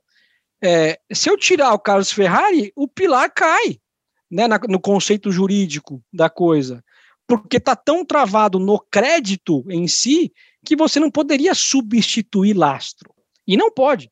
É, 0.63 0.97
se 1.11 1.29
eu 1.29 1.37
tirar 1.37 1.73
o 1.73 1.79
Carlos 1.79 2.11
Ferrari, 2.11 2.71
o 2.73 2.87
pilar 2.87 3.29
cai, 3.33 3.79
né, 4.31 4.47
na, 4.47 4.57
no 4.69 4.79
conceito 4.79 5.29
jurídico 5.29 6.01
da 6.13 6.29
coisa 6.29 6.81
porque 7.29 7.57
está 7.57 7.75
tão 7.75 8.03
travado 8.03 8.57
no 8.57 8.79
crédito 8.79 9.63
em 9.69 9.87
si 9.87 10.33
que 10.65 10.75
você 10.75 10.99
não 10.99 11.09
poderia 11.11 11.53
substituir 11.53 12.55
lastro. 12.55 13.13
E 13.47 13.57
não 13.57 13.71
pode. 13.71 14.09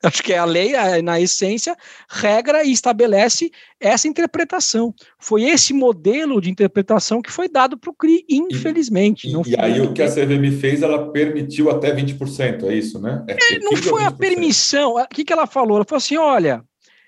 Acho 0.00 0.22
que 0.22 0.32
a 0.32 0.44
lei, 0.44 0.74
na 1.02 1.20
essência, 1.20 1.76
regra 2.08 2.62
e 2.62 2.70
estabelece 2.70 3.50
essa 3.80 4.06
interpretação. 4.06 4.94
Foi 5.18 5.42
esse 5.42 5.72
modelo 5.72 6.40
de 6.40 6.48
interpretação 6.48 7.20
que 7.20 7.32
foi 7.32 7.48
dado 7.48 7.76
para 7.76 7.90
o 7.90 7.94
CRI, 7.94 8.24
infelizmente. 8.28 9.26
E, 9.26 9.50
e 9.50 9.56
aí 9.58 9.80
o 9.80 9.92
que 9.92 10.02
a 10.02 10.08
CVM 10.08 10.52
fez, 10.60 10.82
ela 10.82 11.10
permitiu 11.10 11.68
até 11.68 11.92
20%, 11.92 12.62
é 12.62 12.74
isso, 12.74 13.00
né? 13.00 13.24
É, 13.28 13.54
é 13.54 13.58
não 13.58 13.76
foi 13.76 14.04
a 14.04 14.12
permissão. 14.12 14.94
O 14.94 15.08
que, 15.08 15.24
que 15.24 15.32
ela 15.32 15.48
falou? 15.48 15.76
Ela 15.76 15.84
falou 15.84 15.98
assim: 15.98 16.16
olha, 16.16 16.62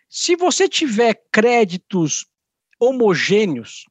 se 0.08 0.34
você 0.34 0.68
tiver 0.68 1.14
créditos 1.30 2.26
homogêneos, 2.80 3.84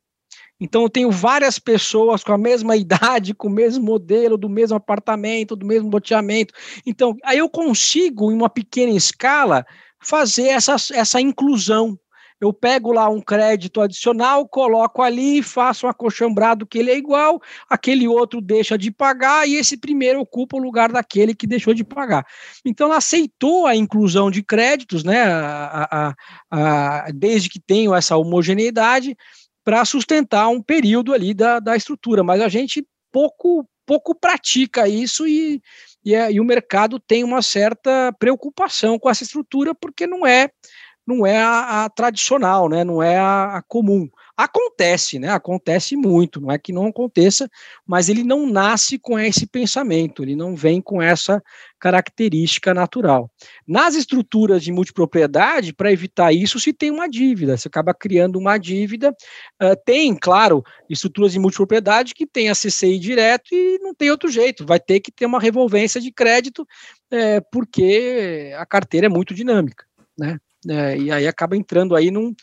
então 0.60 0.84
eu 0.84 0.90
tenho 0.90 1.10
várias 1.10 1.58
pessoas 1.58 2.24
com 2.24 2.34
a 2.34 2.38
mesma 2.38 2.76
idade, 2.76 3.34
com 3.34 3.48
o 3.48 3.52
mesmo 3.52 3.84
modelo, 3.84 4.38
do 4.38 4.50
mesmo 4.50 4.76
apartamento, 4.76 5.56
do 5.56 5.66
mesmo 5.66 5.90
loteamento. 5.90 6.54
Então, 6.86 7.16
aí 7.24 7.38
eu 7.38 7.50
consigo, 7.50 8.32
em 8.32 8.36
uma 8.36 8.50
pequena 8.50 8.92
escala, 8.92 9.66
fazer 10.02 10.48
essa, 10.48 10.76
essa 10.94 11.22
inclusão. 11.22 11.98
Eu 12.42 12.54
pego 12.54 12.94
lá 12.94 13.10
um 13.10 13.20
crédito 13.20 13.82
adicional, 13.82 14.48
coloco 14.48 15.02
ali, 15.02 15.44
faço 15.44 15.86
um 15.86 15.90
acochambrado 15.90 16.66
que 16.66 16.80
ele 16.80 16.90
é 16.90 16.98
igual, 16.98 17.42
aquele 17.70 18.08
outro 18.08 18.40
deixa 18.40 18.78
de 18.78 18.90
pagar 18.92 19.46
e 19.46 19.56
esse 19.56 19.76
primeiro 19.76 20.22
ocupa 20.22 20.56
o 20.56 20.62
lugar 20.62 20.90
daquele 20.90 21.36
que 21.36 21.46
deixou 21.46 21.74
de 21.74 21.84
pagar. 21.84 22.26
Então 22.64 22.88
ela 22.88 22.96
aceitou 22.96 23.68
a 23.68 23.76
inclusão 23.76 24.32
de 24.32 24.42
créditos, 24.42 25.04
né? 25.04 25.22
A, 25.22 25.90
a, 25.92 26.16
a, 26.50 27.12
desde 27.14 27.50
que 27.50 27.60
tenham 27.60 27.94
essa 27.94 28.16
homogeneidade, 28.16 29.18
para 29.64 29.86
sustentar 29.86 30.48
um 30.50 30.62
período 30.62 31.14
ali 31.14 31.34
da, 31.34 31.60
da 31.60 31.76
estrutura, 31.76 32.24
mas 32.24 32.42
a 32.42 32.50
gente 32.50 32.86
pouco 33.12 33.68
pouco 33.86 34.14
pratica 34.14 34.88
isso 34.88 35.28
e, 35.28 35.60
e, 36.06 36.14
é, 36.14 36.32
e, 36.32 36.40
o 36.40 36.46
mercado 36.46 37.00
tem 37.00 37.24
uma 37.24 37.42
certa 37.42 38.14
preocupação 38.20 39.00
com 39.00 39.10
essa 39.10 39.24
estrutura 39.24 39.74
porque 39.74 40.06
não 40.06 40.28
é 40.28 40.52
não 41.08 41.26
é 41.26 41.42
a, 41.42 41.86
a 41.86 41.90
tradicional, 41.90 42.70
né? 42.70 42.84
não 42.84 43.02
é 43.02 43.18
a, 43.18 43.58
a 43.58 43.64
comum. 43.64 44.08
Acontece, 44.40 45.20
né? 45.20 45.28
Acontece 45.32 45.98
muito, 45.98 46.40
não 46.40 46.50
é 46.50 46.58
que 46.58 46.72
não 46.72 46.88
aconteça, 46.88 47.50
mas 47.86 48.08
ele 48.08 48.24
não 48.24 48.50
nasce 48.50 48.98
com 48.98 49.20
esse 49.20 49.46
pensamento, 49.46 50.24
ele 50.24 50.34
não 50.34 50.56
vem 50.56 50.82
com 50.82 51.02
essa 51.02 51.44
característica 51.78 52.74
natural. 52.74 53.30
Nas 53.68 53.96
estruturas 53.96 54.64
de 54.64 54.72
multipropriedade, 54.72 55.74
para 55.74 55.92
evitar 55.92 56.32
isso, 56.32 56.58
se 56.58 56.72
tem 56.72 56.90
uma 56.90 57.10
dívida, 57.10 57.58
você 57.58 57.68
acaba 57.68 57.94
criando 57.94 58.40
uma 58.40 58.58
dívida. 58.58 59.14
Uh, 59.62 59.76
tem, 59.84 60.16
claro, 60.16 60.64
estruturas 60.90 61.34
de 61.34 61.40
multipropriedade 61.40 62.14
que 62.14 62.26
tem 62.26 62.48
a 62.48 62.56
CCI 62.56 62.98
direto 62.98 63.50
e 63.52 63.78
não 63.80 63.94
tem 63.94 64.10
outro 64.10 64.30
jeito, 64.30 64.66
vai 64.66 64.80
ter 64.80 65.02
que 65.02 65.12
ter 65.12 65.26
uma 65.26 65.42
revolvência 65.42 66.00
de 66.00 66.14
crédito, 66.14 66.66
é, 67.12 67.42
porque 67.42 68.54
a 68.58 68.66
carteira 68.66 69.08
é 69.08 69.10
muito 69.10 69.34
dinâmica, 69.34 69.86
né? 70.18 70.40
É, 70.66 70.98
e 70.98 71.12
aí 71.12 71.28
acaba 71.28 71.58
entrando 71.58 71.94
aí 71.94 72.10
num, 72.10 72.34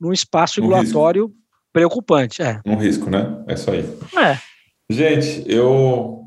num 0.00 0.12
espaço 0.12 0.60
regulatório 0.60 1.32
preocupante, 1.74 2.40
é. 2.40 2.60
Um 2.64 2.76
risco, 2.76 3.10
né? 3.10 3.42
É 3.48 3.54
isso 3.54 3.68
aí. 3.68 3.84
É. 4.16 4.38
Gente, 4.88 5.44
eu 5.46 6.20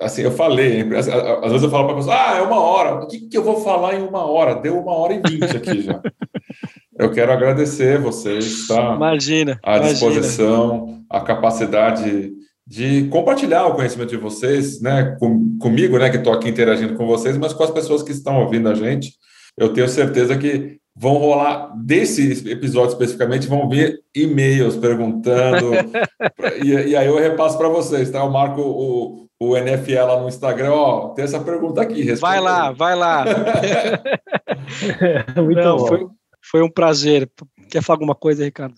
assim, 0.00 0.22
eu 0.22 0.30
falei, 0.30 0.82
às, 0.94 1.06
vezes 1.06 1.62
eu 1.62 1.70
falo 1.70 1.84
para 1.84 1.94
a 1.94 1.96
pessoa, 1.96 2.14
ah, 2.14 2.36
é 2.36 2.42
uma 2.42 2.60
hora, 2.60 2.96
o 2.96 3.06
que, 3.06 3.28
que 3.28 3.36
eu 3.36 3.42
vou 3.42 3.62
falar 3.62 3.94
em 3.94 4.02
uma 4.02 4.26
hora? 4.26 4.54
Deu 4.54 4.78
uma 4.78 4.92
hora 4.92 5.14
e 5.14 5.22
vinte 5.22 5.56
aqui 5.56 5.82
já. 5.82 6.00
eu 6.98 7.10
quero 7.10 7.32
agradecer 7.32 7.98
vocês, 7.98 8.66
tá? 8.66 8.94
Imagina. 8.94 9.58
A 9.62 9.78
disposição, 9.78 11.02
a 11.10 11.20
capacidade 11.20 12.32
de 12.66 13.08
compartilhar 13.08 13.66
o 13.66 13.74
conhecimento 13.74 14.10
de 14.10 14.16
vocês, 14.16 14.80
né, 14.80 15.16
com, 15.18 15.56
comigo, 15.58 15.98
né, 15.98 16.10
que 16.10 16.16
estou 16.16 16.32
aqui 16.32 16.48
interagindo 16.48 16.94
com 16.94 17.06
vocês, 17.06 17.36
mas 17.36 17.52
com 17.52 17.62
as 17.62 17.70
pessoas 17.70 18.02
que 18.02 18.12
estão 18.12 18.42
ouvindo 18.42 18.68
a 18.68 18.74
gente. 18.74 19.12
Eu 19.56 19.72
tenho 19.72 19.88
certeza 19.88 20.36
que 20.36 20.78
vão 20.96 21.18
rolar, 21.18 21.76
desse 21.76 22.50
episódio 22.50 22.92
especificamente, 22.92 23.46
vão 23.46 23.68
vir 23.68 24.02
e-mails 24.14 24.76
perguntando, 24.76 25.72
e, 26.64 26.70
e, 26.70 26.96
aí 26.96 27.06
eu 27.06 27.18
repasso 27.18 27.58
para 27.58 27.68
vocês, 27.68 28.10
tá? 28.10 28.20
Eu 28.20 28.30
marco 28.30 28.62
o, 28.62 29.28
o 29.38 29.56
NFL 29.56 30.06
lá 30.06 30.20
no 30.20 30.28
Instagram, 30.28 30.72
ó, 30.72 31.08
tem 31.10 31.26
essa 31.26 31.38
pergunta 31.38 31.82
aqui. 31.82 32.14
Vai 32.14 32.40
lá, 32.40 32.72
vai 32.72 32.96
lá. 32.96 33.24
Muito 35.36 35.60
Não, 35.60 35.76
bom. 35.76 35.86
Foi, 35.86 36.06
foi 36.50 36.62
um 36.62 36.70
prazer. 36.70 37.30
Quer 37.70 37.82
falar 37.82 37.96
alguma 37.96 38.14
coisa, 38.14 38.44
Ricardo? 38.44 38.74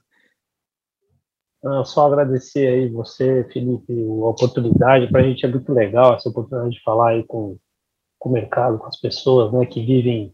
Não, 1.62 1.84
só 1.84 2.06
agradecer 2.06 2.66
aí 2.66 2.88
você, 2.88 3.44
Felipe, 3.52 3.92
a 3.92 4.28
oportunidade. 4.28 5.10
Para 5.10 5.20
a 5.20 5.24
gente 5.24 5.44
é 5.44 5.48
muito 5.48 5.72
legal 5.72 6.14
essa 6.14 6.28
oportunidade 6.28 6.74
de 6.74 6.82
falar 6.82 7.10
aí 7.10 7.24
com, 7.24 7.56
com 8.18 8.28
o 8.28 8.32
mercado, 8.32 8.78
com 8.78 8.86
as 8.86 9.00
pessoas 9.00 9.52
né, 9.52 9.66
que 9.66 9.84
vivem 9.84 10.32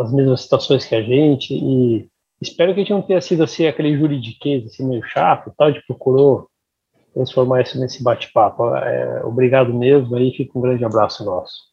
as 0.00 0.12
mesmas 0.12 0.42
situações 0.42 0.84
que 0.84 0.94
a 0.94 1.02
gente 1.02 1.54
e 1.54 2.08
espero 2.40 2.72
que 2.72 2.80
a 2.80 2.82
gente 2.82 2.92
não 2.92 3.02
tenha 3.02 3.20
sido 3.20 3.42
assim 3.42 3.66
aquele 3.66 3.96
juridiquês 3.96 4.66
assim 4.66 4.88
meio 4.88 5.02
chato, 5.02 5.52
tal, 5.56 5.70
de 5.70 5.84
procurou 5.86 6.48
transformar 7.12 7.62
isso 7.62 7.78
nesse 7.78 8.02
bate-papo. 8.02 8.74
É, 8.76 9.24
obrigado 9.24 9.74
mesmo 9.74 10.14
aí, 10.16 10.32
fica 10.32 10.58
um 10.58 10.62
grande 10.62 10.84
abraço 10.84 11.24
nosso. 11.24 11.70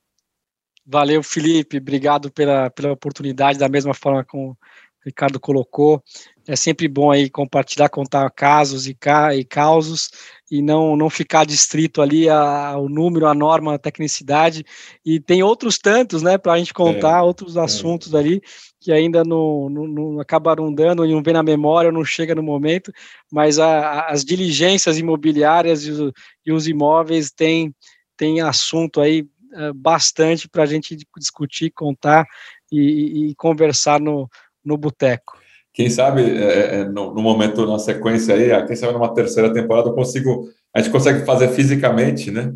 Valeu, 0.86 1.22
Felipe, 1.22 1.78
obrigado 1.78 2.32
pela, 2.32 2.70
pela 2.70 2.94
oportunidade, 2.94 3.60
da 3.60 3.68
mesma 3.68 3.94
forma 3.94 4.24
como 4.24 4.52
o 4.52 4.58
Ricardo 5.06 5.40
colocou. 5.40 6.02
É 6.48 6.56
sempre 6.56 6.88
bom 6.88 7.12
aí 7.12 7.30
compartilhar, 7.30 7.90
contar 7.90 8.30
casos 8.32 8.88
e, 8.88 8.94
ca, 8.94 9.36
e 9.36 9.44
causos 9.44 10.10
e 10.50 10.62
não, 10.62 10.96
não 10.96 11.10
ficar 11.10 11.46
distrito 11.46 12.02
ali 12.02 12.30
ao 12.30 12.88
número, 12.88 13.28
a 13.28 13.34
norma, 13.34 13.76
a 13.76 13.80
tecnicidade. 13.80 14.66
E 15.06 15.20
tem 15.20 15.44
outros 15.44 15.78
tantos, 15.78 16.22
né, 16.22 16.38
para 16.38 16.54
a 16.54 16.58
gente 16.58 16.74
contar, 16.74 17.20
é, 17.20 17.22
outros 17.22 17.58
é. 17.58 17.62
assuntos 17.62 18.16
ali 18.16 18.42
que 18.80 18.92
ainda 18.92 19.24
não, 19.24 19.70
não, 19.70 19.88
não 19.88 20.20
acabaram 20.20 20.74
dando, 20.74 21.06
não 21.06 21.22
vem 21.22 21.34
na 21.34 21.44
memória, 21.44 21.92
não 21.92 22.06
chega 22.06 22.34
no 22.34 22.44
momento, 22.44 22.92
mas 23.32 23.60
a, 23.60 24.08
as 24.08 24.24
diligências 24.24 24.98
imobiliárias 24.98 25.86
e 25.86 25.92
os, 25.92 26.12
e 26.46 26.52
os 26.52 26.68
imóveis 26.68 27.32
têm, 27.32 27.74
têm 28.16 28.40
assunto 28.40 29.02
aí 29.02 29.28
é, 29.54 29.74
bastante 29.74 30.48
para 30.48 30.64
a 30.64 30.66
gente 30.66 30.98
discutir, 31.18 31.72
contar 31.72 32.26
e, 32.72 33.32
e 33.32 33.36
conversar 33.36 34.00
no, 34.00 34.30
no 34.64 34.78
boteco 34.78 35.37
quem 35.78 35.92
sabe 35.92 36.24
é, 36.24 36.80
é, 36.80 36.84
no, 36.86 37.14
no, 37.14 37.22
momento, 37.22 37.68
na 37.68 37.78
sequência 37.78 38.34
aí, 38.34 38.52
ah, 38.52 38.66
quem 38.66 38.76
sabe 38.76 38.94
numa 38.94 39.14
terceira 39.14 39.54
temporada 39.54 39.90
eu 39.90 39.94
consigo, 39.94 40.50
a 40.74 40.82
gente 40.82 40.92
consegue 40.92 41.24
fazer 41.24 41.50
fisicamente, 41.50 42.32
né? 42.32 42.52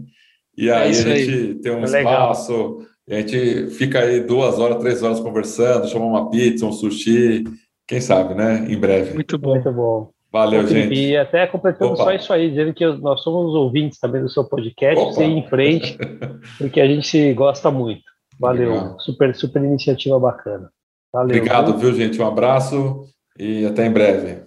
E 0.58 0.70
é 0.70 0.74
aí 0.74 0.88
é 0.88 0.90
a 0.90 0.92
gente 0.92 1.32
aí. 1.32 1.54
tem 1.54 1.72
um 1.72 1.82
é 1.82 1.84
espaço, 1.84 2.80
a 3.08 3.14
gente 3.14 3.68
fica 3.76 4.00
aí 4.00 4.22
duas 4.22 4.58
horas, 4.58 4.80
três 4.80 5.04
horas 5.04 5.20
conversando, 5.20 5.88
chama 5.88 6.06
uma 6.06 6.32
pizza, 6.32 6.66
um 6.66 6.72
sushi, 6.72 7.44
quem 7.88 8.02
sabe, 8.02 8.34
né? 8.34 8.66
Em 8.68 8.76
breve. 8.76 9.14
Muito 9.14 9.38
bom. 9.38 9.52
Muito 9.52 9.72
bom. 9.72 10.10
Valeu, 10.32 10.66
gente. 10.66 10.92
E 10.92 11.16
até 11.16 11.46
completando 11.46 11.94
Opa. 11.94 12.06
só 12.06 12.14
isso 12.14 12.34
aí, 12.34 12.50
dizendo 12.50 12.74
que 12.74 12.88
nós 12.88 13.22
somos 13.22 13.50
os 13.50 13.54
ouvintes 13.54 14.00
também 14.00 14.24
do 14.24 14.30
seu 14.30 14.46
podcast, 14.46 15.00
você 15.06 15.26
em 15.26 15.48
frente, 15.48 15.96
porque 16.58 16.82
a 16.82 16.88
gente 16.88 17.34
gosta 17.34 17.70
muito. 17.70 18.02
Valeu, 18.40 18.72
Legal. 18.72 19.00
super, 19.00 19.36
super 19.36 19.64
iniciativa 19.64 20.20
bacana. 20.20 20.72
Valeu. 21.14 21.38
Obrigado, 21.38 21.78
viu, 21.78 21.94
gente? 21.94 22.22
Um 22.22 22.28
abraço 22.28 23.08
e 23.38 23.66
até 23.66 23.86
em 23.86 23.92
breve. 23.92 24.44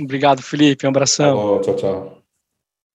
Obrigado, 0.00 0.42
Felipe. 0.42 0.86
Um 0.86 0.90
abração. 0.90 1.56
Tá 1.56 1.64
tchau, 1.64 1.76
tchau. 1.76 2.17